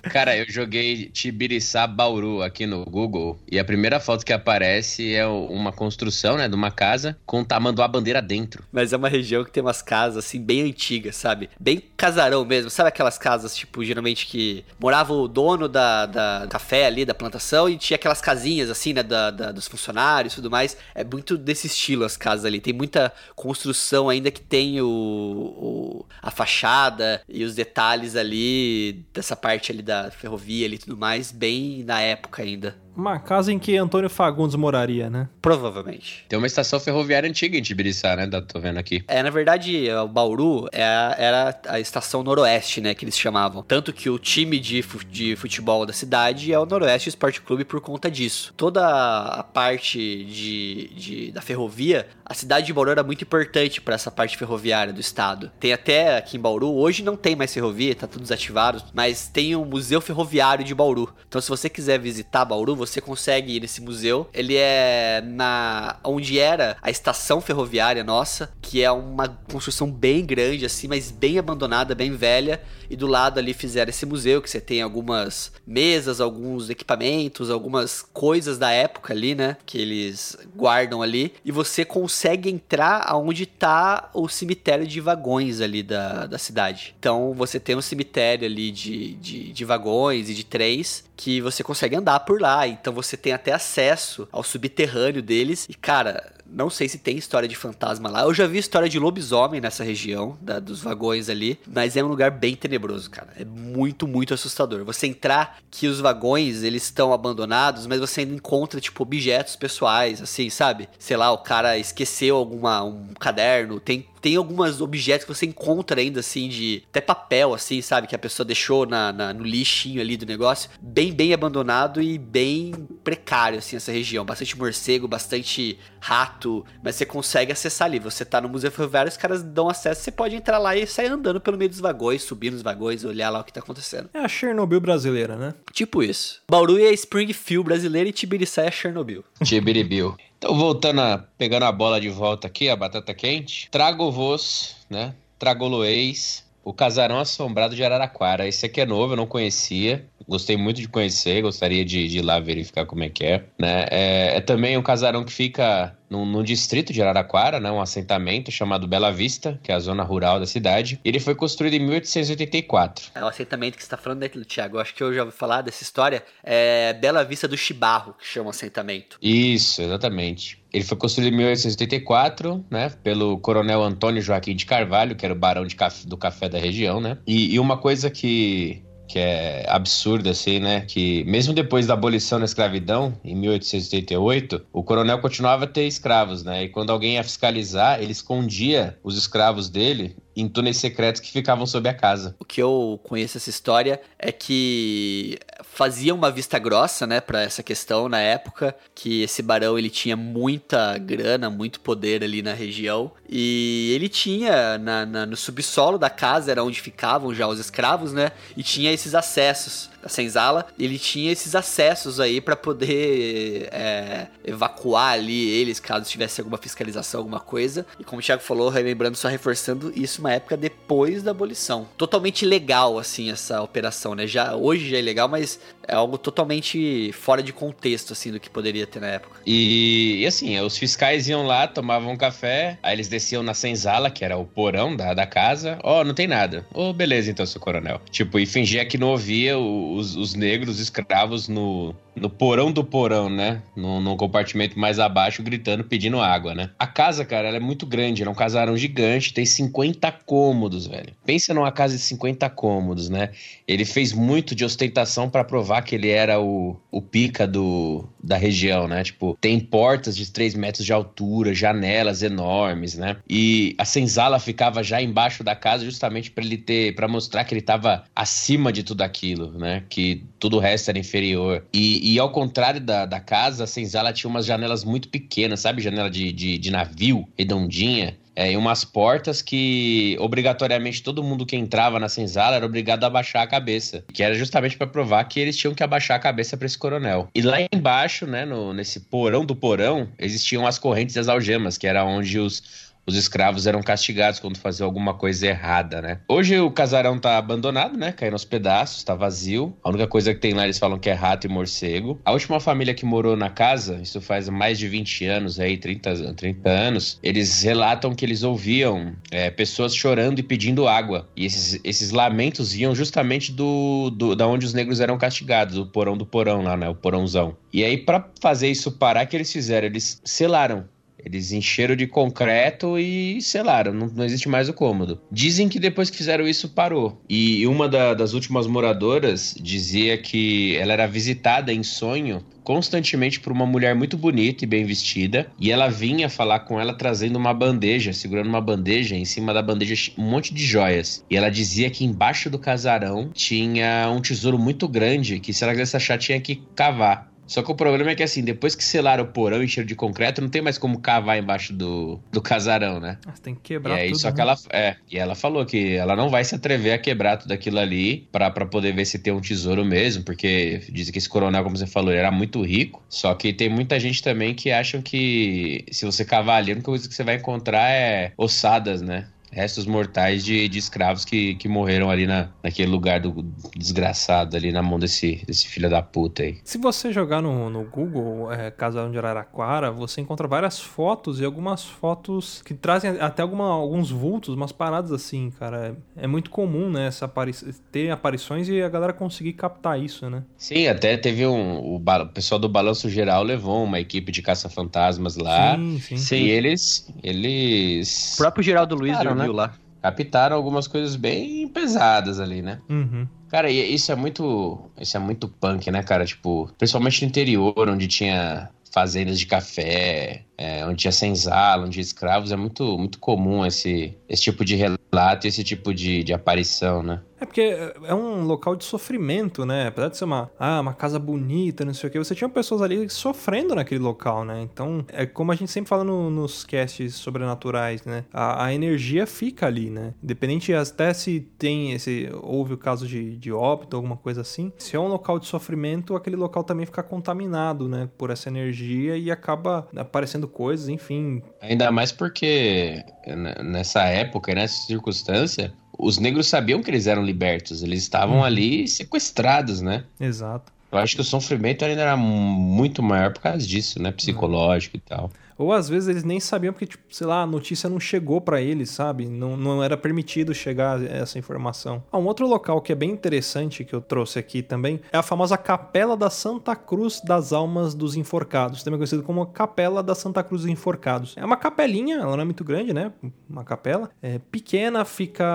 Cara, 0.03 0.37
eu 0.37 0.45
joguei 0.49 1.05
Tibiriçá 1.05 1.87
Bauru 1.87 2.41
aqui 2.41 2.65
no 2.65 2.85
Google 2.85 3.39
e 3.51 3.57
a 3.57 3.65
primeira 3.65 3.99
foto 3.99 4.25
que 4.25 4.33
aparece 4.33 5.15
é 5.15 5.25
uma 5.25 5.71
construção, 5.71 6.37
né, 6.37 6.47
de 6.47 6.55
uma 6.55 6.71
casa 6.71 7.17
com 7.25 7.43
tamanho 7.43 7.81
a 7.81 7.87
bandeira 7.87 8.21
dentro. 8.21 8.63
Mas 8.71 8.93
é 8.93 8.97
uma 8.97 9.09
região 9.09 9.43
que 9.43 9.51
tem 9.51 9.61
umas 9.61 9.81
casas 9.81 10.25
assim 10.25 10.41
bem 10.41 10.61
antigas, 10.61 11.15
sabe? 11.15 11.49
Bem 11.59 11.81
casarão 11.95 12.43
mesmo. 12.43 12.69
Sabe 12.69 12.89
aquelas 12.89 13.17
casas 13.17 13.55
tipo 13.55 13.83
geralmente 13.83 14.25
que 14.25 14.65
morava 14.79 15.13
o 15.13 15.27
dono 15.27 15.67
da, 15.67 16.05
da 16.05 16.47
café 16.49 16.85
ali 16.85 17.05
da 17.05 17.13
plantação 17.13 17.69
e 17.69 17.77
tinha 17.77 17.95
aquelas 17.95 18.21
casinhas 18.21 18.69
assim, 18.69 18.93
né, 18.93 19.03
da 19.03 19.31
da, 19.39 19.51
dos 19.51 19.67
funcionários 19.67 20.33
e 20.33 20.35
tudo 20.35 20.51
mais. 20.51 20.77
É 20.93 21.03
muito 21.03 21.37
desse 21.37 21.67
estilo 21.67 22.03
as 22.03 22.17
casas 22.17 22.45
ali. 22.45 22.59
Tem 22.59 22.73
muita 22.73 23.11
construção 23.35 24.09
ainda 24.09 24.29
que 24.29 24.41
tem 24.41 24.81
o, 24.81 24.87
o, 24.87 26.05
a 26.21 26.29
fachada 26.29 27.21
e 27.27 27.43
os 27.43 27.55
detalhes 27.55 28.15
ali 28.15 29.05
dessa 29.13 29.35
parte 29.35 29.71
ali 29.71 29.81
da 29.81 30.11
ferrovia 30.11 30.67
e 30.67 30.77
tudo 30.77 30.97
mais, 30.97 31.31
bem 31.31 31.83
na 31.83 32.01
época 32.01 32.43
ainda. 32.43 32.75
Uma 32.99 33.17
casa 33.17 33.49
em 33.53 33.57
que 33.57 33.77
Antônio 33.77 34.09
Fagundes 34.09 34.57
moraria, 34.57 35.09
né? 35.09 35.29
Provavelmente. 35.41 36.25
Tem 36.27 36.37
uma 36.37 36.47
estação 36.47 36.81
ferroviária 36.81 37.29
antiga 37.29 37.57
em 37.57 37.61
Tibiriçá, 37.61 38.13
né? 38.13 38.27
Tô 38.41 38.59
vendo 38.59 38.77
aqui. 38.77 39.05
É, 39.07 39.23
na 39.23 39.29
verdade, 39.29 39.89
o 39.89 40.07
Bauru 40.07 40.67
é 40.73 40.83
era 41.17 41.57
a 41.67 41.79
estação 41.79 42.23
noroeste, 42.23 42.81
né? 42.81 42.93
Que 42.93 43.05
eles 43.05 43.17
chamavam. 43.17 43.63
Tanto 43.63 43.93
que 43.93 44.09
o 44.09 44.19
time 44.19 44.59
de, 44.59 44.83
de 45.09 45.35
futebol 45.37 45.85
da 45.85 45.93
cidade 45.93 46.51
é 46.51 46.59
o 46.59 46.65
Noroeste 46.65 47.07
Esporte 47.07 47.39
Clube 47.41 47.63
por 47.63 47.79
conta 47.79 48.11
disso. 48.11 48.53
Toda 48.57 48.85
a 48.85 49.43
parte 49.43 50.25
de, 50.25 50.91
de 50.93 51.31
da 51.31 51.41
ferrovia, 51.41 52.07
a 52.25 52.33
cidade 52.33 52.67
de 52.67 52.73
Bauru 52.73 52.91
era 52.91 53.03
muito 53.03 53.23
importante 53.23 53.79
para 53.79 53.95
essa 53.95 54.11
parte 54.11 54.35
ferroviária 54.35 54.91
do 54.91 54.99
estado. 54.99 55.51
Tem 55.57 55.71
até 55.71 56.17
aqui 56.17 56.35
em 56.35 56.39
Bauru, 56.39 56.73
hoje 56.73 57.01
não 57.01 57.15
tem 57.15 57.35
mais 57.35 57.53
ferrovia, 57.53 57.95
tá 57.95 58.07
tudo 58.07 58.23
desativado, 58.23 58.83
mas 58.93 59.27
tem 59.27 59.55
o 59.55 59.63
Museu 59.63 60.01
Ferroviário 60.01 60.65
de 60.65 60.75
Bauru. 60.75 61.13
Então, 61.27 61.39
se 61.39 61.49
você 61.49 61.69
quiser 61.69 61.99
visitar 61.99 62.43
Bauru, 62.43 62.75
você 62.75 62.88
você 62.89 63.01
consegue 63.01 63.55
ir 63.55 63.61
nesse 63.61 63.81
museu. 63.81 64.27
Ele 64.33 64.55
é 64.55 65.21
na 65.25 65.97
onde 66.03 66.39
era 66.39 66.77
a 66.81 66.89
estação 66.89 67.41
ferroviária 67.41 68.03
nossa, 68.03 68.51
que 68.61 68.83
é 68.83 68.91
uma 68.91 69.27
construção 69.51 69.89
bem 69.91 70.25
grande, 70.25 70.65
assim, 70.65 70.87
mas 70.87 71.11
bem 71.11 71.37
abandonada, 71.37 71.95
bem 71.95 72.15
velha. 72.15 72.61
E 72.89 72.95
do 72.95 73.07
lado 73.07 73.39
ali 73.39 73.53
fizeram 73.53 73.89
esse 73.89 74.05
museu, 74.05 74.41
que 74.41 74.49
você 74.49 74.59
tem 74.59 74.81
algumas 74.81 75.51
mesas, 75.65 76.19
alguns 76.19 76.69
equipamentos, 76.69 77.49
algumas 77.49 78.01
coisas 78.01 78.57
da 78.57 78.71
época 78.71 79.13
ali, 79.13 79.35
né? 79.35 79.57
Que 79.65 79.77
eles 79.77 80.37
guardam 80.55 81.01
ali. 81.01 81.33
E 81.45 81.51
você 81.51 81.85
consegue 81.85 82.49
entrar 82.49 83.03
aonde 83.05 83.45
tá 83.45 84.09
o 84.13 84.27
cemitério 84.27 84.87
de 84.87 84.99
vagões 84.99 85.61
ali 85.61 85.83
da, 85.83 86.25
da 86.25 86.37
cidade. 86.37 86.95
Então 86.99 87.33
você 87.33 87.59
tem 87.59 87.75
um 87.75 87.81
cemitério 87.81 88.45
ali 88.45 88.71
de, 88.71 89.13
de, 89.15 89.51
de 89.51 89.65
vagões 89.65 90.29
e 90.29 90.33
de 90.33 90.43
trens 90.43 91.03
que 91.15 91.41
você 91.41 91.63
consegue 91.63 91.95
andar 91.95 92.21
por 92.21 92.41
lá. 92.41 92.67
Então 92.67 92.93
você 92.93 93.17
tem 93.17 93.33
até 93.33 93.51
acesso 93.51 94.27
ao 94.31 94.43
subterrâneo 94.43 95.21
deles. 95.21 95.65
E 95.69 95.73
cara, 95.73 96.33
não 96.51 96.69
sei 96.69 96.87
se 96.89 96.97
tem 96.97 97.17
história 97.17 97.47
de 97.47 97.55
fantasma 97.55 98.09
lá. 98.09 98.23
Eu 98.23 98.33
já 98.33 98.47
vi 98.47 98.57
história 98.57 98.89
de 98.89 98.99
lobisomem 98.99 99.61
nessa 99.61 99.83
região, 99.83 100.37
da, 100.41 100.59
dos 100.59 100.81
vagões 100.81 101.29
ali. 101.29 101.59
Mas 101.67 101.95
é 101.95 102.03
um 102.03 102.07
lugar 102.07 102.31
bem 102.31 102.55
tenebroso, 102.55 103.09
cara. 103.09 103.29
É 103.37 103.45
muito, 103.45 104.07
muito 104.07 104.33
assustador. 104.33 104.83
Você 104.85 105.07
entrar 105.07 105.59
que 105.69 105.87
os 105.87 105.99
vagões, 105.99 106.63
eles 106.63 106.83
estão 106.83 107.13
abandonados, 107.13 107.85
mas 107.85 107.99
você 107.99 108.21
ainda 108.21 108.35
encontra, 108.35 108.81
tipo, 108.81 109.03
objetos 109.03 109.55
pessoais, 109.55 110.21
assim, 110.21 110.49
sabe? 110.49 110.89
Sei 110.97 111.15
lá, 111.15 111.31
o 111.31 111.39
cara 111.39 111.77
esqueceu 111.77 112.35
alguma, 112.35 112.83
um 112.83 113.13
caderno. 113.19 113.79
Tem 113.79 114.05
tem 114.21 114.35
alguns 114.35 114.81
objetos 114.81 115.25
que 115.25 115.33
você 115.33 115.45
encontra 115.45 115.99
ainda, 115.99 116.19
assim, 116.19 116.49
de 116.49 116.83
até 116.89 117.01
papel, 117.01 117.53
assim, 117.53 117.81
sabe? 117.81 118.07
Que 118.07 118.15
a 118.15 118.19
pessoa 118.19 118.45
deixou 118.45 118.85
na, 118.85 119.11
na, 119.11 119.33
no 119.33 119.43
lixinho 119.43 120.01
ali 120.01 120.17
do 120.17 120.25
negócio. 120.25 120.69
Bem, 120.81 121.13
bem 121.13 121.33
abandonado 121.33 122.01
e 122.01 122.17
bem 122.17 122.71
precário, 123.03 123.59
assim, 123.59 123.75
essa 123.75 123.91
região. 123.91 124.25
Bastante 124.25 124.57
morcego, 124.57 125.07
bastante 125.07 125.77
rato, 125.99 126.65
mas 126.83 126.95
você 126.95 127.05
consegue 127.05 127.51
acessar 127.51 127.87
ali. 127.87 127.99
Você 127.99 128.25
tá 128.25 128.41
no 128.41 128.49
Museu 128.49 128.71
Ferroviário, 128.71 129.09
os 129.09 129.17
caras 129.17 129.43
dão 129.43 129.69
acesso, 129.69 130.01
você 130.01 130.11
pode 130.11 130.35
entrar 130.35 130.57
lá 130.57 130.75
e 130.75 130.85
sair 130.87 131.07
andando 131.07 131.41
pelo 131.41 131.57
meio 131.57 131.69
dos 131.69 131.79
vagões, 131.79 132.23
subir 132.23 132.51
nos 132.51 132.61
vagões, 132.61 133.03
olhar 133.03 133.29
lá 133.29 133.39
o 133.39 133.43
que 133.43 133.53
tá 133.53 133.59
acontecendo. 133.59 134.09
É 134.13 134.19
a 134.19 134.27
Chernobyl 134.27 134.79
brasileira, 134.79 135.35
né? 135.35 135.53
Tipo 135.73 136.03
isso. 136.03 136.41
Bauru 136.49 136.79
é 136.79 136.87
a 136.87 136.93
Springfield 136.93 137.65
brasileira 137.65 138.09
e 138.09 138.13
Tibiriçá 138.13 138.63
é 138.63 138.71
Chernobyl. 138.71 139.23
Tibiribil. 139.43 140.15
Então, 140.39 140.55
voltando 140.55 141.01
a. 141.01 141.17
pegando 141.37 141.65
a 141.65 141.71
bola 141.71 141.99
de 141.99 142.09
volta 142.09 142.47
aqui, 142.47 142.69
a 142.69 142.75
batata 142.75 143.13
quente. 143.13 143.69
Trago-vos, 143.69 144.77
né? 144.89 145.13
Trago-loeis. 145.37 146.47
O 146.63 146.73
Casarão 146.73 147.19
Assombrado 147.19 147.75
de 147.75 147.83
Araraquara. 147.83 148.47
Esse 148.47 148.65
aqui 148.65 148.79
é 148.79 148.85
novo, 148.85 149.13
eu 149.13 149.17
não 149.17 149.27
conhecia. 149.27 150.07
Gostei 150.27 150.55
muito 150.55 150.79
de 150.79 150.87
conhecer, 150.87 151.41
gostaria 151.41 151.83
de, 151.83 152.07
de 152.07 152.19
ir 152.19 152.21
lá 152.21 152.39
verificar 152.39 152.85
como 152.85 153.03
é 153.03 153.09
que 153.09 153.25
é. 153.25 153.43
Né? 153.57 153.85
É, 153.89 154.37
é 154.37 154.41
também 154.41 154.77
um 154.77 154.83
casarão 154.83 155.25
que 155.25 155.31
fica 155.31 155.97
no, 156.09 156.25
no, 156.25 156.43
distrito 156.43 156.91
de 156.91 157.01
Araraquara, 157.01 157.59
né, 157.59 157.71
um 157.71 157.81
assentamento 157.81 158.51
chamado 158.51 158.87
Bela 158.87 159.11
Vista, 159.11 159.59
que 159.61 159.71
é 159.71 159.75
a 159.75 159.79
zona 159.79 160.03
rural 160.03 160.39
da 160.39 160.45
cidade. 160.45 160.99
Ele 161.03 161.19
foi 161.19 161.35
construído 161.35 161.75
em 161.75 161.79
1884. 161.79 163.11
É 163.15 163.23
o 163.23 163.27
assentamento 163.27 163.75
que 163.75 163.83
você 163.83 163.87
está 163.87 163.97
falando 163.97 164.19
Thiago. 164.45 164.77
Eu 164.77 164.81
acho 164.81 164.93
que 164.93 165.03
eu 165.03 165.13
já 165.13 165.23
ouvi 165.23 165.35
falar 165.35 165.61
dessa 165.61 165.83
história. 165.83 166.23
É 166.43 166.93
Bela 166.93 167.23
Vista 167.23 167.47
do 167.47 167.57
Chibarro, 167.57 168.13
que 168.13 168.25
chama 168.25 168.47
o 168.47 168.49
assentamento. 168.49 169.17
Isso, 169.21 169.81
exatamente. 169.81 170.61
Ele 170.71 170.83
foi 170.83 170.97
construído 170.97 171.33
em 171.33 171.37
1884, 171.37 172.65
né, 172.69 172.89
pelo 173.03 173.39
coronel 173.39 173.81
Antônio 173.83 174.21
Joaquim 174.21 174.55
de 174.55 174.65
Carvalho, 174.65 175.15
que 175.15 175.25
era 175.25 175.33
o 175.33 175.37
barão 175.37 175.65
de 175.65 175.75
do 176.05 176.17
café 176.17 176.47
da 176.49 176.59
região, 176.59 176.99
né. 176.99 177.17
E, 177.25 177.53
e 177.53 177.59
uma 177.59 177.77
coisa 177.77 178.09
que 178.09 178.83
que 179.09 179.17
é 179.17 179.65
absurdo, 179.67 180.29
assim, 180.29 180.59
né? 180.59 180.81
Que 180.81 181.23
mesmo 181.23 181.51
depois 181.51 181.87
da 181.87 181.95
abolição 181.95 182.37
da 182.37 182.45
escravidão, 182.45 183.19
em 183.25 183.35
1888, 183.35 184.67
o 184.71 184.83
coronel 184.83 185.19
continuava 185.19 185.63
a 185.65 185.67
ter 185.67 185.87
escravos, 185.87 186.43
né? 186.43 186.65
E 186.65 186.69
quando 186.69 186.91
alguém 186.91 187.15
ia 187.15 187.23
fiscalizar, 187.23 187.99
ele 187.99 188.11
escondia 188.11 188.97
os 189.03 189.17
escravos 189.17 189.67
dele 189.67 190.15
em 190.35 190.47
túneis 190.47 190.77
secretos 190.77 191.19
que 191.19 191.31
ficavam 191.31 191.65
sob 191.65 191.89
a 191.89 191.93
casa. 191.93 192.35
O 192.39 192.45
que 192.45 192.61
eu 192.61 192.99
conheço 193.03 193.37
essa 193.37 193.49
história 193.49 193.99
é 194.17 194.31
que 194.31 195.39
fazia 195.79 196.13
uma 196.13 196.29
vista 196.29 196.59
grossa, 196.59 197.07
né, 197.07 197.21
para 197.21 197.41
essa 197.41 197.63
questão 197.63 198.09
na 198.09 198.19
época, 198.19 198.75
que 198.93 199.21
esse 199.21 199.41
barão 199.41 199.79
ele 199.79 199.89
tinha 199.89 200.17
muita 200.17 200.97
grana, 200.97 201.49
muito 201.49 201.79
poder 201.79 202.21
ali 202.21 202.41
na 202.41 202.51
região 202.51 203.13
e 203.29 203.93
ele 203.95 204.09
tinha 204.09 204.77
na, 204.77 205.05
na, 205.05 205.25
no 205.25 205.37
subsolo 205.37 205.97
da 205.97 206.09
casa 206.09 206.51
era 206.51 206.65
onde 206.65 206.81
ficavam 206.81 207.33
já 207.33 207.47
os 207.47 207.59
escravos, 207.59 208.11
né, 208.11 208.33
e 208.57 208.61
tinha 208.61 208.91
esses 208.91 209.15
acessos 209.15 209.88
da 210.01 210.09
senzala, 210.09 210.67
ele 210.77 210.97
tinha 210.97 211.31
esses 211.31 211.55
acessos 211.55 212.19
aí 212.19 212.39
para 212.39 212.55
poder 212.55 213.69
é, 213.71 214.27
evacuar 214.45 215.13
ali 215.13 215.49
eles 215.49 215.79
caso 215.79 216.09
tivesse 216.09 216.41
alguma 216.41 216.57
fiscalização, 216.57 217.19
alguma 217.19 217.39
coisa. 217.39 217.85
E 217.99 218.03
como 218.03 218.19
o 218.19 218.23
Thiago 218.23 218.41
falou, 218.41 218.69
relembrando, 218.69 219.17
só 219.17 219.27
reforçando, 219.27 219.91
isso 219.95 220.19
uma 220.19 220.33
época 220.33 220.55
depois 220.57 221.23
da 221.23 221.31
abolição. 221.31 221.87
Totalmente 221.97 222.45
legal, 222.45 222.97
assim, 222.97 223.31
essa 223.31 223.61
operação, 223.61 224.15
né? 224.15 224.27
Já, 224.27 224.55
hoje 224.55 224.89
já 224.89 224.97
é 224.97 225.01
legal, 225.01 225.27
mas 225.27 225.59
é 225.87 225.95
algo 225.95 226.17
totalmente 226.17 227.11
fora 227.13 227.41
de 227.41 227.51
contexto, 227.51 228.13
assim, 228.13 228.31
do 228.31 228.39
que 228.39 228.49
poderia 228.49 228.85
ter 228.85 228.99
na 228.99 229.07
época. 229.07 229.39
E, 229.45 230.19
e 230.21 230.27
assim, 230.27 230.59
os 230.59 230.77
fiscais 230.77 231.27
iam 231.27 231.45
lá, 231.45 231.67
tomavam 231.67 232.13
um 232.13 232.17
café, 232.17 232.77
aí 232.83 232.95
eles 232.95 233.07
desciam 233.07 233.41
na 233.41 233.53
senzala, 233.53 234.11
que 234.11 234.23
era 234.23 234.37
o 234.37 234.45
porão 234.45 234.95
da, 234.95 235.13
da 235.13 235.25
casa. 235.25 235.79
Ó, 235.83 236.01
oh, 236.01 236.03
não 236.03 236.13
tem 236.13 236.27
nada. 236.27 236.65
Ô, 236.73 236.89
oh, 236.89 236.93
beleza 236.93 237.31
então, 237.31 237.45
seu 237.45 237.59
coronel. 237.59 238.01
Tipo, 238.11 238.39
e 238.39 238.45
fingia 238.45 238.85
que 238.85 238.97
não 238.97 239.09
ouvia 239.09 239.57
os, 239.91 240.15
os 240.15 240.35
negros 240.35 240.79
escravos 240.79 241.47
no, 241.47 241.95
no 242.15 242.29
porão 242.29 242.71
do 242.71 242.83
porão, 242.83 243.29
né? 243.29 243.61
Num, 243.75 243.99
num, 243.99 244.15
compartimento 244.15 244.77
mais 244.77 244.99
abaixo, 244.99 245.41
gritando, 245.41 245.83
pedindo 245.83 246.19
água, 246.19 246.53
né? 246.53 246.69
A 246.77 246.87
casa, 246.87 247.25
cara, 247.25 247.47
ela 247.47 247.57
é 247.57 247.59
muito 247.59 247.85
grande, 247.85 248.21
ela 248.21 248.29
é 248.29 248.33
um 248.33 248.35
casarão 248.35 248.77
gigante, 248.77 249.33
tem 249.33 249.45
50 249.45 250.11
cômodos, 250.25 250.87
velho. 250.87 251.13
Pensa 251.25 251.53
numa 251.53 251.71
casa 251.71 251.95
de 251.95 252.01
50 252.01 252.49
cômodos, 252.51 253.09
né? 253.09 253.31
Ele 253.67 253.85
fez 253.85 254.13
muito 254.13 254.53
de 254.55 254.65
ostentação 254.65 255.29
para 255.29 255.43
provar 255.43 255.81
que 255.81 255.95
ele 255.95 256.09
era 256.09 256.39
o, 256.39 256.75
o 256.91 257.01
pica 257.01 257.47
do, 257.47 258.07
da 258.21 258.37
região, 258.37 258.87
né? 258.87 259.03
Tipo, 259.03 259.37
tem 259.39 259.59
portas 259.59 260.15
de 260.15 260.29
3 260.31 260.55
metros 260.55 260.85
de 260.85 260.93
altura, 260.93 261.53
janelas 261.53 262.21
enormes, 262.21 262.95
né? 262.95 263.17
E 263.29 263.75
a 263.77 263.85
senzala 263.85 264.39
ficava 264.39 264.83
já 264.83 265.01
embaixo 265.01 265.43
da 265.43 265.55
casa 265.55 265.85
justamente 265.85 266.31
para 266.31 266.43
ele 266.43 266.57
ter, 266.57 266.95
para 266.95 267.07
mostrar 267.07 267.43
que 267.43 267.53
ele 267.53 267.61
tava 267.61 268.03
acima 268.15 268.71
de 268.71 268.83
tudo 268.83 269.01
aquilo, 269.01 269.51
né? 269.57 269.83
Que 269.89 270.23
tudo 270.39 270.57
o 270.57 270.59
resto 270.59 270.89
era 270.89 270.99
inferior. 270.99 271.63
E, 271.73 272.13
e 272.13 272.19
ao 272.19 272.31
contrário 272.31 272.81
da, 272.81 273.05
da 273.05 273.19
casa, 273.19 273.63
a 273.63 273.67
senzala 273.67 274.13
tinha 274.13 274.29
umas 274.29 274.45
janelas 274.45 274.83
muito 274.83 275.09
pequenas, 275.09 275.61
sabe? 275.61 275.81
Janela 275.81 276.09
de, 276.09 276.31
de, 276.31 276.57
de 276.57 276.71
navio, 276.71 277.27
redondinha. 277.37 278.17
É, 278.39 278.57
umas 278.57 278.85
portas 278.85 279.41
que 279.41 280.15
obrigatoriamente 280.17 281.03
todo 281.03 281.21
mundo 281.21 281.45
que 281.45 281.57
entrava 281.57 281.99
na 281.99 282.07
senzala 282.07 282.55
era 282.55 282.65
obrigado 282.65 283.03
a 283.03 283.07
abaixar 283.07 283.43
a 283.43 283.47
cabeça, 283.47 284.05
que 284.13 284.23
era 284.23 284.33
justamente 284.33 284.77
para 284.77 284.87
provar 284.87 285.25
que 285.25 285.41
eles 285.41 285.57
tinham 285.57 285.75
que 285.75 285.83
abaixar 285.83 286.15
a 286.15 286.21
cabeça 286.21 286.55
para 286.55 286.65
esse 286.65 286.77
coronel. 286.77 287.27
E 287.35 287.41
lá 287.41 287.57
embaixo, 287.73 288.25
né, 288.25 288.45
no, 288.45 288.73
nesse 288.73 289.01
porão 289.01 289.45
do 289.45 289.57
porão, 289.57 290.07
existiam 290.17 290.65
as 290.65 290.79
correntes 290.79 291.17
e 291.17 291.19
as 291.19 291.27
algemas, 291.27 291.77
que 291.77 291.85
era 291.85 292.05
onde 292.05 292.39
os 292.39 292.88
os 293.09 293.15
escravos 293.15 293.65
eram 293.67 293.81
castigados 293.81 294.39
quando 294.39 294.57
faziam 294.57 294.85
alguma 294.85 295.13
coisa 295.13 295.47
errada, 295.47 296.01
né? 296.01 296.19
Hoje 296.27 296.59
o 296.59 296.71
casarão 296.71 297.19
tá 297.19 297.37
abandonado, 297.37 297.97
né? 297.97 298.11
Caindo 298.11 298.33
aos 298.33 298.45
pedaços, 298.45 299.03
tá 299.03 299.15
vazio. 299.15 299.75
A 299.83 299.89
única 299.89 300.07
coisa 300.07 300.33
que 300.33 300.39
tem 300.39 300.53
lá 300.53 300.63
eles 300.63 300.77
falam 300.77 300.99
que 300.99 301.09
é 301.09 301.13
rato 301.13 301.47
e 301.47 301.49
morcego. 301.49 302.19
A 302.23 302.31
última 302.31 302.59
família 302.59 302.93
que 302.93 303.03
morou 303.03 303.35
na 303.35 303.49
casa, 303.49 303.99
isso 304.01 304.21
faz 304.21 304.47
mais 304.47 304.77
de 304.77 304.87
20 304.87 305.25
anos 305.25 305.59
aí, 305.59 305.77
30, 305.77 306.33
30 306.35 306.69
anos, 306.69 307.19
eles 307.23 307.63
relatam 307.63 308.13
que 308.13 308.23
eles 308.23 308.43
ouviam 308.43 309.13
é, 309.31 309.49
pessoas 309.49 309.95
chorando 309.95 310.39
e 310.39 310.43
pedindo 310.43 310.87
água. 310.87 311.27
E 311.35 311.45
esses, 311.45 311.79
esses 311.83 312.11
lamentos 312.11 312.71
vinham 312.71 312.93
justamente 312.93 313.51
do, 313.51 314.11
do 314.11 314.35
da 314.35 314.47
onde 314.47 314.65
os 314.65 314.73
negros 314.73 314.99
eram 314.99 315.17
castigados, 315.17 315.77
o 315.77 315.85
porão 315.85 316.15
do 316.15 316.25
porão 316.25 316.61
lá, 316.61 316.77
né? 316.77 316.87
O 316.87 316.95
porãozão. 316.95 317.57
E 317.73 317.83
aí, 317.83 317.97
para 317.97 318.29
fazer 318.39 318.69
isso 318.69 318.91
parar, 318.91 319.25
que 319.25 319.35
eles 319.35 319.51
fizeram? 319.51 319.87
Eles 319.87 320.21
selaram 320.23 320.85
eles 321.23 321.51
encheram 321.51 321.95
de 321.95 322.07
concreto 322.07 322.97
e 322.97 323.41
selaram, 323.41 323.93
não, 323.93 324.07
não 324.07 324.25
existe 324.25 324.47
mais 324.47 324.69
o 324.69 324.73
cômodo. 324.73 325.21
Dizem 325.31 325.67
que 325.67 325.79
depois 325.79 326.09
que 326.09 326.17
fizeram 326.17 326.47
isso, 326.47 326.69
parou. 326.69 327.21
E 327.29 327.65
uma 327.67 327.87
da, 327.87 328.13
das 328.13 328.33
últimas 328.33 328.67
moradoras 328.67 329.55
dizia 329.59 330.17
que 330.17 330.75
ela 330.77 330.93
era 330.93 331.07
visitada 331.07 331.73
em 331.73 331.83
sonho 331.83 332.43
constantemente 332.69 333.39
por 333.39 333.51
uma 333.51 333.65
mulher 333.65 333.95
muito 333.95 334.15
bonita 334.15 334.63
e 334.63 334.67
bem 334.67 334.85
vestida, 334.85 335.51
e 335.59 335.71
ela 335.71 335.89
vinha 335.89 336.29
falar 336.29 336.59
com 336.59 336.79
ela 336.79 336.93
trazendo 336.93 337.35
uma 337.35 337.51
bandeja, 337.51 338.13
segurando 338.13 338.47
uma 338.47 338.61
bandeja, 338.61 339.15
em 339.15 339.25
cima 339.25 339.51
da 339.51 339.59
bandeja 339.59 340.11
um 340.15 340.29
monte 340.29 340.53
de 340.53 340.63
joias. 340.63 341.25
E 341.31 341.35
ela 341.35 341.49
dizia 341.49 341.89
que 341.89 342.05
embaixo 342.05 342.47
do 342.47 342.59
casarão 342.59 343.31
tinha 343.33 344.07
um 344.11 344.21
tesouro 344.21 344.59
muito 344.59 344.87
grande, 344.87 345.39
que 345.39 345.51
se 345.51 345.63
ela 345.63 345.73
quisesse 345.73 345.97
achar 345.97 346.19
tinha 346.19 346.39
que 346.39 346.61
cavar. 346.75 347.31
Só 347.49 347.63
que 347.63 347.71
o 347.71 347.75
problema 347.75 348.11
é 348.11 348.15
que 348.15 348.21
assim, 348.21 348.43
depois 348.43 348.75
que 348.75 348.83
selaram 348.83 349.23
o 349.23 349.27
porão 349.27 349.63
encheram 349.63 349.87
de 349.87 349.95
concreto, 349.95 350.39
não 350.39 350.49
tem 350.49 350.61
mais 350.61 350.77
como 350.77 350.99
cavar 350.99 351.39
embaixo 351.39 351.73
do, 351.73 352.19
do 352.31 352.41
casarão, 352.41 352.99
né? 352.99 353.17
Você 353.25 353.41
tem 353.41 353.55
que 353.55 353.61
quebrar 353.61 353.97
e 353.97 354.01
aí, 354.01 354.07
tudo. 354.09 354.19
só 354.19 354.29
né? 354.29 354.35
que 354.35 354.41
ela, 354.41 354.57
é, 354.69 354.95
e 355.11 355.17
ela 355.17 355.33
falou 355.33 355.65
que 355.65 355.95
ela 355.95 356.15
não 356.15 356.29
vai 356.29 356.43
se 356.43 356.53
atrever 356.53 356.93
a 356.93 356.99
quebrar 356.99 357.37
tudo 357.37 357.51
aquilo 357.51 357.79
ali 357.79 358.27
pra, 358.31 358.51
pra 358.51 358.67
poder 358.67 358.93
ver 358.93 359.05
se 359.05 359.17
tem 359.17 359.33
um 359.33 359.41
tesouro 359.41 359.83
mesmo, 359.83 360.23
porque 360.23 360.83
dizem 360.91 361.11
que 361.11 361.17
esse 361.17 361.27
coronel, 361.27 361.63
como 361.63 361.75
você 361.75 361.87
falou, 361.87 362.11
ele 362.11 362.19
era 362.19 362.31
muito 362.31 362.61
rico. 362.61 363.03
Só 363.09 363.33
que 363.33 363.51
tem 363.51 363.67
muita 363.67 363.99
gente 363.99 364.21
também 364.21 364.53
que 364.53 364.71
acham 364.71 365.01
que 365.01 365.85
se 365.91 366.05
você 366.05 366.23
cavar 366.23 366.57
ali, 366.57 366.71
a 366.71 366.75
única 366.75 366.85
coisa 366.85 367.09
que 367.09 367.15
você 367.15 367.23
vai 367.23 367.35
encontrar 367.35 367.89
é 367.89 368.31
ossadas, 368.37 369.01
né? 369.01 369.27
Restos 369.51 369.85
mortais 369.85 370.43
de, 370.43 370.67
de 370.67 370.77
escravos 370.77 371.25
que, 371.25 371.55
que 371.55 371.67
morreram 371.67 372.09
ali 372.09 372.27
na, 372.27 372.49
naquele 372.63 372.89
lugar 372.89 373.19
do 373.19 373.43
desgraçado, 373.75 374.55
ali 374.55 374.71
na 374.71 374.81
mão 374.81 374.99
desse, 374.99 375.43
desse 375.45 375.67
filho 375.67 375.89
da 375.89 376.01
puta 376.01 376.43
aí. 376.43 376.57
Se 376.63 376.77
você 376.77 377.11
jogar 377.11 377.41
no, 377.41 377.69
no 377.69 377.83
Google 377.83 378.51
é, 378.51 378.71
Casarão 378.71 379.11
de 379.11 379.17
Araraquara, 379.17 379.91
você 379.91 380.21
encontra 380.21 380.47
várias 380.47 380.79
fotos 380.79 381.39
e 381.39 381.45
algumas 381.45 381.83
fotos 381.83 382.61
que 382.63 382.73
trazem 382.73 383.11
até 383.19 383.41
alguma, 383.41 383.65
alguns 383.65 384.11
vultos, 384.11 384.55
umas 384.55 384.71
paradas 384.71 385.11
assim, 385.11 385.51
cara. 385.59 385.97
É, 386.15 386.23
é 386.23 386.27
muito 386.27 386.49
comum, 386.49 386.89
né, 386.89 387.07
essa 387.07 387.25
apari 387.25 387.53
ter 387.91 388.11
aparições 388.11 388.69
e 388.69 388.81
a 388.81 388.89
galera 388.89 389.13
conseguir 389.13 389.53
captar 389.53 389.99
isso, 389.99 390.29
né? 390.29 390.43
Sim, 390.57 390.87
até 390.87 391.17
teve 391.17 391.45
um. 391.45 391.79
O, 391.79 391.95
o 391.95 392.25
pessoal 392.27 392.59
do 392.59 392.69
Balanço 392.69 393.09
Geral 393.09 393.43
levou 393.43 393.83
uma 393.83 393.99
equipe 393.99 394.31
de 394.31 394.41
caça-fantasmas 394.41 395.35
lá. 395.35 395.75
Sim, 395.75 396.17
sim. 396.17 396.35
E 396.35 396.49
eles. 396.49 397.11
Eles. 397.23 398.33
O 398.35 398.37
próprio 398.37 398.63
Geraldo 398.63 398.95
Luiz 398.95 399.17
dormiu 399.17 399.38
né? 399.47 399.53
lá. 399.53 399.73
captaram 400.01 400.55
algumas 400.55 400.87
coisas 400.87 401.15
bem 401.15 401.67
pesadas 401.67 402.39
ali, 402.39 402.61
né? 402.61 402.79
Uhum. 402.89 403.27
Cara, 403.49 403.69
isso 403.71 404.11
é 404.11 404.15
muito. 404.15 404.79
Isso 404.99 405.17
é 405.17 405.19
muito 405.19 405.47
punk, 405.47 405.89
né, 405.91 406.03
cara? 406.03 406.25
Tipo, 406.25 406.69
principalmente 406.77 407.23
no 407.23 407.29
interior, 407.29 407.89
onde 407.89 408.07
tinha 408.07 408.69
fazendas 408.91 409.39
de 409.39 409.45
café, 409.45 410.43
é, 410.59 410.85
onde 410.85 410.97
tinha 410.97 411.11
senzala, 411.11 411.83
onde 411.83 411.93
tinha 411.93 412.01
escravos, 412.01 412.51
é 412.51 412.55
muito, 412.57 412.97
muito 412.97 413.17
comum 413.17 413.65
esse, 413.65 414.17
esse 414.27 414.43
tipo 414.43 414.65
de 414.65 414.75
relato 414.75 414.99
esse 415.43 415.63
tipo 415.63 415.91
de, 415.91 416.23
de 416.23 416.33
aparição, 416.33 417.01
né? 417.01 417.21
É 417.41 417.45
porque 417.45 417.61
é 418.03 418.13
um 418.13 418.43
local 418.43 418.75
de 418.75 418.83
sofrimento, 418.83 419.65
né? 419.65 419.87
Apesar 419.87 420.09
de 420.09 420.17
ser 420.17 420.25
uma, 420.25 420.51
ah, 420.59 420.81
uma 420.81 420.93
casa 420.93 421.17
bonita, 421.17 421.85
não 421.85 421.93
sei 421.93 422.09
o 422.09 422.11
que, 422.11 422.19
você 422.19 422.35
tinha 422.35 422.49
pessoas 422.49 422.81
ali 422.81 423.09
sofrendo 423.09 423.73
naquele 423.73 424.01
local, 424.01 424.43
né? 424.43 424.61
Então, 424.61 425.05
é 425.07 425.25
como 425.25 425.51
a 425.51 425.55
gente 425.55 425.71
sempre 425.71 425.87
fala 425.87 426.03
no- 426.03 426.29
nos 426.29 426.65
casts 426.65 427.15
sobrenaturais, 427.15 428.03
né? 428.03 428.25
A, 428.33 428.65
a 428.65 428.73
energia 428.73 429.25
fica 429.25 429.67
ali, 429.67 429.89
né? 429.89 430.13
Independente 430.21 430.73
até 430.73 431.13
se 431.13 431.39
tem 431.57 431.93
esse. 431.93 432.29
houve 432.43 432.73
o 432.73 432.77
caso 432.77 433.07
de, 433.07 433.37
de 433.37 433.51
óbito, 433.53 433.95
alguma 433.95 434.17
coisa 434.17 434.41
assim. 434.41 434.73
Se 434.77 434.97
é 434.97 434.99
um 434.99 435.07
local 435.07 435.39
de 435.39 435.45
sofrimento, 435.47 436.17
aquele 436.17 436.35
local 436.35 436.63
também 436.63 436.85
fica 436.85 437.01
contaminado, 437.01 437.87
né? 437.87 438.09
Por 438.17 438.31
essa 438.31 438.49
energia 438.49 439.15
e 439.17 439.31
acaba 439.31 439.87
aparecendo 439.95 440.45
coisas, 440.49 440.89
enfim. 440.89 441.41
Ainda 441.61 441.91
mais 441.91 442.11
porque 442.11 443.03
n- 443.25 443.55
nessa 443.63 444.03
época, 444.03 444.53
nessa 444.53 444.85
circunstância, 444.85 445.73
os 445.97 446.17
negros 446.17 446.47
sabiam 446.47 446.81
que 446.81 446.89
eles 446.89 447.07
eram 447.07 447.23
libertos, 447.23 447.83
eles 447.83 448.01
estavam 448.01 448.43
ali 448.43 448.87
sequestrados, 448.87 449.81
né? 449.81 450.03
Exato. 450.19 450.71
Eu 450.91 450.97
acho 450.97 451.15
que 451.15 451.21
o 451.21 451.25
sofrimento 451.25 451.85
ainda 451.85 452.01
era 452.01 452.17
muito 452.17 453.03
maior 453.03 453.31
por 453.33 453.41
causa 453.41 453.65
disso, 453.65 454.01
né? 454.01 454.11
Psicológico 454.11 454.97
e 454.97 454.99
tal. 454.99 455.29
Ou 455.59 455.73
às 455.73 455.89
vezes 455.89 456.07
eles 456.07 456.23
nem 456.23 456.39
sabiam 456.39 456.71
porque, 456.73 456.87
tipo, 456.87 457.03
sei 457.13 457.27
lá, 457.27 457.41
a 457.41 457.45
notícia 457.45 457.89
não 457.89 457.99
chegou 457.99 458.39
pra 458.39 458.61
eles, 458.61 458.89
sabe? 458.89 459.27
Não, 459.27 459.57
não 459.57 459.83
era 459.83 459.97
permitido 459.97 460.53
chegar 460.53 461.03
essa 461.03 461.37
informação. 461.37 462.01
Ah, 462.11 462.17
um 462.17 462.25
outro 462.25 462.47
local 462.47 462.81
que 462.81 462.93
é 462.93 462.95
bem 462.95 463.11
interessante 463.11 463.83
que 463.83 463.93
eu 463.93 463.99
trouxe 463.99 464.39
aqui 464.39 464.63
também 464.63 465.01
é 465.11 465.17
a 465.17 465.21
famosa 465.21 465.57
Capela 465.57 466.15
da 466.15 466.29
Santa 466.29 466.75
Cruz 466.75 467.21
das 467.21 467.51
Almas 467.51 467.93
dos 467.93 468.15
Enforcados, 468.15 468.83
também 468.83 468.97
conhecido 468.97 469.21
como 469.21 469.45
Capela 469.47 470.01
da 470.01 470.15
Santa 470.15 470.41
Cruz 470.41 470.61
dos 470.61 470.71
Enforcados. 470.71 471.35
É 471.35 471.43
uma 471.43 471.57
capelinha, 471.57 472.17
ela 472.17 472.35
não 472.35 472.41
é 472.41 472.45
muito 472.45 472.63
grande, 472.63 472.93
né? 472.93 473.11
Uma 473.49 473.63
capela. 473.63 474.09
É 474.21 474.39
pequena, 474.39 475.03
fica. 475.03 475.45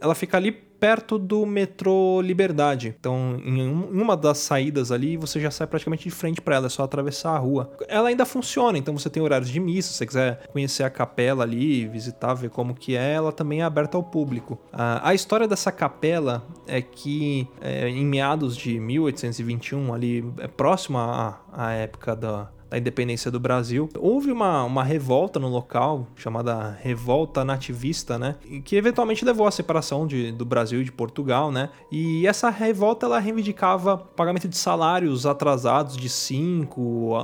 Ela 0.00 0.14
fica 0.14 0.36
ali 0.36 0.69
perto 0.80 1.18
do 1.18 1.44
metrô 1.44 2.20
Liberdade. 2.22 2.94
Então, 2.98 3.40
em 3.44 3.62
um- 3.62 3.88
uma 3.90 4.16
das 4.16 4.38
saídas 4.38 4.90
ali, 4.90 5.16
você 5.16 5.38
já 5.38 5.50
sai 5.50 5.66
praticamente 5.66 6.04
de 6.04 6.10
frente 6.10 6.40
para 6.40 6.56
ela, 6.56 6.66
é 6.66 6.70
só 6.70 6.82
atravessar 6.82 7.32
a 7.36 7.38
rua. 7.38 7.70
Ela 7.86 8.08
ainda 8.08 8.24
funciona, 8.24 8.78
então 8.78 8.96
você 8.98 9.10
tem 9.10 9.22
horários 9.22 9.50
de 9.50 9.60
missa, 9.60 9.90
se 9.90 9.98
você 9.98 10.06
quiser 10.06 10.46
conhecer 10.48 10.82
a 10.82 10.90
capela 10.90 11.44
ali, 11.44 11.86
visitar, 11.86 12.32
ver 12.34 12.48
como 12.50 12.74
que 12.74 12.96
é, 12.96 13.12
ela 13.12 13.30
também 13.32 13.60
é 13.60 13.64
aberta 13.64 13.96
ao 13.96 14.02
público. 14.02 14.58
A 14.72 15.12
história 15.14 15.46
dessa 15.46 15.70
capela 15.70 16.42
é 16.66 16.80
que 16.80 17.46
é, 17.60 17.88
em 17.88 18.06
meados 18.06 18.56
de 18.56 18.80
1821, 18.80 19.92
ali 19.92 20.24
é 20.38 20.48
próximo 20.48 20.96
à, 20.98 21.40
à 21.52 21.72
época 21.72 22.16
da 22.16 22.48
da 22.70 22.78
independência 22.78 23.30
do 23.30 23.40
Brasil. 23.40 23.88
Houve 23.98 24.30
uma, 24.30 24.64
uma 24.64 24.84
revolta 24.84 25.40
no 25.40 25.48
local, 25.48 26.06
chamada 26.14 26.78
Revolta 26.80 27.44
Nativista, 27.44 28.18
né? 28.18 28.36
Que 28.64 28.76
eventualmente 28.76 29.24
levou 29.24 29.46
à 29.46 29.50
separação 29.50 30.06
de, 30.06 30.30
do 30.30 30.44
Brasil 30.44 30.80
e 30.80 30.84
de 30.84 30.92
Portugal, 30.92 31.50
né? 31.50 31.68
E 31.90 32.26
essa 32.26 32.48
revolta 32.48 33.06
ela 33.06 33.18
reivindicava 33.18 33.98
pagamento 33.98 34.48
de 34.48 34.56
salários 34.56 35.26
atrasados 35.26 35.96
de 35.96 36.08
5 36.08 37.14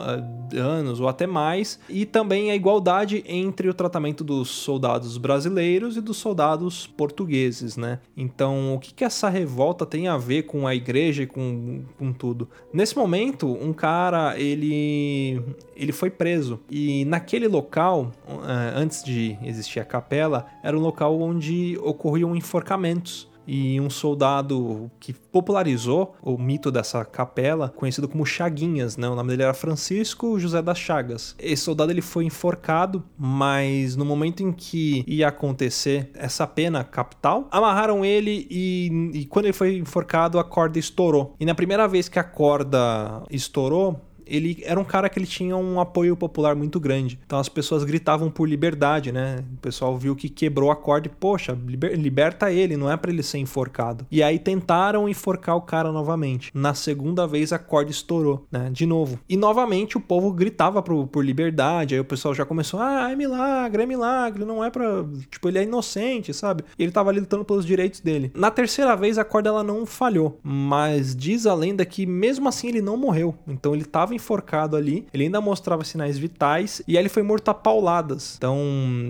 anos 0.57 0.99
ou 1.01 1.09
até 1.09 1.27
mais, 1.27 1.79
e 1.89 2.05
também 2.05 2.51
a 2.51 2.57
igualdade 2.57 3.23
entre 3.27 3.69
o 3.69 3.75
tratamento 3.75 4.25
dos 4.25 4.49
soldados 4.49 5.17
brasileiros 5.17 5.97
e 5.97 6.01
dos 6.01 6.17
soldados 6.17 6.87
portugueses, 6.87 7.77
né? 7.77 8.01
Então, 8.17 8.75
o 8.75 8.81
que, 8.81 8.93
que 8.93 9.05
essa 9.05 9.29
revolta 9.29 9.87
tem 9.87 10.09
a 10.09 10.17
ver 10.17 10.43
com 10.43 10.67
a 10.67 10.75
igreja 10.75 11.23
e 11.23 11.27
com, 11.27 11.85
com 11.97 12.13
tudo? 12.13 12.49
Nesse 12.73 12.97
momento, 12.97 13.47
um 13.47 13.73
cara, 13.73 14.39
ele 14.39 15.36
ele 15.75 15.93
foi 15.93 16.11
preso. 16.11 16.61
E 16.71 17.05
naquele 17.05 17.49
local, 17.49 18.13
eh, 18.29 18.73
antes 18.75 19.03
de 19.03 19.37
existir 19.43 19.81
a 19.81 19.85
capela, 19.85 20.47
era 20.63 20.77
um 20.77 20.81
local 20.81 21.21
onde 21.21 21.79
ocorriam 21.83 22.35
enforcamentos. 22.35 23.29
E 23.47 23.81
um 23.81 23.89
soldado 23.89 24.91
que 24.99 25.13
popularizou 25.13 26.17
o 26.21 26.37
mito 26.37 26.71
dessa 26.71 27.05
capela, 27.05 27.69
conhecido 27.69 28.09
como 28.09 28.27
Chaguinhas, 28.27 28.97
né? 28.97 29.09
O 29.09 29.15
nome 29.15 29.31
dele 29.31 29.45
era 29.45 29.55
Francisco 29.55 30.39
José 30.39 30.61
das 30.61 30.79
Chagas. 30.79 31.37
Esse 31.39 31.63
soldado 31.63 31.93
ele 31.93 32.03
foi 32.03 32.25
enforcado, 32.25 33.05
mas 33.17 33.95
no 33.95 34.05
momento 34.05 34.43
em 34.43 34.51
que 34.51 35.05
ia 35.07 35.29
acontecer 35.29 36.11
essa 36.15 36.47
pena 36.47 36.83
capital, 36.83 37.47
amarraram 37.51 38.05
ele 38.05 38.47
e, 38.51 39.11
e 39.15 39.25
quando 39.27 39.45
ele 39.45 39.53
foi 39.53 39.77
enforcado, 39.77 40.39
a 40.39 40.45
corda 40.45 40.79
estourou. 40.79 41.37
E 41.39 41.47
na 41.47 41.55
primeira 41.55 41.87
vez 41.87 42.09
que 42.09 42.19
a 42.19 42.25
corda 42.25 43.23
estourou, 43.31 44.01
ele 44.27 44.63
era 44.65 44.79
um 44.79 44.85
cara 44.85 45.09
que 45.09 45.19
ele 45.19 45.27
tinha 45.27 45.57
um 45.57 45.81
apoio 45.81 46.17
popular 46.17 46.55
muito 46.55 46.79
grande. 46.81 47.19
Então 47.27 47.39
as 47.39 47.49
pessoas 47.49 47.85
gritavam 47.85 48.31
por 48.31 48.49
liberdade, 48.49 49.13
né? 49.13 49.39
O 49.55 49.59
pessoal 49.59 49.97
viu 49.97 50.15
que 50.17 50.29
quebrou 50.29 50.71
a 50.71 50.77
corda 50.77 51.07
e, 51.07 51.11
poxa, 51.11 51.57
liber- 51.67 51.95
liberta 51.97 52.51
ele, 52.53 52.77
não 52.77 52.91
é 52.91 52.97
pra 52.97 53.11
ele 53.11 53.23
ser 53.23 53.39
enforcado. 53.39 54.07
E 54.11 54.23
aí 54.23 54.39
tentaram 54.39 55.09
enforcar 55.09 55.57
o 55.57 55.61
cara 55.61 55.93
novamente. 55.93 56.51
Na 56.55 56.75
segunda 56.75 57.27
vez 57.27 57.53
a 57.53 57.59
corda 57.59 57.91
estourou, 57.91 58.47
né? 58.51 58.71
De 58.73 58.87
novo. 58.87 59.19
E 59.29 59.37
novamente 59.37 59.97
o 59.97 60.01
povo 60.01 60.33
gritava 60.33 60.83
pro- 60.83 61.07
por 61.07 61.25
liberdade. 61.25 61.95
Aí 61.95 62.01
o 62.01 62.05
pessoal 62.05 62.35
já 62.35 62.45
começou: 62.45 62.81
ah, 62.81 63.11
é 63.11 63.17
milagre, 63.17 63.83
é 63.83 63.87
milagre, 63.87 64.45
não 64.45 64.63
é 64.65 64.71
pra. 64.71 65.05
Tipo, 65.31 65.49
ele 65.49 65.59
é 65.59 65.63
inocente, 65.63 66.33
sabe? 66.35 66.65
Ele 66.79 66.91
tava 66.91 67.11
ali 67.11 67.21
lutando 67.21 67.45
pelos 67.45 67.65
direitos 67.65 68.01
dele. 68.01 68.31
Na 68.35 68.51
terceira 68.51 68.97
vez 68.97 69.19
a 69.19 69.25
corda 69.25 69.49
ela 69.51 69.63
não 69.63 69.87
falhou, 69.87 70.41
mas 70.43 71.15
diz 71.15 71.47
a 71.47 71.55
lenda 71.55 71.85
que 71.85 72.07
mesmo 72.07 72.49
assim 72.49 72.69
ele 72.69 72.83
não 72.83 72.97
morreu. 72.97 73.35
Então 73.47 73.75
ele 73.75 73.85
tava 73.85 74.15
enforcado 74.17 74.77
ali, 74.77 75.07
ele 75.13 75.25
ainda 75.25 75.41
mostrava 75.41 75.85
sinais 75.85 76.19
vitais 76.19 76.83
e 76.87 76.97
aí 76.97 77.03
ele 77.03 77.09
foi 77.09 77.23
morto 77.23 77.49
a 77.49 77.55
pauladas. 77.55 78.35
Então 78.37 78.59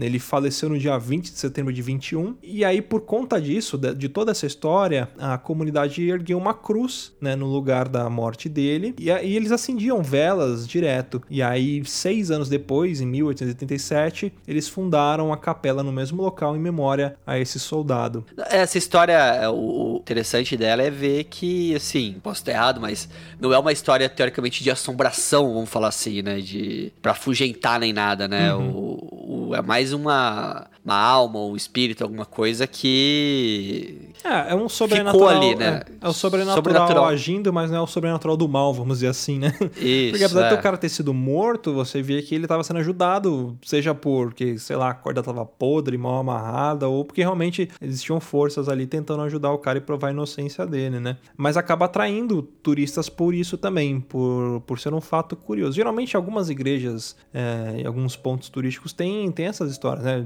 ele 0.01 0.19
faleceu 0.19 0.69
no 0.69 0.79
dia 0.79 0.99
20 0.99 1.33
de 1.33 1.39
setembro 1.39 1.73
de 1.73 1.83
21 1.83 2.37
e 2.43 2.65
aí 2.65 2.83
por 2.83 3.01
conta 3.01 3.41
disso, 3.41 3.79
de, 3.79 4.09
toda 4.09 4.33
essa 4.33 4.47
história, 4.47 5.09
a 5.19 5.39
comunidade 5.39 6.07
ergueu 6.09 6.39
uma 6.39 6.55
cruz, 6.55 7.13
né, 7.21 7.35
no 7.35 7.47
lugar 7.47 7.89
da 7.89 8.09
morte 8.11 8.49
dele 8.49 8.95
e 8.99 9.11
aí 9.11 9.35
eles 9.35 9.53
acendiam 9.53 10.03
velas 10.03 10.67
direto. 10.67 11.23
E 11.31 11.43
aí 11.43 11.85
seis 11.85 12.31
anos 12.31 12.49
depois, 12.49 13.01
em 13.01 13.07
1887, 13.07 14.33
eles 14.47 14.69
fundaram 14.69 15.33
a 15.33 15.37
capela 15.37 15.83
no 15.83 15.93
mesmo 15.93 16.23
local 16.23 16.57
em 16.57 16.61
memória 16.61 17.17
a 17.27 17.39
esse 17.39 17.59
soldado. 17.59 18.25
Essa 18.51 18.79
história, 18.79 19.13
é, 19.13 19.49
o 19.49 19.99
interessante 20.01 20.57
dela 20.57 20.83
é 20.83 20.91
ver 20.91 21.25
que, 21.25 21.75
assim, 21.75 22.17
posso 22.23 22.41
estar 22.41 22.53
errado, 22.53 22.81
mas 22.81 23.09
não 23.41 23.53
é 23.53 23.59
uma 23.59 23.73
história 23.73 24.09
teoricamente 24.09 24.63
de 24.63 24.71
assombração, 24.97 25.53
vamos 25.55 25.69
falar 25.71 25.89
assim, 25.89 26.23
né? 26.23 26.41
De. 26.41 26.93
pra 27.03 27.13
afugentar 27.13 27.79
nem 27.81 27.93
nada, 27.93 28.27
né? 28.27 28.55
O, 28.55 29.49
o- 29.49 29.55
é 29.55 29.63
mais 29.63 29.93
uma. 29.93 30.67
Uma 30.87 30.95
alma, 30.95 31.41
um 31.41 31.57
espírito, 31.57 32.05
alguma 32.05 32.25
coisa 32.25 32.65
que. 32.65 34.13
É, 34.23 34.53
é 34.53 34.55
um 34.55 34.69
sobrenatural. 34.69 35.29
ali, 35.29 35.57
né? 35.57 35.83
É, 36.01 36.07
é 36.07 36.09
o 36.09 36.13
sobrenatural, 36.13 36.57
Sobrenatural. 36.57 37.05
agindo, 37.07 37.53
mas 37.53 37.73
não 37.73 37.79
é 37.79 37.81
o 37.81 37.89
sobrenatural 37.89 38.37
do 38.37 38.49
mal, 38.49 38.73
vamos 38.73 38.99
dizer 38.99 39.09
assim, 39.09 39.37
né? 39.37 39.53
Isso, 39.77 40.11
Porque 40.11 40.25
apesar 40.25 40.47
é. 40.47 40.49
de 40.51 40.55
o 40.55 40.63
cara 40.63 40.77
ter 40.77 40.89
sido 40.89 41.13
morto, 41.13 41.75
você 41.75 42.01
via 42.01 42.23
que 42.23 42.37
ele 42.37 42.47
tava 42.47 42.63
sendo 42.63 42.79
ajudado, 42.79 43.59
seja 43.63 43.97
porque, 43.97 44.59
sei 44.59 44.77
lá, 44.77 44.91
a 44.91 44.95
corda 44.95 45.25
tava 45.25 45.45
podre, 45.45 45.99
mal 45.99 46.21
amarrada, 46.21 46.87
ou 46.87 47.05
porque 47.05 47.21
realmente 47.21 47.69
existiam 47.83 48.21
forças 48.21 48.69
ali 48.69 48.87
tentando 48.87 49.23
ajudar 49.23 49.51
o 49.51 49.59
cara 49.59 49.79
e 49.79 49.81
provar 49.81 50.09
a 50.09 50.11
inocência 50.13 50.65
dele, 50.65 51.01
né? 51.01 51.17
Mas 51.37 51.57
acaba 51.57 51.87
atraindo 51.87 52.43
turistas 52.63 53.09
por 53.09 53.35
isso 53.35 53.59
também, 53.59 54.01
por, 54.01 54.61
por 54.61 54.79
ser 54.79 54.95
um 54.95 55.01
fato 55.01 55.35
curioso. 55.35 55.75
Geralmente 55.75 56.17
algumas 56.17 56.49
igrejas, 56.49 57.17
é, 57.35 57.81
em 57.81 57.87
alguns 57.87 58.15
pontos 58.15 58.49
turísticos 58.49 58.93
têm, 58.93 59.33
tem 59.33 59.47
essas 59.47 59.73
histórias, 59.73 60.05
né? 60.05 60.25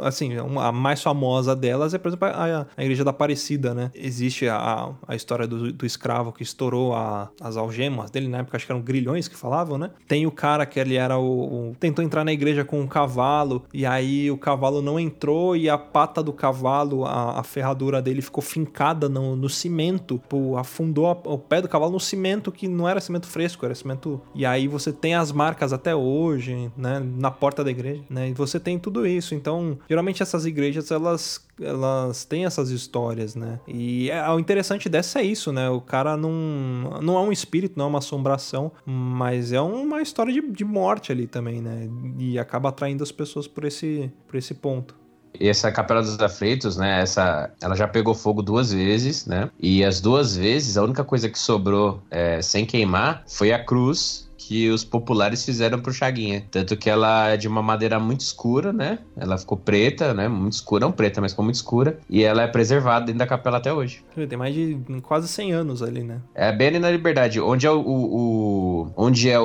Assim, 0.00 0.30
a 0.36 0.72
mais 0.72 1.02
famosa 1.02 1.54
delas 1.54 1.94
é, 1.94 1.98
por 1.98 2.08
exemplo, 2.08 2.28
a, 2.28 2.66
a 2.76 2.82
igreja 2.82 3.04
da 3.04 3.10
Aparecida, 3.10 3.74
né? 3.74 3.90
Existe 3.94 4.48
a, 4.48 4.90
a 5.06 5.14
história 5.16 5.46
do, 5.46 5.72
do 5.72 5.84
escravo 5.86 6.32
que 6.32 6.42
estourou 6.42 6.94
a- 6.94 7.30
as 7.40 7.56
algemas 7.56 8.10
dele, 8.10 8.28
na 8.28 8.38
época 8.38 8.56
acho 8.56 8.66
que 8.66 8.72
eram 8.72 8.80
grilhões 8.82 9.28
que 9.28 9.36
falavam, 9.36 9.76
né? 9.78 9.90
Tem 10.08 10.26
o 10.26 10.30
cara 10.30 10.64
que 10.66 10.78
ele 10.80 10.96
era 10.96 11.18
o, 11.18 11.70
o- 11.70 11.76
tentou 11.78 12.04
entrar 12.04 12.24
na 12.24 12.32
igreja 12.32 12.64
com 12.64 12.80
um 12.80 12.86
cavalo 12.86 13.64
e 13.74 13.84
aí 13.86 14.30
o 14.30 14.38
cavalo 14.38 14.80
não 14.82 14.98
entrou 14.98 15.56
e 15.56 15.68
a 15.68 15.76
pata 15.78 16.22
do 16.22 16.32
cavalo, 16.32 17.04
a, 17.04 17.40
a 17.40 17.42
ferradura 17.42 18.00
dele 18.00 18.22
ficou 18.22 18.42
fincada 18.42 19.08
no, 19.08 19.36
no 19.36 19.48
cimento, 19.48 20.20
afundou 20.58 21.06
a- 21.08 21.18
o 21.24 21.38
pé 21.38 21.60
do 21.60 21.68
cavalo 21.68 21.92
no 21.92 22.00
cimento 22.00 22.50
que 22.52 22.68
não 22.68 22.88
era 22.88 23.00
cimento 23.00 23.26
fresco, 23.26 23.64
era 23.64 23.74
cimento. 23.74 24.20
E 24.34 24.44
aí 24.46 24.66
você 24.68 24.92
tem 24.92 25.14
as 25.14 25.32
marcas 25.32 25.72
até 25.72 25.94
hoje, 25.94 26.70
né, 26.76 27.00
na 27.16 27.30
porta 27.30 27.62
da 27.64 27.70
igreja, 27.70 28.02
né? 28.08 28.28
E 28.28 28.32
você 28.32 28.58
tem 28.60 28.78
tudo 28.78 29.06
isso. 29.06 29.34
Então, 29.34 29.78
geralmente 29.90 30.22
essas 30.22 30.46
igrejas 30.46 30.92
elas 30.92 31.44
elas 31.60 32.24
têm 32.24 32.44
essas 32.44 32.70
histórias, 32.70 33.34
né? 33.34 33.58
E 33.66 34.08
é, 34.08 34.30
o 34.30 34.38
interessante 34.38 34.88
dessa 34.88 35.18
é 35.18 35.24
isso, 35.24 35.52
né? 35.52 35.68
O 35.68 35.80
cara 35.80 36.16
não 36.16 37.00
não 37.02 37.16
é 37.16 37.20
um 37.20 37.32
espírito, 37.32 37.76
não 37.76 37.86
é 37.86 37.88
uma 37.88 37.98
assombração, 37.98 38.70
mas 38.86 39.52
é 39.52 39.60
uma 39.60 40.00
história 40.00 40.32
de, 40.32 40.40
de 40.40 40.64
morte 40.64 41.10
ali 41.10 41.26
também, 41.26 41.60
né? 41.60 41.88
E 42.18 42.38
acaba 42.38 42.68
atraindo 42.68 43.02
as 43.02 43.10
pessoas 43.10 43.48
por 43.48 43.64
esse 43.64 44.10
por 44.28 44.36
esse 44.36 44.54
ponto. 44.54 44.94
E 45.38 45.48
essa 45.48 45.70
Capela 45.70 46.02
dos 46.02 46.18
Aflitos, 46.20 46.76
né? 46.76 47.02
Essa, 47.02 47.50
ela 47.60 47.74
já 47.74 47.86
pegou 47.86 48.14
fogo 48.14 48.42
duas 48.42 48.72
vezes, 48.72 49.26
né? 49.26 49.50
E 49.58 49.84
as 49.84 50.00
duas 50.00 50.36
vezes, 50.36 50.76
a 50.76 50.82
única 50.82 51.04
coisa 51.04 51.28
que 51.28 51.38
sobrou 51.38 52.02
é, 52.10 52.42
sem 52.42 52.64
queimar 52.64 53.24
foi 53.26 53.52
a 53.52 53.64
cruz 53.64 54.29
que 54.50 54.68
os 54.68 54.82
populares 54.82 55.44
fizeram 55.44 55.78
pro 55.78 55.92
Chaguinha. 55.92 56.44
Tanto 56.50 56.76
que 56.76 56.90
ela 56.90 57.28
é 57.28 57.36
de 57.36 57.46
uma 57.46 57.62
madeira 57.62 58.00
muito 58.00 58.22
escura, 58.22 58.72
né? 58.72 58.98
Ela 59.16 59.38
ficou 59.38 59.56
preta, 59.56 60.12
né? 60.12 60.26
Muito 60.26 60.54
escura, 60.54 60.84
não 60.84 60.90
preta, 60.90 61.20
mas 61.20 61.30
ficou 61.30 61.44
muito 61.44 61.54
escura. 61.54 62.00
E 62.10 62.24
ela 62.24 62.42
é 62.42 62.48
preservada 62.48 63.06
dentro 63.06 63.20
da 63.20 63.28
capela 63.28 63.58
até 63.58 63.72
hoje. 63.72 64.02
Tem 64.28 64.36
mais 64.36 64.52
de 64.52 64.76
quase 65.02 65.28
100 65.28 65.52
anos 65.52 65.84
ali, 65.84 66.02
né? 66.02 66.18
É 66.34 66.50
bem 66.50 66.66
ali 66.66 66.80
na 66.80 66.90
Liberdade. 66.90 67.40
Onde 67.40 67.64
é 67.64 67.70
o. 67.70 67.78
o- 67.78 68.16
o- 68.16 68.92
onde 68.96 69.30
é 69.30 69.38
o, 69.38 69.44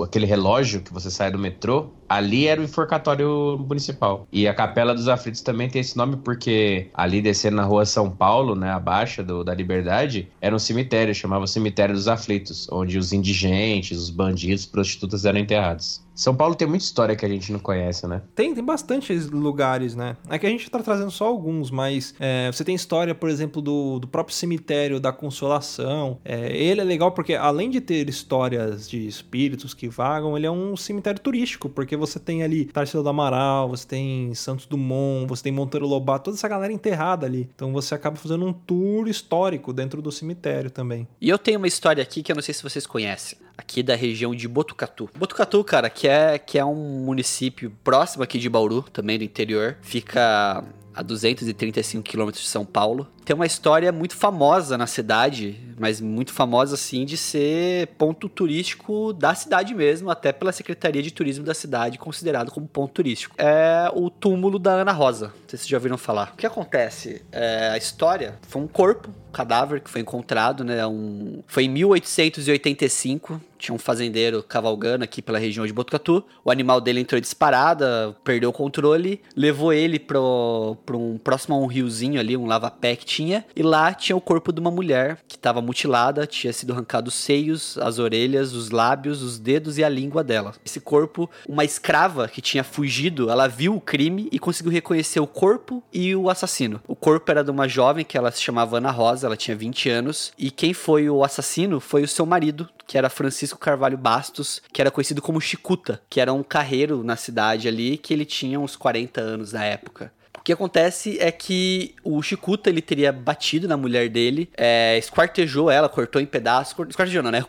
o- 0.00 0.02
aquele 0.02 0.26
relógio 0.26 0.82
que 0.82 0.92
você 0.92 1.10
sai 1.10 1.30
do 1.30 1.38
metrô, 1.38 1.86
ali 2.08 2.46
era 2.46 2.60
o 2.60 2.64
enforcatório 2.64 3.58
municipal. 3.68 4.26
E 4.32 4.46
a 4.46 4.54
Capela 4.54 4.94
dos 4.94 5.08
Aflitos 5.08 5.40
também 5.40 5.68
tem 5.68 5.80
esse 5.80 5.96
nome 5.96 6.16
porque 6.16 6.88
ali 6.94 7.20
descendo 7.20 7.56
na 7.56 7.64
rua 7.64 7.84
São 7.84 8.10
Paulo, 8.10 8.54
né, 8.54 8.70
abaixo 8.70 9.22
do, 9.22 9.44
da 9.44 9.54
Liberdade, 9.54 10.28
era 10.40 10.54
um 10.54 10.58
cemitério, 10.58 11.14
chamava 11.14 11.46
Cemitério 11.46 11.94
dos 11.94 12.08
Aflitos, 12.08 12.68
onde 12.70 12.98
os 12.98 13.12
indigentes, 13.12 13.98
os 13.98 14.10
bandidos, 14.10 14.66
prostitutas 14.66 15.24
eram 15.24 15.38
enterrados. 15.38 16.06
São 16.16 16.34
Paulo 16.34 16.54
tem 16.54 16.66
muita 16.66 16.82
história 16.82 17.14
que 17.14 17.26
a 17.26 17.28
gente 17.28 17.52
não 17.52 17.58
conhece, 17.58 18.06
né? 18.06 18.22
Tem, 18.34 18.54
tem 18.54 18.64
bastantes 18.64 19.28
lugares, 19.30 19.94
né? 19.94 20.16
É 20.30 20.38
que 20.38 20.46
a 20.46 20.48
gente 20.48 20.68
tá 20.70 20.78
trazendo 20.78 21.10
só 21.10 21.26
alguns, 21.26 21.70
mas 21.70 22.14
é, 22.18 22.50
você 22.50 22.64
tem 22.64 22.74
história, 22.74 23.14
por 23.14 23.28
exemplo, 23.28 23.60
do, 23.60 23.98
do 23.98 24.08
próprio 24.08 24.34
cemitério 24.34 24.98
da 24.98 25.12
Consolação. 25.12 26.18
É, 26.24 26.56
ele 26.56 26.80
é 26.80 26.84
legal 26.84 27.12
porque, 27.12 27.34
além 27.34 27.68
de 27.68 27.82
ter 27.82 28.08
histórias 28.08 28.88
de 28.88 29.06
espíritos 29.06 29.74
que 29.74 29.88
vagam, 29.88 30.34
ele 30.38 30.46
é 30.46 30.50
um 30.50 30.74
cemitério 30.74 31.20
turístico, 31.20 31.68
porque 31.68 31.95
você 31.96 32.18
tem 32.18 32.42
ali 32.42 32.66
Tarsila 32.66 33.02
do 33.02 33.08
Amaral, 33.08 33.68
você 33.68 33.86
tem 33.86 34.34
Santos 34.34 34.66
Dumont, 34.66 35.26
você 35.26 35.44
tem 35.44 35.52
Monteiro 35.52 35.86
Lobato, 35.86 36.26
toda 36.26 36.36
essa 36.36 36.48
galera 36.48 36.72
enterrada 36.72 37.26
ali. 37.26 37.48
Então 37.54 37.72
você 37.72 37.94
acaba 37.94 38.16
fazendo 38.16 38.44
um 38.44 38.52
tour 38.52 39.08
histórico 39.08 39.72
dentro 39.72 40.00
do 40.02 40.12
cemitério 40.12 40.70
também. 40.70 41.06
E 41.20 41.28
eu 41.28 41.38
tenho 41.38 41.58
uma 41.58 41.66
história 41.66 42.02
aqui 42.02 42.22
que 42.22 42.30
eu 42.30 42.36
não 42.36 42.42
sei 42.42 42.54
se 42.54 42.62
vocês 42.62 42.86
conhecem. 42.86 43.38
Aqui 43.56 43.82
da 43.82 43.96
região 43.96 44.34
de 44.34 44.46
Botucatu. 44.46 45.08
Botucatu, 45.16 45.64
cara, 45.64 45.88
que 45.88 46.06
é, 46.06 46.38
que 46.38 46.58
é 46.58 46.64
um 46.64 47.04
município 47.04 47.72
próximo 47.82 48.22
aqui 48.22 48.38
de 48.38 48.50
Bauru, 48.50 48.82
também 48.82 49.16
do 49.18 49.24
interior. 49.24 49.78
Fica 49.80 50.62
a 50.96 51.02
235 51.02 52.02
quilômetros 52.02 52.42
de 52.42 52.48
São 52.48 52.64
Paulo. 52.64 53.06
Tem 53.24 53.36
uma 53.36 53.44
história 53.44 53.92
muito 53.92 54.16
famosa 54.16 54.78
na 54.78 54.86
cidade, 54.86 55.60
mas 55.78 56.00
muito 56.00 56.32
famosa 56.32 56.74
assim 56.74 57.04
de 57.04 57.16
ser 57.16 57.88
ponto 57.98 58.28
turístico 58.28 59.12
da 59.12 59.34
cidade 59.34 59.74
mesmo, 59.74 60.10
até 60.10 60.32
pela 60.32 60.52
Secretaria 60.52 61.02
de 61.02 61.10
Turismo 61.10 61.44
da 61.44 61.52
cidade, 61.52 61.98
considerado 61.98 62.50
como 62.50 62.66
ponto 62.66 62.92
turístico. 62.92 63.34
É 63.36 63.90
o 63.92 64.08
túmulo 64.08 64.58
da 64.58 64.72
Ana 64.72 64.92
Rosa. 64.92 65.26
Não 65.26 65.32
sei 65.48 65.58
se 65.58 65.64
vocês 65.64 65.68
já 65.68 65.76
ouviram 65.76 65.98
falar. 65.98 66.32
O 66.32 66.36
que 66.36 66.46
acontece? 66.46 67.22
É, 67.30 67.68
a 67.68 67.76
história 67.76 68.38
foi 68.48 68.62
um 68.62 68.68
corpo, 68.68 69.10
cadáver 69.36 69.82
que 69.82 69.90
foi 69.90 70.00
encontrado, 70.00 70.64
né? 70.64 70.86
Um, 70.86 71.42
foi 71.46 71.64
em 71.64 71.68
1885. 71.68 73.38
Tinha 73.58 73.74
um 73.74 73.78
fazendeiro 73.78 74.42
cavalgando 74.42 75.04
aqui 75.04 75.20
pela 75.20 75.38
região 75.38 75.66
de 75.66 75.72
Botucatu. 75.72 76.24
O 76.42 76.50
animal 76.50 76.80
dele 76.80 77.00
entrou 77.00 77.20
disparada, 77.20 78.16
perdeu 78.24 78.50
o 78.50 78.52
controle, 78.52 79.20
levou 79.34 79.72
ele 79.72 79.98
pro 79.98 80.76
um 80.90 81.18
próximo 81.18 81.54
a 81.54 81.58
um 81.58 81.66
riozinho 81.66 82.18
ali, 82.18 82.36
um 82.36 82.46
lavapé 82.46 82.96
que 82.96 83.04
tinha. 83.04 83.44
E 83.54 83.62
lá 83.62 83.92
tinha 83.92 84.16
o 84.16 84.20
corpo 84.20 84.52
de 84.52 84.60
uma 84.60 84.70
mulher 84.70 85.18
que 85.28 85.36
estava 85.36 85.60
mutilada, 85.60 86.26
tinha 86.26 86.52
sido 86.52 86.72
arrancado 86.72 87.08
os 87.08 87.14
seios, 87.14 87.76
as 87.78 87.98
orelhas, 87.98 88.52
os 88.52 88.70
lábios, 88.70 89.22
os 89.22 89.38
dedos 89.38 89.76
e 89.78 89.84
a 89.84 89.88
língua 89.88 90.24
dela. 90.24 90.54
Esse 90.64 90.80
corpo, 90.80 91.28
uma 91.46 91.64
escrava 91.64 92.28
que 92.28 92.40
tinha 92.40 92.64
fugido, 92.64 93.30
ela 93.30 93.46
viu 93.46 93.74
o 93.74 93.80
crime 93.80 94.28
e 94.32 94.38
conseguiu 94.38 94.72
reconhecer 94.72 95.20
o 95.20 95.26
corpo 95.26 95.82
e 95.92 96.14
o 96.14 96.30
assassino. 96.30 96.80
O 96.86 96.96
corpo 96.96 97.30
era 97.30 97.44
de 97.44 97.50
uma 97.50 97.68
jovem 97.68 98.04
que 98.04 98.16
ela 98.16 98.30
se 98.30 98.40
chamava 98.40 98.78
Ana 98.78 98.90
Rosa, 98.90 99.25
ela 99.26 99.36
tinha 99.36 99.56
20 99.56 99.88
anos. 99.90 100.32
E 100.38 100.50
quem 100.50 100.72
foi 100.72 101.08
o 101.10 101.24
assassino 101.24 101.80
foi 101.80 102.02
o 102.02 102.08
seu 102.08 102.24
marido, 102.24 102.68
que 102.86 102.96
era 102.96 103.10
Francisco 103.10 103.58
Carvalho 103.58 103.98
Bastos, 103.98 104.62
que 104.72 104.80
era 104.80 104.90
conhecido 104.90 105.20
como 105.20 105.40
Chicuta, 105.40 106.00
que 106.08 106.20
era 106.20 106.32
um 106.32 106.42
carreiro 106.42 107.02
na 107.02 107.16
cidade 107.16 107.68
ali, 107.68 107.98
que 107.98 108.12
ele 108.12 108.24
tinha 108.24 108.60
uns 108.60 108.76
40 108.76 109.20
anos 109.20 109.52
na 109.52 109.64
época. 109.64 110.12
Que 110.46 110.52
acontece 110.52 111.18
é 111.18 111.32
que 111.32 111.96
o 112.04 112.22
Chicuta 112.22 112.70
ele 112.70 112.80
teria 112.80 113.12
batido 113.12 113.66
na 113.66 113.76
mulher 113.76 114.08
dele, 114.08 114.48
é, 114.56 114.96
esquartejou 114.96 115.68
ela, 115.68 115.88
cortou 115.88 116.22
em 116.22 116.24
pedaços, 116.24 116.72
esquartejou 116.88 117.20
não, 117.20 117.32
né? 117.32 117.44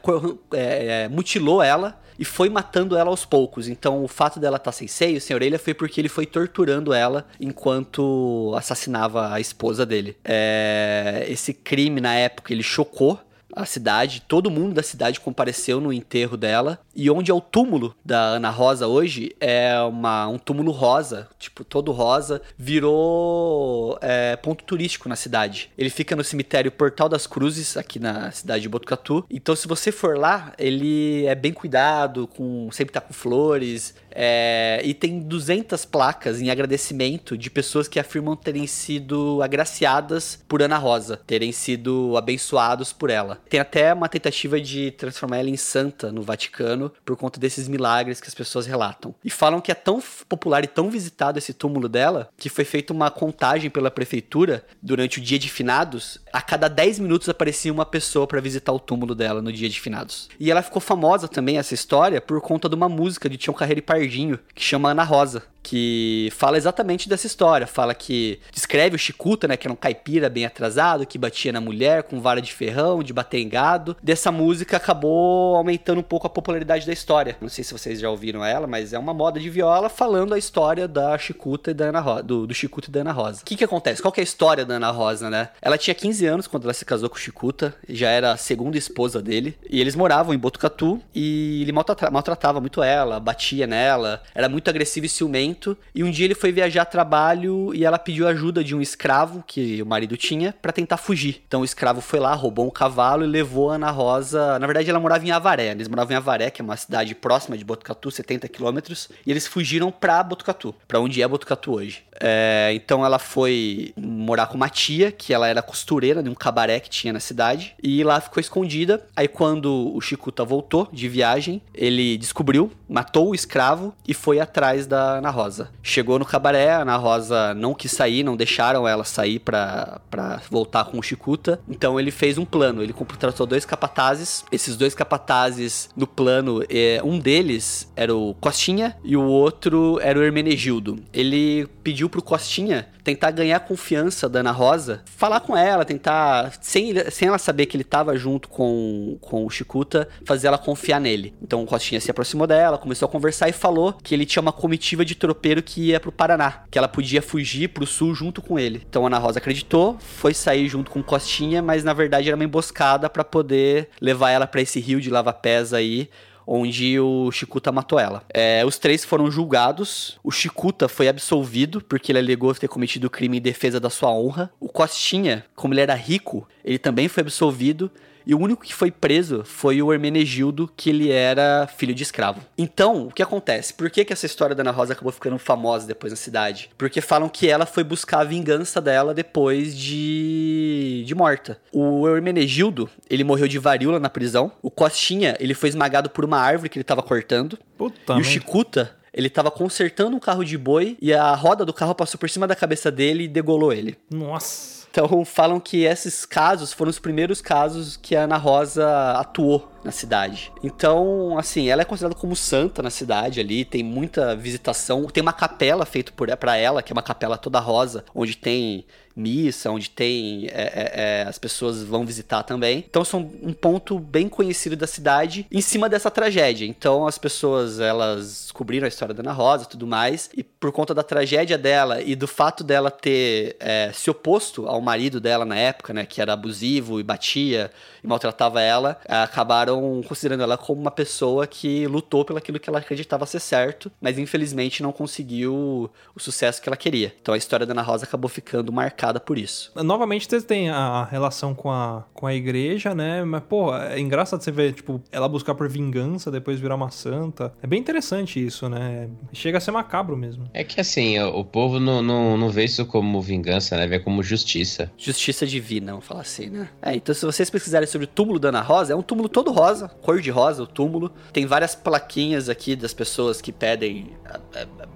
É, 0.51 1.03
é, 1.03 1.07
mutilou 1.07 1.61
ela 1.61 2.01
e 2.17 2.25
foi 2.25 2.49
matando 2.49 2.97
ela 2.97 3.11
aos 3.11 3.23
poucos. 3.23 3.67
Então 3.67 4.03
o 4.03 4.07
fato 4.07 4.39
dela 4.39 4.57
estar 4.57 4.71
sem 4.71 4.87
seio, 4.87 5.21
sem 5.21 5.35
orelha, 5.35 5.59
foi 5.59 5.75
porque 5.75 6.01
ele 6.01 6.09
foi 6.09 6.25
torturando 6.25 6.91
ela 6.91 7.27
enquanto 7.39 8.51
assassinava 8.57 9.31
a 9.31 9.39
esposa 9.39 9.85
dele. 9.85 10.17
É, 10.25 11.23
esse 11.29 11.53
crime 11.53 12.01
na 12.01 12.15
época 12.15 12.51
ele 12.51 12.63
chocou 12.63 13.19
a 13.58 13.66
cidade, 13.66 14.24
todo 14.28 14.51
mundo 14.51 14.74
da 14.74 14.84
cidade 14.84 15.20
compareceu 15.20 15.82
no 15.82 15.91
enterro 15.91 16.38
dela. 16.38 16.80
E 16.95 17.10
onde 17.10 17.32
é 17.32 17.34
o 17.34 17.41
túmulo 17.41 17.95
da 18.03 18.20
Ana 18.20 18.49
Rosa 18.49 18.88
hoje 18.88 19.36
é 19.39 19.80
uma, 19.82 20.28
um 20.28 20.38
túmulo 20.38 20.72
rosa, 20.72 21.28
tipo, 21.38 21.64
todo 21.64 21.91
rosa, 21.91 22.41
virou 22.58 23.97
é, 24.01 24.36
ponto 24.36 24.64
turístico 24.64 25.10
na 25.10 25.16
cidade. 25.16 25.70
Ele 25.78 25.89
fica 25.89 26.16
no 26.16 26.24
cemitério 26.24 26.72
Portal 26.72 27.10
das 27.10 27.28
Cruzes, 27.28 27.78
aqui 27.78 27.99
na 27.99 28.32
cidade 28.32 28.62
de 28.62 28.70
Botucatu. 28.70 29.26
Então, 29.30 29.55
se 29.55 29.68
você 29.68 29.91
for 29.91 30.18
lá, 30.18 30.53
ele 30.58 31.26
é 31.26 31.36
bem 31.36 31.53
cuidado, 31.53 32.28
com 32.28 32.70
sempre 32.72 32.93
tá 32.93 33.01
com 33.01 33.14
flores. 33.14 33.95
É, 34.20 34.82
e 34.84 34.95
tem 34.95 35.20
200 35.20 35.86
placas 35.86 36.41
em 36.41 36.49
agradecimento 36.49 37.38
de 37.38 37.51
pessoas 37.51 37.88
que 37.88 37.99
afirmam 37.99 38.36
terem 38.36 38.65
sido 38.65 39.43
agraciadas 39.43 40.43
por 40.47 40.63
Ana 40.63 40.80
Rosa, 40.80 41.22
terem 41.28 41.51
sido 41.51 42.18
abençoados 42.18 42.91
por 42.91 43.11
ela. 43.11 43.39
Tem 43.47 43.59
até 43.59 43.93
uma 43.93 44.09
tentativa 44.09 44.59
de 44.59 44.89
transformar 44.89 45.38
ela 45.38 45.51
em 45.51 45.55
santa 45.55 46.11
no 46.11 46.24
Vaticano 46.24 46.91
por 47.05 47.15
conta 47.15 47.39
desses 47.39 47.68
milagres 47.68 48.20
que 48.20 48.28
as 48.28 48.34
pessoas 48.34 48.65
relatam. 48.65 49.13
E 49.24 49.30
falam 49.30 49.61
que 49.61 49.72
é 49.72 49.76
tão 49.76 50.01
popular 50.28 50.63
e 50.63 50.68
tão 50.68 50.89
visitado 50.89 51.38
esse 51.38 51.53
túmulo 51.53 51.88
dela 51.88 52.32
que 52.36 52.49
foi 52.49 52.65
feita 52.65 52.93
uma 52.93 53.11
contagem 53.11 53.70
pela 53.70 53.91
prefeitura 53.91 54.65
durante 54.82 55.20
o 55.20 55.22
dia 55.22 55.38
de 55.38 55.47
finados. 55.47 56.18
A 56.34 56.41
cada 56.41 56.68
10 56.68 56.97
minutos 56.99 57.30
aparecia 57.30 57.72
uma 57.72 57.86
pessoa 57.86 58.26
para 58.26 58.41
visitar 58.41 58.74
o 58.74 58.80
túmulo 58.80 59.13
dela 59.13 59.43
no 59.43 59.53
dia 59.53 59.70
de 59.70 59.80
finados. 59.80 60.28
E 60.39 60.49
ela 60.49 60.63
ficou 60.63 60.82
famosa 60.82 61.28
também, 61.28 61.59
essa 61.59 61.76
história, 61.76 62.20
por 62.20 62.41
conta 62.41 62.68
de 62.68 62.74
uma 62.74 62.89
música 62.89 63.30
de 63.30 63.38
Tião 63.38 63.53
Carreiro 63.53 63.80
e 63.80 63.84
Pardinho, 63.84 64.07
que 64.53 64.62
chama 64.64 64.91
Ana 64.91 65.03
Rosa. 65.03 65.43
Que 65.68 66.30
fala 66.32 66.55
exatamente 66.55 67.09
dessa 67.09 67.28
história. 67.28 67.68
Fala 67.68 67.93
que 67.93 68.39
descreve 68.53 68.95
o 68.95 68.99
Chicuta, 68.99 69.49
né, 69.49 69.57
que 69.57 69.68
era 69.68 69.74
um 69.74 69.76
caipira 69.76 70.30
bem 70.30 70.45
atrasado, 70.45 71.05
que 71.05 71.18
batia 71.18 71.51
na 71.51 71.59
mulher 71.59 72.03
com 72.03 72.22
vara 72.22 72.41
de 72.41 72.53
ferrão, 72.53 73.03
de 73.03 73.11
bater 73.11 73.39
em 73.39 73.49
gado. 73.49 73.97
Dessa 74.01 74.32
música 74.32 74.78
acabou 74.78 75.57
aumentando 75.57 75.99
um 75.99 76.03
pouco 76.03 76.26
a 76.26 76.30
popularidade 76.30 76.88
da 76.88 76.93
história. 76.93 77.36
Não 77.41 77.49
sei 77.49 77.65
se 77.65 77.74
vocês 77.74 77.99
já 77.99 78.09
ouviram 78.09 78.45
ela, 78.45 78.65
mas 78.65 78.93
é 78.93 78.99
uma 78.99 79.13
moda 79.13 79.41
de 79.41 79.49
viola 79.49 79.89
falando 79.89 80.34
a 80.34 80.38
história 80.38 80.88
da 80.88 81.18
Chicuta 81.18 81.72
e 81.72 81.74
da 81.74 81.86
Ana 81.86 81.99
Rosa, 81.99 82.24
do, 82.24 82.47
do 82.47 82.53
Chicuta 82.53 82.88
e 82.88 82.91
da 82.93 83.01
Ana 83.01 83.11
Rosa. 83.11 83.41
O 83.41 83.45
que 83.45 83.57
que 83.57 83.63
acontece? 83.65 84.01
Qual 84.01 84.11
que 84.11 84.22
é 84.22 84.24
a 84.24 84.24
história 84.24 84.63
da 84.63 84.76
Ana 84.76 84.89
Rosa, 84.89 85.30
né? 85.30 85.49
Ela 85.61 85.78
tinha 85.78 85.93
15 85.93 86.26
anos 86.26 86.47
quando 86.47 86.63
ela 86.63 86.74
se 86.74 86.86
casou 86.86 87.09
com 87.09 87.18
o 87.18 87.20
Chicuta, 87.20 87.76
já 87.89 88.09
era 88.09 88.32
a 88.32 88.38
segunda 88.38 88.78
esposa 88.78 89.22
dele, 89.22 89.57
e 89.70 89.82
eles 89.82 89.97
moravam 89.97 90.34
em 90.34 90.38
Botucatu 90.38 91.01
e 91.13 91.61
ele 91.61 91.74
maltrata 91.74 92.09
maltratava 92.09 92.61
muito 92.61 92.82
ela, 92.82 93.20
batia 93.20 93.68
nela, 93.68 94.24
era 94.34 94.47
muito 94.47 94.70
agressivo 94.70 95.05
e 95.05 95.09
ciumento. 95.09 95.57
E 95.93 96.03
um 96.03 96.12
dia 96.12 96.26
ele 96.26 96.36
foi 96.36 96.51
viajar 96.51 96.84
a 96.84 96.86
trabalho 96.86 97.74
e 97.74 97.84
ela 97.84 97.99
pediu 97.99 98.28
ajuda 98.28 98.64
de 98.64 98.76
um 98.76 98.82
escravo 98.82 99.43
que 99.45 99.82
o 99.82 99.86
marido 99.86 100.16
tinha 100.16 100.53
para 100.62 100.72
tentar 100.72 100.97
fugir. 100.97 101.41
Então 101.47 101.62
o 101.62 101.66
escravo 101.66 102.01
foi 102.01 102.20
lá, 102.20 102.34
roubou 102.34 102.66
um 102.66 102.70
cavalo 102.70 103.24
e 103.24 103.28
levou 103.28 103.72
a 103.72 103.76
Ana 103.76 103.91
Rosa. 103.91 104.60
Na 104.60 104.68
verdade, 104.68 104.89
ela 104.89 104.99
morava 104.99 105.26
em 105.26 105.32
Avaré. 105.32 105.72
Eles 105.72 105.88
moravam 105.88 106.14
em 106.14 106.18
Avaré, 106.18 106.49
que 106.49 106.62
é 106.62 106.66
uma 106.66 106.78
cidade 106.78 107.14
próxima 107.16 107.58
de 107.58 107.64
Botucatu, 107.64 108.12
70 108.12 108.47
quilômetros. 108.47 109.10
E 109.26 109.32
eles 109.32 109.47
fugiram 109.47 109.91
pra 109.91 110.24
Botucatu, 110.24 110.74
pra 110.88 110.99
onde 110.99 111.22
é 111.22 111.28
Botucatu 111.28 111.74
hoje. 111.74 112.03
É, 112.20 112.72
então 112.74 113.05
ela 113.05 113.20
foi 113.20 113.93
morar 113.97 114.47
com 114.47 114.55
uma 114.55 114.70
tia, 114.70 115.12
que 115.12 115.34
ela 115.34 115.47
era 115.47 115.62
costureira 115.62 116.24
de 116.24 116.30
um 116.30 116.36
cabaré 116.36 116.80
que 116.80 116.89
tinha 116.89 117.14
na 117.14 117.20
cidade. 117.20 117.76
E 117.82 118.03
lá 118.03 118.20
ficou 118.20 118.41
escondida. 118.41 119.05
Aí 119.16 119.28
quando 119.28 119.93
o 119.95 120.01
Chicuta 120.01 120.43
voltou 120.43 120.88
de 120.91 121.08
viagem, 121.08 121.62
ele 121.74 122.18
descobriu, 122.18 122.72
matou 122.88 123.30
o 123.30 123.36
escravo 123.36 123.93
e 124.08 124.14
foi 124.14 124.39
atrás 124.39 124.86
da 124.86 125.18
Ana 125.18 125.30
Rosa. 125.30 125.46
Chegou 125.81 126.19
no 126.19 126.25
cabaré, 126.25 126.71
a 126.71 126.81
Ana 126.81 126.97
Rosa 126.97 127.53
não 127.53 127.73
quis 127.73 127.91
sair, 127.91 128.23
não 128.23 128.35
deixaram 128.35 128.87
ela 128.87 129.03
sair 129.03 129.39
pra 129.39 130.01
voltar 130.49 130.85
com 130.85 130.99
o 130.99 131.03
Chicuta. 131.03 131.59
Então 131.67 131.99
ele 131.99 132.11
fez 132.11 132.37
um 132.37 132.45
plano. 132.45 132.81
Ele 132.81 132.93
contratou 132.93 133.45
dois 133.45 133.65
capatazes. 133.65 134.43
Esses 134.51 134.75
dois 134.75 134.93
capatazes 134.93 135.89
no 135.95 136.07
plano, 136.07 136.63
é, 136.69 137.01
um 137.03 137.19
deles 137.19 137.91
era 137.95 138.15
o 138.15 138.33
Costinha 138.35 138.95
e 139.03 139.15
o 139.15 139.23
outro 139.23 139.99
era 140.01 140.17
o 140.19 140.23
Hermenegildo. 140.23 140.99
Ele 141.13 141.67
pediu 141.83 142.09
pro 142.09 142.21
Costinha 142.21 142.87
tentar 143.08 143.32
ganhar 143.32 143.55
a 143.55 143.62
confiança 143.62 144.28
da 144.28 144.41
Ana 144.41 144.51
Rosa, 144.51 145.01
falar 145.05 145.39
com 145.39 145.55
ela, 145.55 145.86
tentar, 145.86 146.51
sem, 146.60 146.93
sem 147.10 147.30
ela 147.30 147.38
saber 147.38 147.66
que 147.66 147.78
ele 147.78 147.86
tava 147.86 148.18
junto 148.18 148.49
com, 148.49 149.18
com 149.22 149.45
o 149.45 149.49
Chicuta, 149.49 150.10
fazer 150.26 150.47
ela 150.47 150.58
confiar 150.58 150.99
nele. 150.99 151.34
Então 151.41 151.64
o 151.64 151.66
Costinha 151.66 152.01
se 152.01 152.12
aproximou 152.12 152.45
dela, 152.45 152.78
começou 152.78 153.05
a 153.05 153.10
conversar 153.10 153.47
e 153.47 153.53
falou 153.53 153.93
que 154.03 154.14
ele 154.14 154.26
tinha 154.26 154.41
uma 154.41 154.51
comitiva 154.51 155.05
de 155.05 155.16
tropeiro 155.16 155.64
que 155.64 155.84
ia 155.84 156.01
pro 156.01 156.12
Paraná, 156.12 156.64
que 156.70 156.78
ela 156.78 156.89
podia 156.89 157.22
fugir 157.22 157.70
pro 157.70 157.88
sul 157.88 158.14
junto 158.14 158.41
com 158.41 158.60
ele. 158.60 158.84
Então 158.89 159.05
a 159.05 159.08
Ana 159.08 159.20
Rosa 159.20 159.39
acreditou, 159.39 159.97
foi 159.99 160.34
sair 160.34 160.68
junto 160.68 160.91
com 160.91 160.99
o 160.99 161.03
Costinha, 161.03 161.62
mas 161.62 161.86
na 161.86 161.93
verdade 161.93 162.28
era 162.28 162.36
uma 162.36 162.43
emboscada 162.43 163.10
para 163.10 163.24
poder 163.24 163.88
levar 164.01 164.32
ela 164.32 164.45
para 164.45 164.60
esse 164.60 164.82
rio 164.82 164.99
de 164.99 165.10
lava-pés 165.10 165.74
aí, 165.74 166.10
onde 166.47 166.97
o 166.99 167.29
Chicuta 167.31 167.71
matou 167.71 167.99
ela. 167.99 168.23
É, 168.33 168.63
os 168.65 168.79
três 168.79 169.03
foram 169.03 169.29
julgados. 169.29 170.17
O 170.23 170.31
Chicuta 170.31 170.87
foi 170.87 171.09
absolvido 171.09 171.81
porque 171.81 172.11
ele 172.11 172.19
alegou 172.19 172.55
ter 172.55 172.69
cometido 172.69 173.09
crime 173.09 173.37
em 173.37 173.41
defesa 173.41 173.79
da 173.79 173.89
sua 173.89 174.09
honra. 174.11 174.49
O 174.59 174.69
Costinha, 174.69 175.45
como 175.53 175.73
ele 175.73 175.81
era 175.81 175.93
rico, 175.93 176.47
ele 176.63 176.79
também 176.79 177.09
foi 177.09 177.21
absolvido. 177.21 177.91
E 178.28 178.36
o 178.36 178.39
único 178.39 178.65
que 178.65 178.73
foi 178.73 178.91
preso 178.91 179.43
foi 179.45 179.82
o 179.82 179.93
Hermenegildo, 179.93 180.69
que 180.75 180.89
ele 180.89 181.09
era 181.09 181.65
filho 181.78 181.95
de 181.95 182.03
escravo. 182.03 182.41
Então, 182.57 183.07
o 183.07 183.11
que 183.11 183.23
acontece? 183.23 183.73
Por 183.73 183.89
que, 183.89 184.03
que 184.03 184.11
essa 184.11 184.25
história 184.25 184.53
da 184.53 184.63
Ana 184.63 184.71
Rosa 184.71 184.91
acabou 184.91 185.13
ficando 185.13 185.39
famosa 185.39 185.88
depois 185.88 186.11
na 186.11 186.17
cidade? 186.17 186.69
Porque 186.78 186.99
falam 186.99 187.30
que 187.30 187.47
ela 187.47 187.65
foi 187.65 187.86
buscar 187.86 188.19
a 188.19 188.23
vingança 188.25 188.82
dela 188.82 189.13
depois 189.13 189.78
de, 189.78 191.05
de 191.07 191.15
morta. 191.15 191.57
O 191.71 192.05
Hermenegildo, 192.05 192.89
ele 193.09 193.23
morreu 193.23 193.47
de 193.47 193.57
varíola 193.57 193.97
na 193.97 194.09
prisão. 194.09 194.51
O 194.61 194.69
Costinha, 194.69 195.38
ele 195.39 195.53
foi 195.53 195.69
esmagado 195.69 196.09
por 196.09 196.25
uma 196.25 196.38
árvore 196.38 196.67
que 196.67 196.78
ele 196.78 196.84
tava 196.84 197.01
cortando. 197.01 197.57
Puta 197.78 198.15
e 198.15 198.19
o 198.19 198.23
Chicuta, 198.25 198.93
ele 199.13 199.30
tava 199.30 199.49
consertando 199.49 200.17
um 200.17 200.19
carro 200.19 200.43
de 200.43 200.57
boi 200.57 200.97
e 201.01 201.13
a 201.13 201.34
roda 201.34 201.63
do 201.63 201.73
carro 201.73 201.95
passou 201.95 202.19
por 202.19 202.30
cima 202.30 202.45
da 202.45 202.55
cabeça 202.55 202.91
dele 202.91 203.23
e 203.23 203.28
degolou 203.30 203.71
ele. 203.71 203.97
Nossa. 204.11 204.76
Então 204.97 205.23
falam 205.23 205.59
que 205.59 205.83
esses 205.83 206.25
casos 206.25 206.73
foram 206.73 206.89
os 206.89 206.97
primeiros 206.97 207.39
casos 207.39 207.95
que 207.97 208.15
a 208.15 208.23
Ana 208.23 208.37
Rosa 208.37 209.11
atuou 209.11 209.71
na 209.88 209.91
cidade. 209.91 210.51
Então, 210.61 211.38
assim, 211.39 211.69
ela 211.69 211.81
é 211.81 211.85
considerada 211.85 212.19
como 212.19 212.35
santa 212.35 212.83
na 212.83 212.89
cidade 212.89 213.39
ali, 213.39 213.63
tem 213.63 213.83
muita 213.83 214.35
visitação, 214.35 215.05
tem 215.05 215.21
uma 215.21 215.33
capela 215.33 215.85
feita 215.85 216.11
para 216.35 216.57
ela, 216.57 216.83
que 216.83 216.91
é 216.91 216.93
uma 216.93 217.01
capela 217.01 217.38
toda 217.38 217.59
rosa, 217.59 218.03
onde 218.13 218.35
tem 218.35 218.85
missa, 219.17 219.71
onde 219.71 219.89
tem 219.89 220.45
é, 220.47 220.51
é, 220.51 220.91
é, 220.93 221.25
as 221.27 221.39
pessoas 221.39 221.83
vão 221.83 222.05
visitar 222.05 222.43
também. 222.43 222.85
Então 222.88 223.03
são 223.03 223.31
um 223.41 223.51
ponto 223.51 223.97
bem 223.97 224.29
conhecido 224.29 224.75
da 224.75 224.85
cidade 224.85 225.47
em 225.51 225.59
cima 225.59 225.89
dessa 225.89 226.11
tragédia. 226.11 226.65
Então 226.65 227.07
as 227.07 227.17
pessoas 227.17 227.79
elas 227.79 228.43
descobriram 228.43 228.85
a 228.85 228.88
história 228.88 229.15
da 229.15 229.23
Ana 229.23 229.31
Rosa 229.31 229.65
tudo 229.65 229.88
mais 229.88 230.29
e 230.38 230.43
por 230.43 230.71
conta 230.71 230.93
da 230.93 231.01
tragédia 231.01 231.57
dela 231.57 232.01
e 232.01 232.15
do 232.15 232.27
fato 232.27 232.63
dela 232.63 232.91
ter 232.91 233.55
é, 233.59 233.91
se 233.91 234.09
oposto 234.09 234.67
ao 234.67 234.79
marido 234.79 235.19
dela 235.19 235.43
na 235.43 235.55
época, 235.55 235.93
né, 235.93 236.05
que 236.05 236.21
era 236.21 236.33
abusivo 236.33 236.99
e 236.99 237.03
batia 237.03 237.71
e 238.03 238.07
maltratava 238.07 238.61
ela, 238.61 238.99
acabaram 239.07 239.76
considerando 240.07 240.43
ela 240.43 240.57
como 240.57 240.82
uma 240.82 240.91
pessoa 240.91 241.47
que 241.47 241.88
lutou 241.88 242.23
pelo 242.25 242.38
aquilo 242.38 242.59
que 242.59 242.69
ela 242.69 242.80
acreditava 242.80 243.25
ser 243.25 243.39
certo, 243.39 243.91
mas 244.01 244.17
infelizmente 244.17 244.84
não 244.84 244.91
conseguiu 244.91 245.89
o 246.15 246.19
sucesso 246.19 246.61
que 246.61 246.69
ela 246.69 246.78
queria. 246.78 247.13
Então 247.21 247.34
a 247.34 247.38
história 247.38 247.65
da 247.65 247.73
Ana 247.73 247.82
Rosa 247.82 248.05
acabou 248.05 248.30
ficando 248.30 248.71
marcada 248.71 249.19
por 249.19 249.38
isso. 249.38 249.71
Novamente 249.75 250.28
você 250.28 250.41
tem 250.41 250.69
a 250.69 251.03
relação 251.05 251.53
com 251.53 251.71
a, 251.71 252.05
com 252.13 252.28
a 252.28 252.34
igreja, 252.34 252.93
né? 252.93 253.23
Mas, 253.23 253.43
pô, 253.43 253.75
é 253.75 253.99
engraçado 253.99 254.41
você 254.41 254.51
ver, 254.51 254.73
tipo, 254.73 255.01
ela 255.11 255.28
buscar 255.28 255.55
por 255.55 255.67
vingança, 255.67 256.32
depois 256.32 256.59
virar 256.59 256.75
uma 256.75 256.91
santa. 256.91 257.53
É 257.61 257.67
bem 257.67 257.80
interessante 257.80 258.43
isso, 258.43 258.69
né? 258.69 259.09
Chega 259.34 259.57
a 259.57 259.61
ser 259.61 259.71
macabro 259.71 260.15
mesmo. 260.15 260.45
É 260.53 260.63
que 260.63 260.80
assim, 260.80 261.19
o 261.19 261.43
povo 261.43 261.80
não, 261.80 262.01
não, 262.01 262.38
não 262.38 262.49
vê 262.49 262.65
isso 262.65 262.86
como 262.86 263.21
vingança, 263.21 263.75
né? 263.78 263.88
Vê 263.88 263.99
como 263.99 264.23
justiça. 264.23 264.91
Justiça 264.97 265.45
divina, 265.45 265.91
vamos 265.91 266.05
falar 266.05 266.21
assim, 266.21 266.49
né? 266.49 266.69
É, 266.82 266.95
então 266.95 267.13
se 267.13 267.25
vocês 267.25 267.49
pesquisarem 267.49 267.88
sobre 267.88 268.05
o 268.05 268.07
túmulo 268.07 268.39
da 268.39 268.49
Ana 268.49 268.61
Rosa, 268.61 268.93
é 268.93 268.95
um 268.95 269.01
túmulo 269.01 269.30
todo 269.30 269.51
rosa, 269.58 269.88
cor 269.88 270.22
de 270.22 270.30
rosa, 270.30 270.62
o 270.62 270.68
túmulo. 270.68 271.12
Tem 271.34 271.47
várias 271.47 271.74
plaquinhas 271.74 272.47
aqui 272.47 272.76
das 272.76 272.93
pessoas 272.93 273.41
que 273.41 273.51
pedem, 273.51 274.16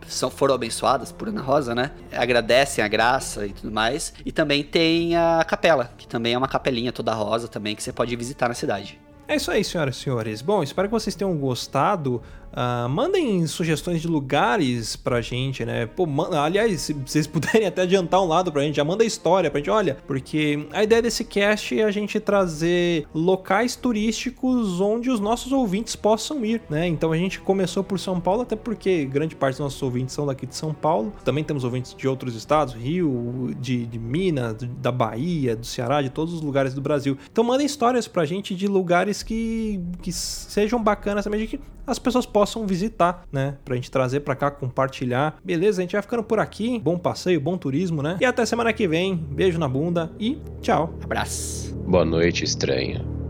são, 0.08 0.30
foram 0.30 0.54
abençoadas 0.54 1.12
por 1.12 1.28
Ana 1.28 1.42
Rosa, 1.42 1.74
né? 1.74 1.92
Agradecem 2.12 2.84
a 2.84 2.88
graça 2.88 3.48
e 3.48 3.54
tudo 3.54 3.72
mais. 3.72 4.14
E 4.24 4.32
também 4.32 4.64
tem 4.64 5.16
a 5.16 5.44
capela, 5.48 5.92
que 5.98 6.08
também 6.08 6.34
é 6.34 6.38
uma 6.38 6.48
capelinha 6.48 6.92
toda 6.92 7.12
rosa 7.14 7.48
também, 7.48 7.76
que 7.76 7.82
você 7.82 7.92
pode 7.92 8.16
visitar 8.16 8.48
na 8.48 8.54
cidade. 8.54 9.00
É 9.32 9.38
isso 9.38 9.50
aí, 9.50 9.64
senhoras 9.64 9.96
e 9.96 10.00
senhores. 10.02 10.42
Bom, 10.42 10.62
espero 10.62 10.90
que 10.90 10.92
vocês 10.92 11.16
tenham 11.16 11.34
gostado. 11.38 12.22
Uh, 12.52 12.90
mandem 12.90 13.48
sugestões 13.48 14.02
de 14.02 14.08
lugares 14.10 14.98
pra 14.98 15.22
gente, 15.22 15.64
né? 15.64 15.86
Pô, 15.86 16.06
aliás, 16.38 16.82
se 16.82 16.94
vocês 16.94 17.26
puderem 17.28 17.66
até 17.66 17.84
adiantar 17.84 18.22
um 18.22 18.28
lado 18.28 18.52
pra 18.52 18.62
gente, 18.62 18.76
já 18.76 18.84
manda 18.84 19.06
história 19.06 19.50
pra 19.50 19.60
gente, 19.60 19.70
olha, 19.70 19.98
porque 20.06 20.68
a 20.74 20.84
ideia 20.84 21.02
desse 21.02 21.24
cast 21.24 21.80
é 21.80 21.84
a 21.84 21.92
gente 21.92 22.20
trazer 22.20 23.08
locais 23.14 23.78
turísticos 23.78 24.82
onde 24.82 25.10
os 25.10 25.22
nossos 25.22 25.54
ouvintes 25.54 25.96
possam 25.96 26.44
ir, 26.44 26.62
né? 26.70 26.88
Então 26.88 27.14
a 27.14 27.18
gente 27.18 27.40
começou 27.40 27.86
por 27.86 27.98
São 28.00 28.20
Paulo, 28.20 28.42
até 28.42 28.58
porque 28.58 29.06
grande 29.06 29.34
parte 29.34 29.54
dos 29.54 29.62
nossos 29.62 29.82
ouvintes 29.82 30.14
são 30.14 30.26
daqui 30.26 30.46
de 30.46 30.56
São 30.56 30.74
Paulo. 30.74 31.14
Também 31.24 31.44
temos 31.44 31.64
ouvintes 31.64 31.96
de 31.96 32.06
outros 32.06 32.36
estados, 32.36 32.74
Rio, 32.74 33.56
de, 33.58 33.86
de 33.86 33.98
Minas, 33.98 34.58
da 34.82 34.92
Bahia, 34.92 35.56
do 35.56 35.66
Ceará, 35.66 36.02
de 36.02 36.10
todos 36.10 36.34
os 36.34 36.42
lugares 36.42 36.74
do 36.74 36.82
Brasil. 36.82 37.18
Então 37.32 37.46
mandem 37.46 37.66
histórias 37.66 38.10
pra 38.10 38.26
gente 38.26 38.54
de 38.54 38.68
lugares 38.68 39.21
que, 39.24 39.80
que 40.02 40.12
sejam 40.12 40.82
bacanas 40.82 41.24
também, 41.24 41.42
de 41.42 41.48
que 41.48 41.60
as 41.86 42.00
pessoas 42.00 42.26
possam 42.26 42.66
visitar, 42.66 43.24
né? 43.32 43.58
Pra 43.66 43.76
gente 43.76 43.90
trazer 43.90 44.22
pra 44.22 44.36
cá, 44.36 44.52
compartilhar. 44.52 45.38
Beleza, 45.44 45.82
a 45.82 45.84
gente 45.84 45.94
vai 45.94 46.02
ficando 46.02 46.24
por 46.24 46.40
aqui. 46.40 46.80
Bom 46.80 46.98
passeio, 46.98 47.40
bom 47.40 47.58
turismo, 47.58 48.02
né? 48.02 48.18
E 48.20 48.26
até 48.26 48.46
semana 48.46 48.72
que 48.74 48.88
vem. 48.88 49.16
Beijo 49.16 49.60
na 49.60 49.68
bunda 49.68 50.12
e 50.20 50.42
tchau. 50.62 50.94
Abraço. 51.04 51.76
Boa 51.88 52.06
noite, 52.06 52.44
estranha. 52.44 53.21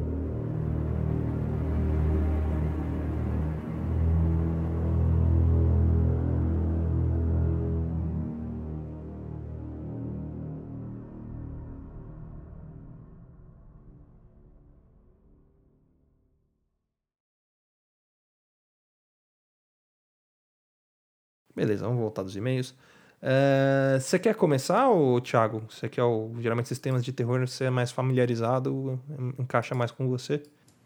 Beleza, 21.61 21.85
vamos 21.85 21.99
voltar 21.99 22.23
dos 22.23 22.35
e-mails. 22.35 22.73
É, 23.21 23.99
você 23.99 24.17
quer 24.17 24.33
começar, 24.33 24.89
ou, 24.89 25.21
Thiago? 25.21 25.61
Você 25.69 25.87
quer 25.87 26.01
o, 26.01 26.33
geralmente 26.39 26.67
sistemas 26.67 27.05
de 27.05 27.13
terror 27.13 27.39
você 27.39 27.65
é 27.65 27.69
mais 27.69 27.91
familiarizado, 27.91 28.99
encaixa 29.37 29.75
mais 29.75 29.91
com 29.91 30.07
você? 30.09 30.41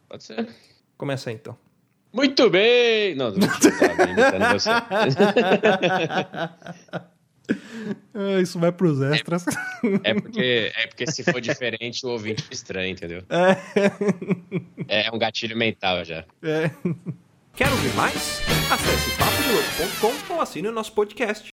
Pode 0.09 0.25
ser. 0.25 0.49
Começa 0.97 1.29
aí 1.29 1.35
então. 1.37 1.57
Muito 2.11 2.49
bem! 2.49 3.15
Não, 3.15 3.31
não 3.31 3.37
imitando 3.37 4.51
você. 4.51 4.69
Ah, 8.15 8.41
Isso 8.41 8.57
vai 8.57 8.71
pros 8.71 8.99
extras. 9.01 9.45
É 10.03 10.15
porque, 10.15 10.71
é 10.75 10.87
porque 10.87 11.05
se 11.05 11.23
for 11.23 11.39
diferente, 11.39 12.03
o 12.03 12.09
ouvinte 12.09 12.43
estranha, 12.49 12.89
entendeu? 12.89 13.21
É 14.87 15.11
um 15.13 15.19
gatilho 15.19 15.55
mental 15.55 16.03
já. 16.03 16.25
É. 16.41 16.71
Quer 17.55 17.71
ouvir 17.71 17.93
mais? 17.95 18.41
Acesse 18.69 19.11
papodelouco.com 19.17 20.33
ou 20.33 20.41
assine 20.41 20.67
o 20.67 20.73
nosso 20.73 20.91
podcast. 20.91 21.53